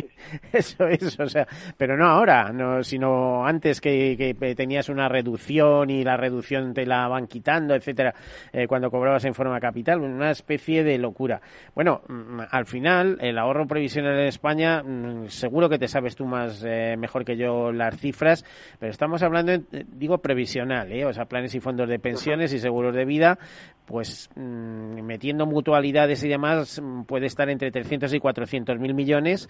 eso 0.51 0.87
es, 0.87 1.19
o 1.19 1.27
sea, 1.27 1.47
pero 1.77 1.97
no 1.97 2.05
ahora, 2.05 2.51
no, 2.51 2.83
sino 2.83 3.45
antes 3.45 3.81
que, 3.81 4.15
que 4.17 4.55
tenías 4.55 4.89
una 4.89 5.09
reducción 5.09 5.89
y 5.89 6.03
la 6.03 6.17
reducción 6.17 6.73
te 6.73 6.85
la 6.85 7.07
van 7.07 7.27
quitando, 7.27 7.75
etcétera, 7.75 8.13
eh, 8.51 8.67
cuando 8.67 8.89
cobrabas 8.89 9.25
en 9.25 9.33
forma 9.33 9.59
capital, 9.59 9.99
una 9.99 10.31
especie 10.31 10.83
de 10.83 10.97
locura. 10.97 11.41
Bueno, 11.75 12.01
mm, 12.07 12.41
al 12.49 12.65
final, 12.65 13.17
el 13.21 13.37
ahorro 13.37 13.67
previsional 13.67 14.19
en 14.19 14.27
España, 14.27 14.81
mm, 14.83 15.27
seguro 15.27 15.69
que 15.69 15.79
te 15.79 15.87
sabes 15.87 16.15
tú 16.15 16.25
más 16.25 16.63
eh, 16.65 16.95
mejor 16.97 17.25
que 17.25 17.35
yo 17.35 17.71
las 17.71 17.97
cifras, 17.97 18.45
pero 18.79 18.91
estamos 18.91 19.23
hablando, 19.23 19.53
digo 19.95 20.19
previsional, 20.19 20.91
¿eh? 20.91 21.05
o 21.05 21.13
sea, 21.13 21.25
planes 21.25 21.55
y 21.55 21.59
fondos 21.59 21.89
de 21.89 21.99
pensiones 21.99 22.53
y 22.53 22.59
seguros 22.59 22.95
de 22.95 23.05
vida, 23.05 23.39
pues 23.85 24.29
mmm, 24.35 25.01
metiendo 25.01 25.45
mutualidades 25.45 26.23
y 26.23 26.29
demás, 26.29 26.81
puede 27.07 27.27
estar 27.27 27.49
entre 27.49 27.71
300 27.71 28.13
y 28.13 28.19
400 28.19 28.79
mil 28.79 28.93
millones 28.93 29.49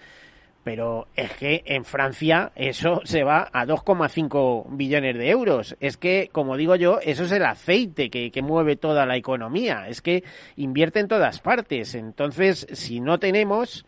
pero 0.64 1.08
es 1.14 1.30
que 1.34 1.62
en 1.66 1.84
Francia 1.84 2.50
eso 2.56 3.02
se 3.04 3.22
va 3.22 3.50
a 3.52 3.66
2,5 3.66 4.64
billones 4.70 5.16
de 5.16 5.28
euros. 5.28 5.76
Es 5.78 5.98
que, 5.98 6.30
como 6.32 6.56
digo 6.56 6.74
yo, 6.74 6.98
eso 7.02 7.24
es 7.24 7.32
el 7.32 7.44
aceite 7.44 8.08
que, 8.08 8.30
que, 8.30 8.40
mueve 8.40 8.76
toda 8.76 9.04
la 9.04 9.16
economía. 9.16 9.86
Es 9.88 10.00
que 10.00 10.24
invierte 10.56 11.00
en 11.00 11.08
todas 11.08 11.40
partes. 11.40 11.94
Entonces, 11.94 12.66
si 12.72 13.00
no 13.00 13.18
tenemos, 13.18 13.84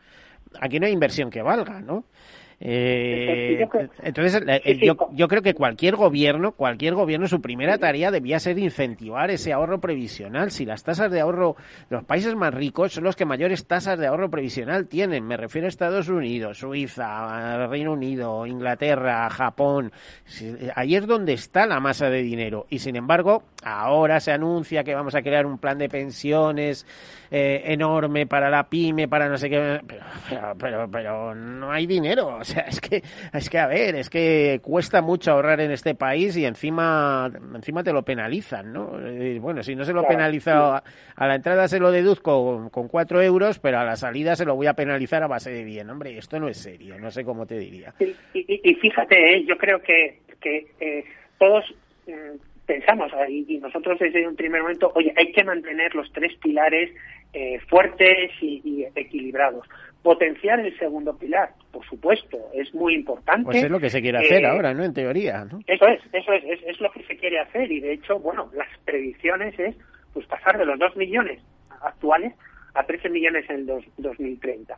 aquí 0.60 0.78
no 0.78 0.86
hay 0.86 0.92
inversión 0.92 1.30
que 1.30 1.40
valga, 1.40 1.80
¿no? 1.80 2.04
Eh, 2.58 3.68
entonces, 4.02 4.42
eh, 4.46 4.78
yo, 4.82 4.96
yo 5.12 5.28
creo 5.28 5.42
que 5.42 5.52
cualquier 5.52 5.96
gobierno, 5.96 6.52
cualquier 6.52 6.94
gobierno, 6.94 7.28
su 7.28 7.42
primera 7.42 7.76
tarea 7.76 8.10
debía 8.10 8.38
ser 8.38 8.58
incentivar 8.58 9.30
ese 9.30 9.52
ahorro 9.52 9.80
previsional. 9.80 10.50
Si 10.50 10.64
las 10.64 10.82
tasas 10.82 11.10
de 11.10 11.20
ahorro, 11.20 11.56
los 11.90 12.04
países 12.04 12.34
más 12.34 12.54
ricos 12.54 12.92
son 12.92 13.04
los 13.04 13.14
que 13.14 13.26
mayores 13.26 13.66
tasas 13.66 13.98
de 13.98 14.06
ahorro 14.06 14.30
previsional 14.30 14.86
tienen. 14.86 15.26
Me 15.26 15.36
refiero 15.36 15.66
a 15.66 15.68
Estados 15.68 16.08
Unidos, 16.08 16.58
Suiza, 16.58 17.66
Reino 17.66 17.92
Unido, 17.92 18.46
Inglaterra, 18.46 19.28
Japón. 19.28 19.92
Ahí 20.74 20.96
es 20.96 21.06
donde 21.06 21.34
está 21.34 21.66
la 21.66 21.80
masa 21.80 22.08
de 22.08 22.22
dinero. 22.22 22.66
Y 22.70 22.78
sin 22.78 22.96
embargo, 22.96 23.42
ahora 23.64 24.18
se 24.20 24.32
anuncia 24.32 24.82
que 24.82 24.94
vamos 24.94 25.14
a 25.14 25.22
crear 25.22 25.44
un 25.44 25.58
plan 25.58 25.76
de 25.76 25.88
pensiones 25.88 26.86
eh, 27.30 27.62
enorme 27.66 28.26
para 28.26 28.48
la 28.48 28.68
pyme, 28.68 29.08
para 29.08 29.28
no 29.28 29.36
sé 29.36 29.50
qué. 29.50 29.80
Pero, 29.86 30.04
pero, 30.28 30.54
pero, 30.58 30.90
pero 30.90 31.34
no 31.34 31.70
hay 31.70 31.86
dinero. 31.86 32.38
O 32.46 32.48
sea, 32.48 32.62
es 32.68 32.80
que, 32.80 33.02
es 33.32 33.50
que, 33.50 33.58
a 33.58 33.66
ver, 33.66 33.96
es 33.96 34.08
que 34.08 34.60
cuesta 34.62 35.02
mucho 35.02 35.32
ahorrar 35.32 35.60
en 35.60 35.72
este 35.72 35.96
país 35.96 36.36
y 36.36 36.44
encima, 36.44 37.28
encima 37.54 37.82
te 37.82 37.92
lo 37.92 38.04
penalizan, 38.04 38.72
¿no? 38.72 39.00
Y 39.10 39.40
bueno, 39.40 39.64
si 39.64 39.74
no 39.74 39.84
se 39.84 39.92
lo 39.92 40.02
claro, 40.02 40.16
penaliza 40.16 40.52
sí. 40.52 40.84
a, 41.16 41.24
a, 41.24 41.26
la 41.26 41.34
entrada 41.34 41.66
se 41.66 41.80
lo 41.80 41.90
deduzco 41.90 42.44
con, 42.44 42.70
con 42.70 42.88
cuatro 42.88 43.20
euros, 43.20 43.58
pero 43.58 43.80
a 43.80 43.84
la 43.84 43.96
salida 43.96 44.36
se 44.36 44.44
lo 44.44 44.54
voy 44.54 44.68
a 44.68 44.74
penalizar 44.74 45.24
a 45.24 45.26
base 45.26 45.50
de 45.50 45.64
bien. 45.64 45.90
Hombre, 45.90 46.16
esto 46.16 46.38
no 46.38 46.48
es 46.48 46.58
serio, 46.58 46.96
no 47.00 47.10
sé 47.10 47.24
cómo 47.24 47.46
te 47.46 47.58
diría. 47.58 47.94
Y, 47.98 48.14
y, 48.38 48.60
y 48.62 48.74
fíjate, 48.76 49.34
¿eh? 49.34 49.44
yo 49.44 49.58
creo 49.58 49.82
que, 49.82 50.20
que 50.40 50.68
eh, 50.78 51.04
todos 51.38 51.64
mm, 52.06 52.36
pensamos, 52.64 53.10
y 53.28 53.58
nosotros 53.58 53.98
desde 53.98 54.26
un 54.26 54.36
primer 54.36 54.62
momento, 54.62 54.92
oye, 54.94 55.12
hay 55.16 55.32
que 55.32 55.42
mantener 55.42 55.94
los 55.94 56.12
tres 56.12 56.36
pilares 56.36 56.90
eh, 57.32 57.60
fuertes 57.68 58.30
y, 58.40 58.62
y, 58.64 58.86
equilibrados. 58.94 59.66
Potenciar 60.06 60.60
el 60.60 60.78
segundo 60.78 61.18
pilar, 61.18 61.50
por 61.72 61.84
supuesto, 61.84 62.38
es 62.54 62.72
muy 62.72 62.94
importante. 62.94 63.42
Pues 63.42 63.64
es 63.64 63.68
lo 63.68 63.80
que 63.80 63.90
se 63.90 64.00
quiere 64.00 64.18
hacer 64.18 64.44
eh, 64.44 64.46
ahora, 64.46 64.72
¿no? 64.72 64.84
En 64.84 64.94
teoría, 64.94 65.44
¿no? 65.44 65.58
Eso 65.66 65.84
es, 65.88 66.00
eso 66.12 66.32
es, 66.32 66.44
es, 66.44 66.60
es, 66.64 66.80
lo 66.80 66.92
que 66.92 67.02
se 67.02 67.16
quiere 67.16 67.40
hacer 67.40 67.72
y 67.72 67.80
de 67.80 67.94
hecho, 67.94 68.20
bueno, 68.20 68.48
las 68.54 68.68
predicciones 68.84 69.58
es 69.58 69.74
pues 70.12 70.24
pasar 70.26 70.58
de 70.58 70.64
los 70.64 70.78
2 70.78 70.96
millones 70.96 71.40
actuales 71.82 72.34
a 72.74 72.84
13 72.84 73.08
millones 73.08 73.50
en 73.50 73.56
el 73.56 73.66
dos, 73.66 73.84
2030. 73.96 74.76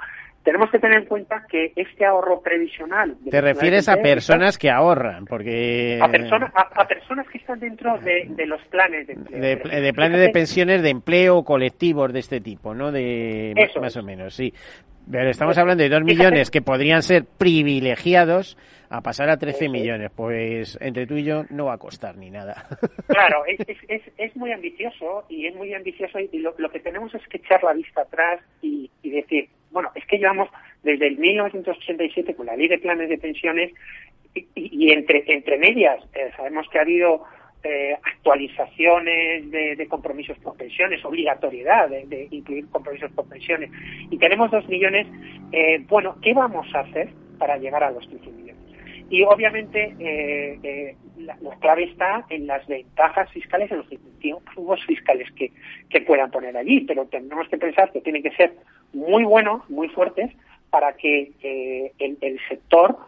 Tenemos 0.49 0.71
que 0.71 0.79
tener 0.79 1.01
en 1.01 1.05
cuenta 1.05 1.45
que 1.47 1.75
este 1.77 2.07
ahorro 2.07 2.41
previsional... 2.41 3.19
Te 3.31 3.43
refieres 3.43 3.87
a 3.87 3.97
personas 3.97 4.57
que 4.57 4.71
ahorran, 4.71 5.27
porque... 5.27 5.99
A, 6.01 6.09
persona, 6.09 6.51
a, 6.55 6.81
a 6.81 6.89
personas 6.89 7.29
que 7.29 7.37
están 7.37 7.61
dentro 7.61 7.99
de, 7.99 8.25
de 8.31 8.47
los 8.47 8.59
planes 8.69 9.07
de 9.09 9.13
empleo. 9.13 9.41
De, 9.43 9.81
de 9.83 9.93
planes 9.93 10.19
de 10.19 10.31
pensiones 10.31 10.81
de 10.81 10.89
empleo 10.89 11.45
colectivos 11.45 12.15
de 12.15 12.21
este 12.21 12.41
tipo, 12.41 12.75
¿no? 12.75 12.91
De 12.91 13.53
más 13.79 13.95
o 13.99 14.03
menos, 14.03 14.33
sí. 14.33 14.55
Pero 15.11 15.29
estamos 15.29 15.59
hablando 15.59 15.83
de 15.83 15.91
dos 15.91 16.03
millones 16.03 16.51
que 16.51 16.63
podrían 16.63 17.03
ser 17.03 17.27
privilegiados 17.27 18.57
a 18.91 19.03
pasar 19.03 19.29
a 19.31 19.37
13 19.37 19.69
millones. 19.69 20.11
Pues 20.15 20.79
entre 20.81 21.07
tú 21.07 21.17
y 21.17 21.25
yo 21.25 21.45
no 21.51 21.67
va 21.67 21.75
a 21.75 21.79
costar 21.79 22.17
ni 22.17 22.31
nada. 22.31 22.67
Claro, 23.07 23.45
es, 23.47 23.59
es, 23.89 24.03
es, 24.17 24.37
muy 24.37 24.53
ambicioso 24.53 25.25
y 25.29 25.47
es 25.47 25.55
muy 25.55 25.75
ambicioso 25.75 26.19
y 26.21 26.39
lo, 26.39 26.55
que 26.71 26.79
tenemos 26.79 27.13
es 27.15 27.27
que 27.29 27.39
echar 27.39 27.63
la 27.65 27.73
vista 27.73 28.03
atrás 28.03 28.41
y, 28.63 28.91
decir, 29.03 29.49
bueno, 29.71 29.91
es 29.95 30.05
que 30.07 30.19
llevamos 30.19 30.49
desde 30.83 31.07
el 31.07 31.19
1987 31.19 32.35
con 32.35 32.47
la 32.47 32.57
ley 32.57 32.69
de 32.69 32.79
planes 32.79 33.09
de 33.09 33.19
pensiones 33.19 33.73
y, 34.55 34.93
entre, 34.93 35.25
entre 35.27 35.59
medias 35.59 36.03
eh, 36.15 36.31
sabemos 36.37 36.69
que 36.69 36.79
ha 36.79 36.83
habido 36.83 37.25
eh, 37.65 37.97
actualizaciones 38.05 39.51
de, 39.51 39.87
compromisos 39.89 40.39
por 40.39 40.57
pensiones, 40.57 41.05
obligatoriedad 41.05 41.89
de, 41.89 42.29
incluir 42.31 42.69
compromisos 42.71 43.11
por 43.13 43.29
pensiones. 43.29 43.71
Y 44.11 44.19
tenemos 44.19 44.51
dos 44.51 44.69
millones. 44.69 45.09
Eh, 45.51 45.85
bueno, 45.89 46.17
¿qué 46.23 46.35
vamos 46.35 46.73
a 46.75 46.81
hacer 46.81 47.09
para 47.37 47.59
llegar 47.59 47.83
a 47.83 47.91
los 47.91 48.07
15 48.07 48.31
millones? 48.31 48.58
Y 49.11 49.23
obviamente 49.25 49.95
eh, 49.99 50.97
la, 51.19 51.37
clave 51.61 51.85
está 51.85 52.27
en 52.29 52.47
las 52.47 52.67
ventajas 52.67 53.31
fiscales, 53.33 53.71
en 53.71 53.79
los 53.79 53.93
incentivos 53.93 54.85
fiscales 54.87 55.31
que, 55.33 55.51
que 55.89 56.01
puedan 56.03 56.31
poner 56.31 56.57
allí, 56.57 56.81
pero 56.81 57.07
tenemos 57.07 57.49
que 57.49 57.57
pensar 57.57 57.91
que 57.91 58.01
tienen 58.01 58.23
que 58.23 58.33
ser 58.33 58.53
muy 58.93 59.25
buenos, 59.25 59.69
muy 59.71 59.89
fuertes, 59.89 60.31
para 60.71 60.93
que 60.93 61.33
el, 61.99 62.19
el, 62.21 62.39
sector 62.49 62.99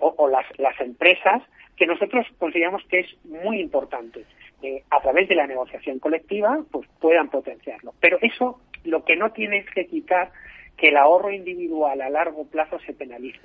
o, 0.00 0.14
o 0.16 0.28
las, 0.28 0.46
las 0.58 0.80
empresas 0.80 1.42
que 1.76 1.86
nosotros 1.86 2.26
consideramos 2.38 2.82
que 2.88 3.00
es 3.00 3.24
muy 3.24 3.60
importante 3.60 4.24
eh, 4.62 4.82
a 4.90 5.00
través 5.00 5.28
de 5.28 5.34
la 5.34 5.46
negociación 5.46 5.98
colectiva 5.98 6.58
pues 6.70 6.88
puedan 7.00 7.28
potenciarlo. 7.28 7.92
Pero 8.00 8.18
eso 8.22 8.60
lo 8.84 9.04
que 9.04 9.16
no 9.16 9.32
tiene 9.32 9.58
es 9.58 9.66
que 9.70 9.86
quitar 9.86 10.30
que 10.76 10.88
el 10.88 10.96
ahorro 10.96 11.30
individual 11.30 12.00
a 12.00 12.08
largo 12.08 12.46
plazo 12.46 12.78
se 12.80 12.94
penalice. 12.94 13.40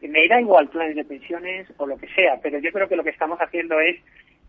Me 0.00 0.28
da 0.28 0.40
igual 0.40 0.68
planes 0.68 0.96
de 0.96 1.04
pensiones 1.04 1.66
o 1.76 1.86
lo 1.86 1.98
que 1.98 2.08
sea, 2.08 2.38
pero 2.42 2.58
yo 2.58 2.70
creo 2.72 2.88
que 2.88 2.96
lo 2.96 3.04
que 3.04 3.10
estamos 3.10 3.38
haciendo 3.40 3.80
es 3.80 3.96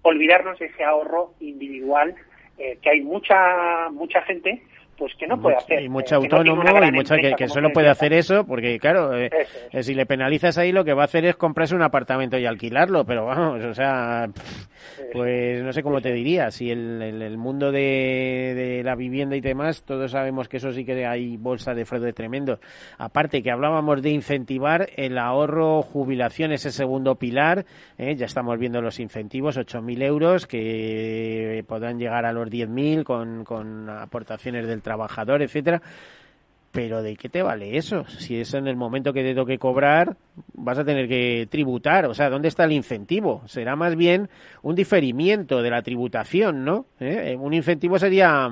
olvidarnos 0.04 0.60
de 0.60 0.68
ese 0.68 0.84
ahorro 0.84 1.34
individual, 1.40 2.16
eh, 2.58 2.78
que 2.82 2.90
hay 2.90 3.02
mucha 3.02 3.90
mucha 3.92 4.22
gente 4.24 4.62
pues 5.00 5.16
que 5.16 5.26
no 5.26 5.40
puede 5.40 5.56
hacer. 5.56 5.82
Y 5.82 5.88
mucho 5.88 6.18
autónomo 6.18 6.62
y 6.84 6.92
mucha 6.92 7.16
que, 7.16 7.48
solo 7.48 7.72
puede 7.72 7.90
hacer 7.90 8.12
eso, 8.12 8.46
porque 8.46 8.78
claro, 8.80 9.18
eh, 9.18 9.30
eh, 9.72 9.82
si 9.82 9.96
le 9.96 10.06
penalizas 10.06 10.58
ahí 10.58 10.74
lo 10.74 10.84
que 10.84 10.94
va 10.94 11.04
a 11.04 11.06
hacer 11.06 11.26
es 11.26 11.38
comprarse 11.38 11.74
un 11.74 11.82
apartamento 11.82 12.38
y 12.38 12.46
alquilarlo, 12.46 13.06
pero 13.06 13.26
vamos, 13.26 13.64
o 13.64 13.74
sea, 13.74 14.28
pues 15.14 15.64
no 15.64 15.72
sé 15.72 15.82
cómo 15.82 16.02
te 16.02 16.12
diría, 16.12 16.52
si 16.52 16.70
el, 16.70 17.02
el, 17.02 17.38
mundo 17.38 17.72
de, 17.72 18.54
de, 18.56 18.84
la 18.84 18.96
vivienda 18.96 19.38
y 19.38 19.42
demás, 19.42 19.84
todos 19.84 20.12
sabemos 20.12 20.50
que 20.50 20.58
eso 20.58 20.74
sí 20.74 20.84
que 20.84 21.06
hay 21.06 21.38
bolsa 21.38 21.74
de 21.74 21.86
fraude 21.86 22.12
tremendo. 22.12 22.60
Aparte 22.98 23.42
que 23.42 23.52
hablábamos 23.52 24.02
de 24.02 24.10
incentivar 24.10 24.90
el 24.98 25.18
ahorro 25.18 25.82
jubilación, 25.82 26.52
ese 26.52 26.72
segundo 26.72 27.16
pilar, 27.16 27.66
eh, 27.98 28.16
ya 28.16 28.26
estamos 28.26 28.60
viendo 28.60 28.82
los 28.82 29.00
incentivos, 29.00 29.58
8.000 29.58 30.04
euros 30.04 30.46
que 30.46 31.64
podrán 31.68 31.98
llegar 31.98 32.26
a 32.26 32.34
los 32.34 32.50
10.000 32.50 33.04
con, 33.04 33.46
con 33.46 33.90
aportaciones 33.90 34.68
del 34.68 34.82
trabajador, 34.90 35.44
etcétera. 35.44 35.82
Pero 36.72 37.02
¿de 37.02 37.16
qué 37.16 37.30
te 37.30 37.42
vale 37.42 37.78
eso? 37.78 38.06
Si 38.08 38.40
es 38.40 38.54
en 38.54 38.68
el 38.68 38.76
momento 38.76 39.14
que 39.14 39.24
te 39.24 39.34
toque 39.34 39.58
cobrar, 39.58 40.18
vas 40.54 40.78
a 40.78 40.84
tener 40.84 41.08
que 41.08 41.48
tributar. 41.50 42.06
O 42.06 42.14
sea, 42.14 42.30
¿dónde 42.30 42.48
está 42.48 42.64
el 42.64 42.74
incentivo? 42.74 43.42
Será 43.46 43.76
más 43.76 43.96
bien 43.96 44.30
un 44.62 44.76
diferimiento 44.76 45.64
de 45.64 45.70
la 45.72 45.82
tributación, 45.82 46.64
¿no? 46.64 46.86
¿Eh? 47.00 47.36
Un 47.40 47.54
incentivo 47.56 47.98
sería, 47.98 48.46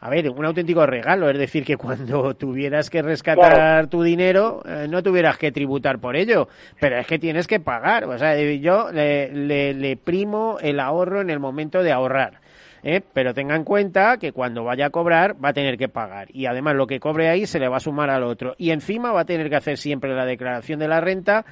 a 0.00 0.10
ver, 0.10 0.30
un 0.30 0.44
auténtico 0.44 0.84
regalo. 0.84 1.30
Es 1.30 1.38
decir, 1.38 1.64
que 1.64 1.76
cuando 1.76 2.34
tuvieras 2.36 2.90
que 2.90 3.02
rescatar 3.02 3.86
tu 3.86 4.02
dinero, 4.02 4.62
eh, 4.66 4.86
no 4.90 5.00
tuvieras 5.00 5.38
que 5.38 5.52
tributar 5.52 6.00
por 6.00 6.16
ello. 6.16 6.48
Pero 6.80 6.98
es 6.98 7.06
que 7.06 7.20
tienes 7.20 7.46
que 7.46 7.60
pagar. 7.60 8.04
O 8.06 8.18
sea, 8.18 8.36
yo 8.36 8.90
le, 8.90 9.74
le 9.74 9.96
primo 9.96 10.58
el 10.60 10.80
ahorro 10.80 11.20
en 11.20 11.30
el 11.30 11.38
momento 11.38 11.84
de 11.84 11.92
ahorrar. 11.92 12.41
¿Eh? 12.82 13.02
pero 13.12 13.34
tenga 13.34 13.56
en 13.56 13.64
cuenta 13.64 14.16
que 14.18 14.32
cuando 14.32 14.64
vaya 14.64 14.86
a 14.86 14.90
cobrar 14.90 15.36
va 15.42 15.50
a 15.50 15.52
tener 15.52 15.76
que 15.76 15.88
pagar 15.88 16.28
y 16.32 16.46
además 16.46 16.74
lo 16.74 16.86
que 16.86 17.00
cobre 17.00 17.28
ahí 17.28 17.46
se 17.46 17.58
le 17.58 17.68
va 17.68 17.76
a 17.76 17.80
sumar 17.80 18.10
al 18.10 18.24
otro 18.24 18.54
y 18.58 18.70
encima 18.70 19.12
va 19.12 19.22
a 19.22 19.24
tener 19.24 19.48
que 19.48 19.56
hacer 19.56 19.78
siempre 19.78 20.14
la 20.14 20.24
declaración 20.24 20.78
de 20.78 20.88
la 20.88 21.00
renta 21.00 21.44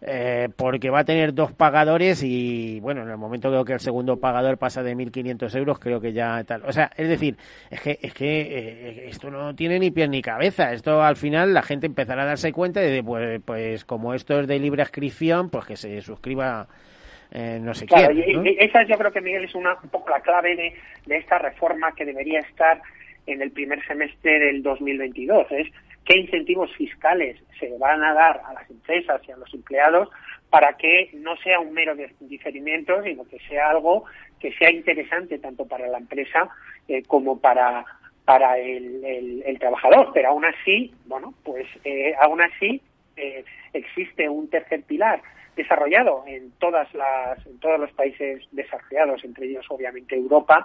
eh, 0.00 0.48
porque 0.54 0.90
va 0.90 1.00
a 1.00 1.04
tener 1.04 1.34
dos 1.34 1.52
pagadores 1.52 2.22
y 2.22 2.78
bueno, 2.78 3.02
en 3.02 3.10
el 3.10 3.16
momento 3.16 3.64
que 3.64 3.72
el 3.72 3.80
segundo 3.80 4.18
pagador 4.18 4.56
pasa 4.56 4.82
de 4.82 4.94
1.500 4.94 5.56
euros, 5.56 5.78
creo 5.80 6.00
que 6.00 6.12
ya 6.12 6.44
tal. 6.44 6.64
O 6.64 6.72
sea, 6.72 6.90
es 6.96 7.08
decir, 7.08 7.36
es 7.68 7.80
que, 7.80 7.98
es 8.00 8.14
que 8.14 8.40
eh, 8.40 9.08
esto 9.08 9.28
no 9.28 9.56
tiene 9.56 9.80
ni 9.80 9.90
pie 9.90 10.06
ni 10.06 10.22
cabeza. 10.22 10.72
Esto 10.72 11.02
al 11.02 11.16
final 11.16 11.52
la 11.52 11.62
gente 11.62 11.86
empezará 11.86 12.22
a 12.22 12.26
darse 12.26 12.52
cuenta 12.52 12.80
de, 12.80 13.02
pues, 13.02 13.40
pues 13.44 13.84
como 13.84 14.14
esto 14.14 14.38
es 14.38 14.46
de 14.46 14.60
libre 14.60 14.82
inscripción, 14.82 15.50
pues 15.50 15.66
que 15.66 15.76
se 15.76 16.00
suscriba 16.00 16.68
eh, 17.30 17.58
no 17.60 17.74
sé 17.74 17.86
claro, 17.86 18.12
Y, 18.12 18.56
esa 18.58 18.84
yo 18.84 18.96
creo 18.96 19.12
que, 19.12 19.20
Miguel, 19.20 19.44
es 19.44 19.54
una, 19.54 19.76
un 19.82 19.90
poco 19.90 20.10
la 20.10 20.20
clave 20.20 20.56
de, 20.56 20.74
de 21.06 21.16
esta 21.16 21.38
reforma 21.38 21.92
que 21.92 22.04
debería 22.04 22.40
estar 22.40 22.80
en 23.26 23.42
el 23.42 23.50
primer 23.50 23.84
semestre 23.86 24.38
del 24.38 24.62
2022. 24.62 25.46
Es 25.50 25.68
qué 26.04 26.18
incentivos 26.18 26.74
fiscales 26.76 27.36
se 27.60 27.76
van 27.78 28.02
a 28.02 28.14
dar 28.14 28.40
a 28.46 28.54
las 28.54 28.70
empresas 28.70 29.20
y 29.28 29.32
a 29.32 29.36
los 29.36 29.52
empleados 29.52 30.08
para 30.48 30.72
que 30.78 31.10
no 31.12 31.36
sea 31.36 31.60
un 31.60 31.74
mero 31.74 31.94
diferimiento, 32.20 33.02
sino 33.02 33.28
que 33.28 33.38
sea 33.40 33.70
algo 33.70 34.04
que 34.40 34.52
sea 34.54 34.70
interesante 34.70 35.38
tanto 35.38 35.66
para 35.66 35.86
la 35.88 35.98
empresa 35.98 36.48
eh, 36.88 37.02
como 37.02 37.38
para 37.38 37.84
para 38.24 38.58
el, 38.58 39.42
el, 39.44 39.58
trabajador. 39.58 40.10
Pero 40.12 40.28
aún 40.28 40.44
así, 40.44 40.94
bueno, 41.06 41.32
pues 41.44 41.66
eh, 41.84 42.14
aún 42.20 42.42
así 42.42 42.80
eh, 43.16 43.44
existe 43.72 44.28
un 44.28 44.48
tercer 44.50 44.82
pilar 44.82 45.22
desarrollado 45.58 46.24
en 46.26 46.52
todas 46.52 46.92
las 46.94 47.44
en 47.46 47.58
todos 47.58 47.78
los 47.78 47.92
países 47.92 48.42
desarrollados 48.52 49.22
entre 49.24 49.46
ellos 49.46 49.66
obviamente 49.68 50.16
Europa 50.16 50.64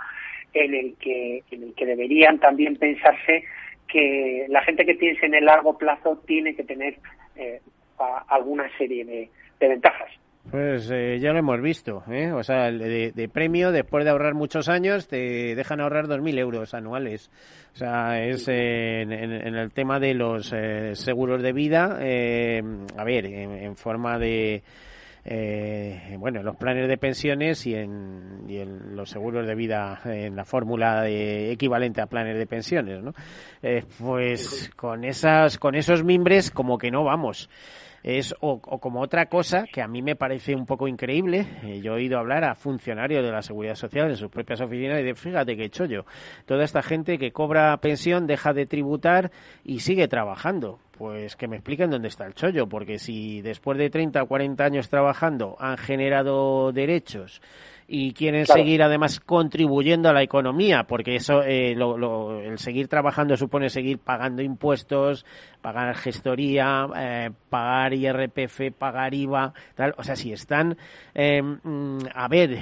en 0.54 0.74
el 0.74 0.96
que 0.98 1.44
en 1.52 1.64
el 1.64 1.74
que 1.74 1.86
deberían 1.86 2.40
también 2.40 2.78
pensarse 2.78 3.44
que 3.88 4.46
la 4.50 4.62
gente 4.64 4.86
que 4.86 4.96
piense 4.96 5.26
en 5.26 5.34
el 5.34 5.46
largo 5.46 5.78
plazo 5.78 6.22
tiene 6.26 6.56
que 6.56 6.64
tener 6.64 6.98
eh, 7.36 7.60
alguna 8.30 8.70
serie 8.78 9.04
de, 9.06 9.30
ventajas 9.60 10.12
pues 10.50 10.90
eh, 10.92 11.20
ya 11.20 11.32
lo 11.32 11.40
hemos 11.40 11.62
visto, 11.62 12.04
¿eh? 12.12 12.32
o 12.32 12.44
sea, 12.44 12.72
de, 12.72 13.30
premio, 13.32 13.72
después 13.72 14.04
de 14.04 14.12
ahorrar 14.12 14.34
muchos 14.34 14.70
años, 14.70 15.08
te 15.08 15.56
dejan 15.56 15.82
ahorrar 15.82 16.08
2.000 16.08 16.40
euros 16.40 16.74
anuales. 16.74 17.32
O 17.74 17.78
sea, 17.78 18.24
es 18.24 18.48
en, 18.48 19.12
el 19.12 19.72
tema 19.72 20.00
de 20.00 20.14
los 20.14 20.54
seguros 20.94 21.42
de 21.42 21.54
vida, 21.54 21.86
a 21.96 23.04
ver, 23.04 23.26
en 23.26 23.76
forma 23.76 24.20
de, 24.20 24.64
eh, 25.26 26.18
bueno, 26.20 26.40
en 26.40 26.46
los 26.46 26.58
planes 26.58 26.88
de 26.90 26.98
pensiones 26.98 27.66
y 27.66 27.76
en, 27.76 28.44
y 28.48 28.58
en, 28.58 28.96
los 28.96 29.10
seguros 29.10 29.48
de 29.48 29.56
vida 29.56 30.02
en 30.04 30.36
la 30.36 30.44
fórmula 30.44 31.08
equivalente 31.08 32.02
a 32.02 32.08
planes 32.08 32.38
de 32.38 32.46
pensiones, 32.46 33.02
¿no? 33.02 33.14
Eh, 33.62 33.86
pues 34.00 34.70
con 34.76 35.06
esas, 35.06 35.58
con 35.58 35.76
esos 35.76 36.04
mimbres 36.04 36.52
como 36.52 36.78
que 36.78 36.92
no 36.92 37.06
vamos 37.06 37.50
es 38.04 38.36
o, 38.42 38.60
como 38.60 39.02
otra 39.02 39.28
cosa 39.28 39.64
que 39.72 39.82
a 39.82 39.88
mí 39.88 40.02
me 40.02 40.16
parece 40.16 40.56
un 40.56 40.66
poco 40.66 40.88
increíble. 40.88 41.48
Eh, 41.64 41.80
yo 41.82 41.94
he 41.94 41.96
oído 41.96 42.20
hablar 42.20 42.44
a 42.44 42.54
funcionarios 42.54 43.24
de 43.24 43.32
la 43.32 43.42
seguridad 43.42 43.76
social 43.76 44.10
en 44.10 44.18
sus 44.18 44.30
propias 44.30 44.60
oficinas 44.62 45.00
y 45.00 45.04
de 45.04 45.16
fíjate 45.16 45.56
que 45.56 45.70
yo 45.70 46.06
Toda 46.46 46.64
esta 46.64 46.82
gente 46.84 47.18
que 47.18 47.32
cobra 47.32 47.76
pensión 47.78 48.28
deja 48.28 48.54
de 48.54 48.66
tributar 48.66 49.32
y 49.64 49.80
sigue 49.80 50.08
trabajando. 50.08 50.80
Pues 50.98 51.36
que 51.36 51.48
me 51.48 51.56
expliquen 51.56 51.90
dónde 51.90 52.08
está 52.08 52.26
el 52.26 52.36
chollo, 52.36 52.68
porque 52.68 53.00
si 53.00 53.42
después 53.42 53.80
de 53.80 53.90
30 53.90 54.22
o 54.22 54.28
40 54.28 54.64
años 54.64 54.90
trabajando 54.90 55.56
han 55.60 55.78
generado 55.78 56.72
derechos 56.72 57.42
y 57.88 58.14
quieren 58.14 58.46
seguir 58.46 58.82
además 58.84 59.20
contribuyendo 59.20 60.10
a 60.10 60.14
la 60.14 60.24
economía, 60.24 60.84
porque 60.84 61.16
eso, 61.16 61.44
eh, 61.44 61.76
lo, 61.76 62.40
el 62.40 62.58
seguir 62.58 62.88
trabajando 62.88 63.38
supone 63.38 63.70
seguir 63.70 64.00
pagando 64.00 64.42
impuestos, 64.42 65.26
pagar 65.64 65.96
gestoría, 65.96 66.86
eh, 66.96 67.30
pagar 67.50 67.94
IRPF, 67.94 68.74
pagar 68.78 69.14
IVA, 69.14 69.54
tal. 69.76 69.96
O 69.98 70.04
sea, 70.04 70.16
si 70.16 70.34
están, 70.34 70.78
eh, 71.16 71.42
mm, 71.42 72.00
a 72.14 72.28
ver, 72.28 72.52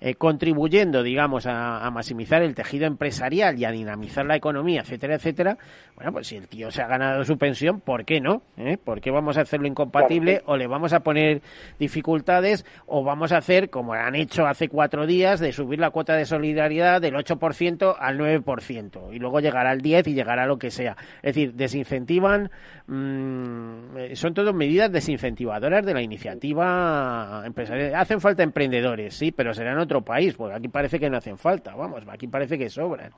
eh, 0.00 0.14
contribuyendo, 0.16 1.02
digamos, 1.02 1.46
a, 1.46 1.88
maximizar 1.90 2.42
el 2.42 2.54
tejido 2.54 2.86
empresarial 2.86 3.58
y 3.58 3.64
a 3.64 3.70
dinamizar 3.70 4.26
la 4.26 4.36
economía, 4.36 4.80
etcétera, 4.80 5.14
etcétera, 5.14 5.56
bueno, 5.94 6.12
pues 6.12 6.26
si 6.26 6.36
el 6.36 6.48
tío 6.48 6.70
se 6.70 6.82
ha 6.82 6.86
ganado 6.88 7.24
su 7.24 7.38
pensión, 7.38 7.80
¿por 7.80 8.04
qué 8.04 8.20
no? 8.20 8.42
¿Por 8.84 9.00
qué 9.00 9.10
vamos 9.10 9.38
a 9.38 9.42
hacerlo 9.42 9.68
incompatible 9.68 10.42
o 10.46 10.56
le 10.56 10.66
vamos 10.66 10.92
a 10.92 11.00
poner 11.00 11.40
dificultades 11.78 12.66
o 12.86 13.04
vamos 13.04 13.32
a 13.32 13.38
hacer, 13.38 13.57
como 13.66 13.94
han 13.94 14.14
hecho 14.14 14.46
hace 14.46 14.68
cuatro 14.68 15.06
días, 15.06 15.40
de 15.40 15.52
subir 15.52 15.78
la 15.78 15.90
cuota 15.90 16.14
de 16.14 16.24
solidaridad 16.24 17.00
del 17.00 17.14
8% 17.14 17.96
al 17.98 18.18
9% 18.18 19.12
y 19.12 19.18
luego 19.18 19.40
llegará 19.40 19.70
al 19.70 19.80
10 19.80 20.06
y 20.08 20.14
llegará 20.14 20.46
lo 20.46 20.58
que 20.58 20.70
sea. 20.70 20.96
Es 21.16 21.34
decir, 21.34 21.54
desincentivan, 21.54 22.50
mm, 22.86 24.14
son 24.14 24.34
todas 24.34 24.54
medidas 24.54 24.90
desincentivadoras 24.92 25.84
de 25.84 25.94
la 25.94 26.02
iniciativa 26.02 27.42
empresarial. 27.44 27.94
Hacen 27.94 28.20
falta 28.20 28.42
emprendedores, 28.42 29.14
sí, 29.14 29.32
pero 29.32 29.52
será 29.52 29.72
en 29.72 29.78
otro 29.78 30.02
país, 30.02 30.34
porque 30.34 30.54
aquí 30.54 30.68
parece 30.68 30.98
que 30.98 31.10
no 31.10 31.16
hacen 31.16 31.38
falta, 31.38 31.74
vamos, 31.74 32.02
aquí 32.08 32.28
parece 32.28 32.56
que 32.56 32.70
sobran. 32.70 33.12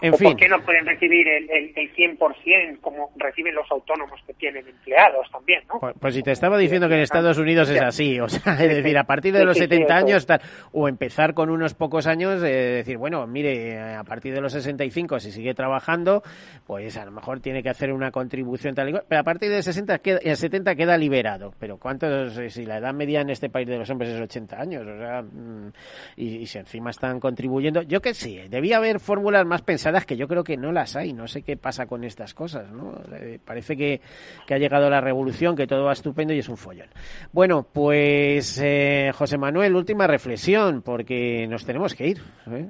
En 0.00 0.14
¿O 0.14 0.16
fin. 0.16 0.30
por 0.30 0.36
qué 0.36 0.48
no 0.48 0.60
pueden 0.62 0.86
recibir 0.86 1.28
el, 1.28 1.50
el, 1.50 1.72
el 1.76 1.94
100% 1.94 2.80
como 2.80 3.10
reciben 3.16 3.54
los 3.54 3.70
autónomos 3.70 4.20
que 4.26 4.34
tienen 4.34 4.66
empleados 4.66 5.30
también, 5.30 5.62
¿no? 5.68 5.78
Pues, 5.78 5.94
pues 6.00 6.14
si 6.14 6.22
te 6.22 6.32
estaba 6.32 6.56
diciendo 6.58 6.88
que 6.88 6.94
en 6.94 7.00
Estados 7.00 7.38
Unidos 7.38 7.68
es 7.70 7.80
así, 7.80 8.18
o 8.18 8.28
sea, 8.28 8.54
es 8.60 8.76
decir, 8.76 8.96
a 8.96 9.04
partir 9.04 9.34
de 9.34 9.44
los 9.44 9.56
sí, 9.56 9.64
sí, 9.64 9.68
70 9.68 9.84
eso 9.84 10.06
años, 10.06 10.26
tal, 10.26 10.40
o 10.72 10.88
empezar 10.88 11.34
con 11.34 11.50
unos 11.50 11.74
pocos 11.74 12.06
años, 12.06 12.42
eh, 12.42 12.46
decir, 12.46 12.96
bueno, 12.96 13.26
mire, 13.26 13.72
eh, 13.72 13.94
a 13.94 14.04
partir 14.04 14.32
de 14.32 14.40
los 14.40 14.52
65, 14.52 15.20
si 15.20 15.32
sigue 15.32 15.54
trabajando, 15.54 16.22
pues 16.66 16.96
a 16.96 17.04
lo 17.04 17.10
mejor 17.10 17.40
tiene 17.40 17.62
que 17.62 17.68
hacer 17.68 17.92
una 17.92 18.10
contribución 18.10 18.74
tal 18.74 18.88
y 18.88 18.92
cual, 18.92 19.04
pero 19.06 19.20
a 19.20 19.24
partir 19.24 19.50
de 19.50 19.62
60 19.62 19.98
queda, 19.98 20.18
eh, 20.22 20.34
70 20.34 20.74
queda 20.74 20.96
liberado. 20.96 21.52
Pero 21.58 21.78
¿cuántos, 21.78 22.38
eh, 22.38 22.48
si 22.48 22.64
la 22.64 22.78
edad 22.78 22.94
media 22.94 23.20
en 23.20 23.30
este 23.30 23.50
país 23.50 23.68
de 23.68 23.76
los 23.76 23.90
hombres 23.90 24.10
es 24.10 24.20
80 24.20 24.60
años, 24.60 24.86
o 24.86 24.98
sea, 24.98 25.22
mm, 25.22 25.72
y, 26.16 26.36
y 26.36 26.46
si 26.46 26.58
encima 26.58 26.90
están 26.90 27.20
contribuyendo, 27.20 27.82
yo 27.82 28.00
que 28.00 28.14
sí, 28.14 28.40
debía 28.48 28.78
haber 28.78 29.00
fórmulas 29.00 29.44
más 29.44 29.62
pensadas 29.62 29.89
que 30.06 30.16
yo 30.16 30.26
creo 30.28 30.44
que 30.44 30.56
no 30.56 30.72
las 30.72 30.96
hay, 30.96 31.12
no 31.12 31.26
sé 31.28 31.42
qué 31.42 31.56
pasa 31.56 31.86
con 31.86 32.04
estas 32.04 32.32
cosas, 32.34 32.70
¿no? 32.70 32.94
Eh, 33.14 33.38
parece 33.44 33.76
que, 33.76 34.00
que 34.46 34.54
ha 34.54 34.58
llegado 34.58 34.88
la 34.88 35.00
revolución, 35.00 35.56
que 35.56 35.66
todo 35.66 35.84
va 35.84 35.92
estupendo 35.92 36.32
y 36.32 36.38
es 36.38 36.48
un 36.48 36.56
follón. 36.56 36.88
Bueno, 37.32 37.66
pues 37.72 38.60
eh, 38.62 39.10
José 39.14 39.36
Manuel, 39.38 39.74
última 39.76 40.06
reflexión, 40.06 40.82
porque 40.82 41.46
nos 41.48 41.64
tenemos 41.66 41.94
que 41.94 42.06
ir. 42.08 42.18
¿eh? 42.50 42.68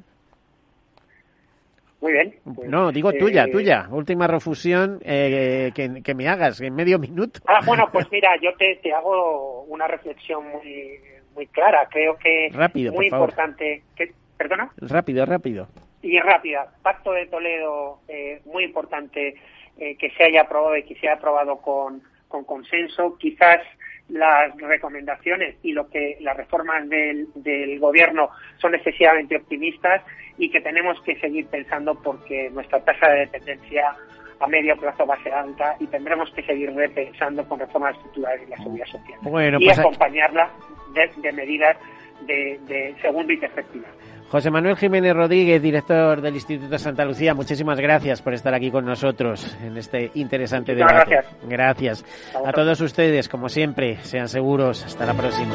Muy 2.01 2.13
bien. 2.13 2.35
pues, 2.55 2.69
No, 2.71 2.91
digo 2.93 3.13
tuya, 3.13 3.45
eh, 3.45 3.51
tuya. 3.53 3.87
Última 3.91 4.27
refusión 4.27 5.01
eh, 5.05 5.71
que, 5.75 6.03
que 6.03 6.15
me 6.15 6.29
hagas 6.29 6.59
en 6.63 6.75
medio 6.75 6.99
minuto. 6.99 7.41
Ah, 7.47 7.61
bueno, 7.67 7.89
pues 7.93 8.07
mira, 8.11 8.31
yo 8.43 8.51
te, 8.57 8.77
te 8.83 8.93
hago 8.93 9.65
una 9.65 9.87
reflexión 9.87 10.49
muy, 10.49 10.99
muy 11.35 11.47
clara. 11.49 11.87
Creo 11.91 12.17
que 12.17 12.49
Rápido, 12.53 12.93
muy 12.95 13.11
por 13.11 13.11
favor. 13.11 13.29
importante. 13.29 13.83
que- 13.95 14.15
¿Perdona? 14.39 14.71
Rápido, 14.79 15.27
rápido. 15.27 15.69
Y 16.03 16.19
rápida. 16.19 16.73
Pacto 16.83 17.13
de 17.13 17.27
Toledo, 17.27 18.01
eh, 18.09 18.41
muy 18.47 18.65
importante 18.65 19.35
eh, 19.79 19.97
que 19.97 20.11
se 20.11 20.25
haya 20.25 20.43
aprobado 20.43 20.77
y 20.77 20.85
que 20.85 20.95
se 20.95 21.09
haya 21.09 21.17
aprobado 21.17 21.59
con, 21.59 22.03
con 22.29 22.45
consenso. 22.45 23.17
Quizás 23.19 23.61
las 24.09 24.57
recomendaciones 24.57 25.57
y 25.63 25.73
lo 25.73 25.89
que 25.89 26.17
las 26.21 26.37
reformas 26.37 26.89
del, 26.89 27.29
del 27.35 27.79
gobierno 27.79 28.31
son 28.59 28.75
excesivamente 28.75 29.37
optimistas 29.37 30.03
y 30.39 30.51
que 30.51 30.61
tenemos 30.61 31.01
que 31.03 31.19
seguir 31.21 31.47
pensando 31.47 31.95
porque 32.03 32.51
nuestra 32.51 32.81
tasa 32.83 33.09
de 33.09 33.21
dependencia 33.21 33.95
a 34.41 34.47
medio 34.47 34.77
plazo 34.77 35.07
va 35.07 35.15
a 35.15 35.23
ser 35.23 35.35
alta 35.35 35.77
y 35.79 35.87
tendremos 35.87 36.31
que 36.33 36.43
seguir 36.43 36.75
repensando 36.75 37.47
con 37.47 37.61
reformas 37.61 37.95
estructurales 37.97 38.41
de 38.43 38.49
la 38.49 38.57
seguridad 38.57 38.87
social 38.87 39.19
Bueno, 39.23 39.59
y 39.61 39.67
pues 39.67 39.79
acompañarla 39.79 40.51
de, 40.95 41.11
de 41.21 41.33
medidas 41.33 41.77
de, 42.23 42.59
de 42.67 42.95
segundo 43.01 43.33
y 43.33 43.39
tercer 43.39 43.65
pilar. 43.67 43.91
José 44.31 44.49
Manuel 44.51 44.77
Jiménez 44.77 45.13
Rodríguez, 45.13 45.61
director 45.61 46.21
del 46.21 46.37
Instituto 46.37 46.79
Santa 46.79 47.05
Lucía, 47.05 47.35
muchísimas 47.35 47.81
gracias 47.81 48.23
por 48.23 48.33
estar 48.33 48.55
aquí 48.55 48.71
con 48.71 48.85
nosotros 48.85 49.57
en 49.61 49.77
este 49.77 50.13
interesante 50.15 50.73
Muchísimas 50.73 51.09
debate. 51.09 51.11
gracias. 51.11 51.49
Gracias. 51.49 52.05
A 52.47 52.53
todos 52.53 52.81
ustedes, 52.81 53.29
como 53.29 53.49
siempre, 53.49 53.99
sean 54.05 54.29
seguros. 54.29 54.85
Hasta 54.85 55.05
la 55.05 55.15
próxima. 55.15 55.55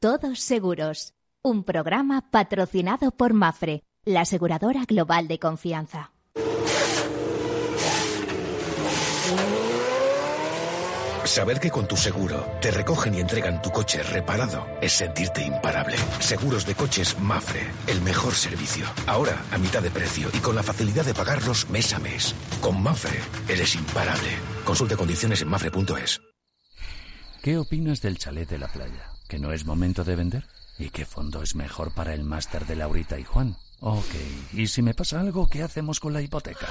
Todos 0.00 0.40
seguros. 0.40 1.14
Un 1.42 1.62
programa 1.64 2.30
patrocinado 2.30 3.12
por 3.12 3.32
Mafre, 3.32 3.82
la 4.04 4.22
aseguradora 4.22 4.84
global 4.86 5.28
de 5.28 5.38
confianza. 5.38 6.15
Saber 11.26 11.58
que 11.58 11.70
con 11.70 11.88
tu 11.88 11.96
seguro 11.96 12.46
te 12.62 12.70
recogen 12.70 13.14
y 13.14 13.20
entregan 13.20 13.60
tu 13.60 13.70
coche 13.70 14.02
reparado 14.02 14.64
es 14.80 14.92
sentirte 14.92 15.44
imparable. 15.44 15.96
Seguros 16.20 16.64
de 16.64 16.74
coches 16.74 17.18
Mafre, 17.18 17.66
el 17.88 18.00
mejor 18.00 18.32
servicio. 18.32 18.86
Ahora 19.06 19.44
a 19.50 19.58
mitad 19.58 19.82
de 19.82 19.90
precio 19.90 20.28
y 20.32 20.38
con 20.38 20.54
la 20.54 20.62
facilidad 20.62 21.04
de 21.04 21.14
pagarlos 21.14 21.68
mes 21.68 21.92
a 21.92 21.98
mes. 21.98 22.34
Con 22.60 22.80
Mafre 22.80 23.20
eres 23.48 23.74
imparable. 23.74 24.28
Consulte 24.64 24.96
condiciones 24.96 25.42
en 25.42 25.48
mafre.es. 25.48 26.20
¿Qué 27.42 27.58
opinas 27.58 28.00
del 28.00 28.18
chalet 28.18 28.48
de 28.48 28.58
la 28.58 28.68
playa? 28.68 29.10
¿Que 29.28 29.38
no 29.38 29.52
es 29.52 29.66
momento 29.66 30.04
de 30.04 30.16
vender? 30.16 30.46
¿Y 30.78 30.90
qué 30.90 31.04
fondo 31.04 31.42
es 31.42 31.54
mejor 31.54 31.92
para 31.92 32.14
el 32.14 32.22
máster 32.22 32.66
de 32.66 32.76
Laurita 32.76 33.18
y 33.18 33.24
Juan? 33.24 33.56
Ok, 33.80 34.14
¿y 34.52 34.68
si 34.68 34.80
me 34.80 34.94
pasa 34.94 35.20
algo, 35.20 35.48
qué 35.48 35.62
hacemos 35.62 36.00
con 36.00 36.12
la 36.12 36.22
hipoteca? 36.22 36.68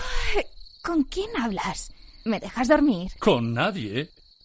¿Con 0.82 1.04
quién 1.04 1.30
hablas? 1.38 1.92
¿Me 2.24 2.40
dejas 2.40 2.68
dormir? 2.68 3.12
Con 3.20 3.54
nadie. 3.54 4.10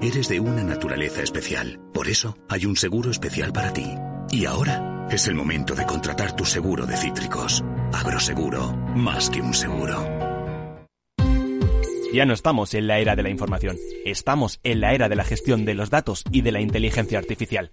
Eres 0.00 0.28
de 0.28 0.40
una 0.40 0.62
naturaleza 0.62 1.22
especial, 1.22 1.80
por 1.92 2.08
eso 2.08 2.36
hay 2.48 2.66
un 2.66 2.76
seguro 2.76 3.10
especial 3.10 3.52
para 3.52 3.72
ti. 3.72 3.94
Y 4.30 4.44
ahora 4.44 5.06
es 5.10 5.28
el 5.28 5.34
momento 5.34 5.74
de 5.74 5.86
contratar 5.86 6.34
tu 6.34 6.44
seguro 6.44 6.86
de 6.86 6.96
cítricos. 6.96 7.64
Agroseguro, 7.92 8.72
más 8.96 9.30
que 9.30 9.40
un 9.40 9.54
seguro. 9.54 10.06
Ya 12.12 12.26
no 12.26 12.34
estamos 12.34 12.74
en 12.74 12.86
la 12.86 13.00
era 13.00 13.16
de 13.16 13.24
la 13.24 13.30
información, 13.30 13.76
estamos 14.04 14.60
en 14.62 14.80
la 14.80 14.94
era 14.94 15.08
de 15.08 15.16
la 15.16 15.24
gestión 15.24 15.64
de 15.64 15.74
los 15.74 15.90
datos 15.90 16.22
y 16.30 16.42
de 16.42 16.52
la 16.52 16.60
inteligencia 16.60 17.18
artificial. 17.18 17.72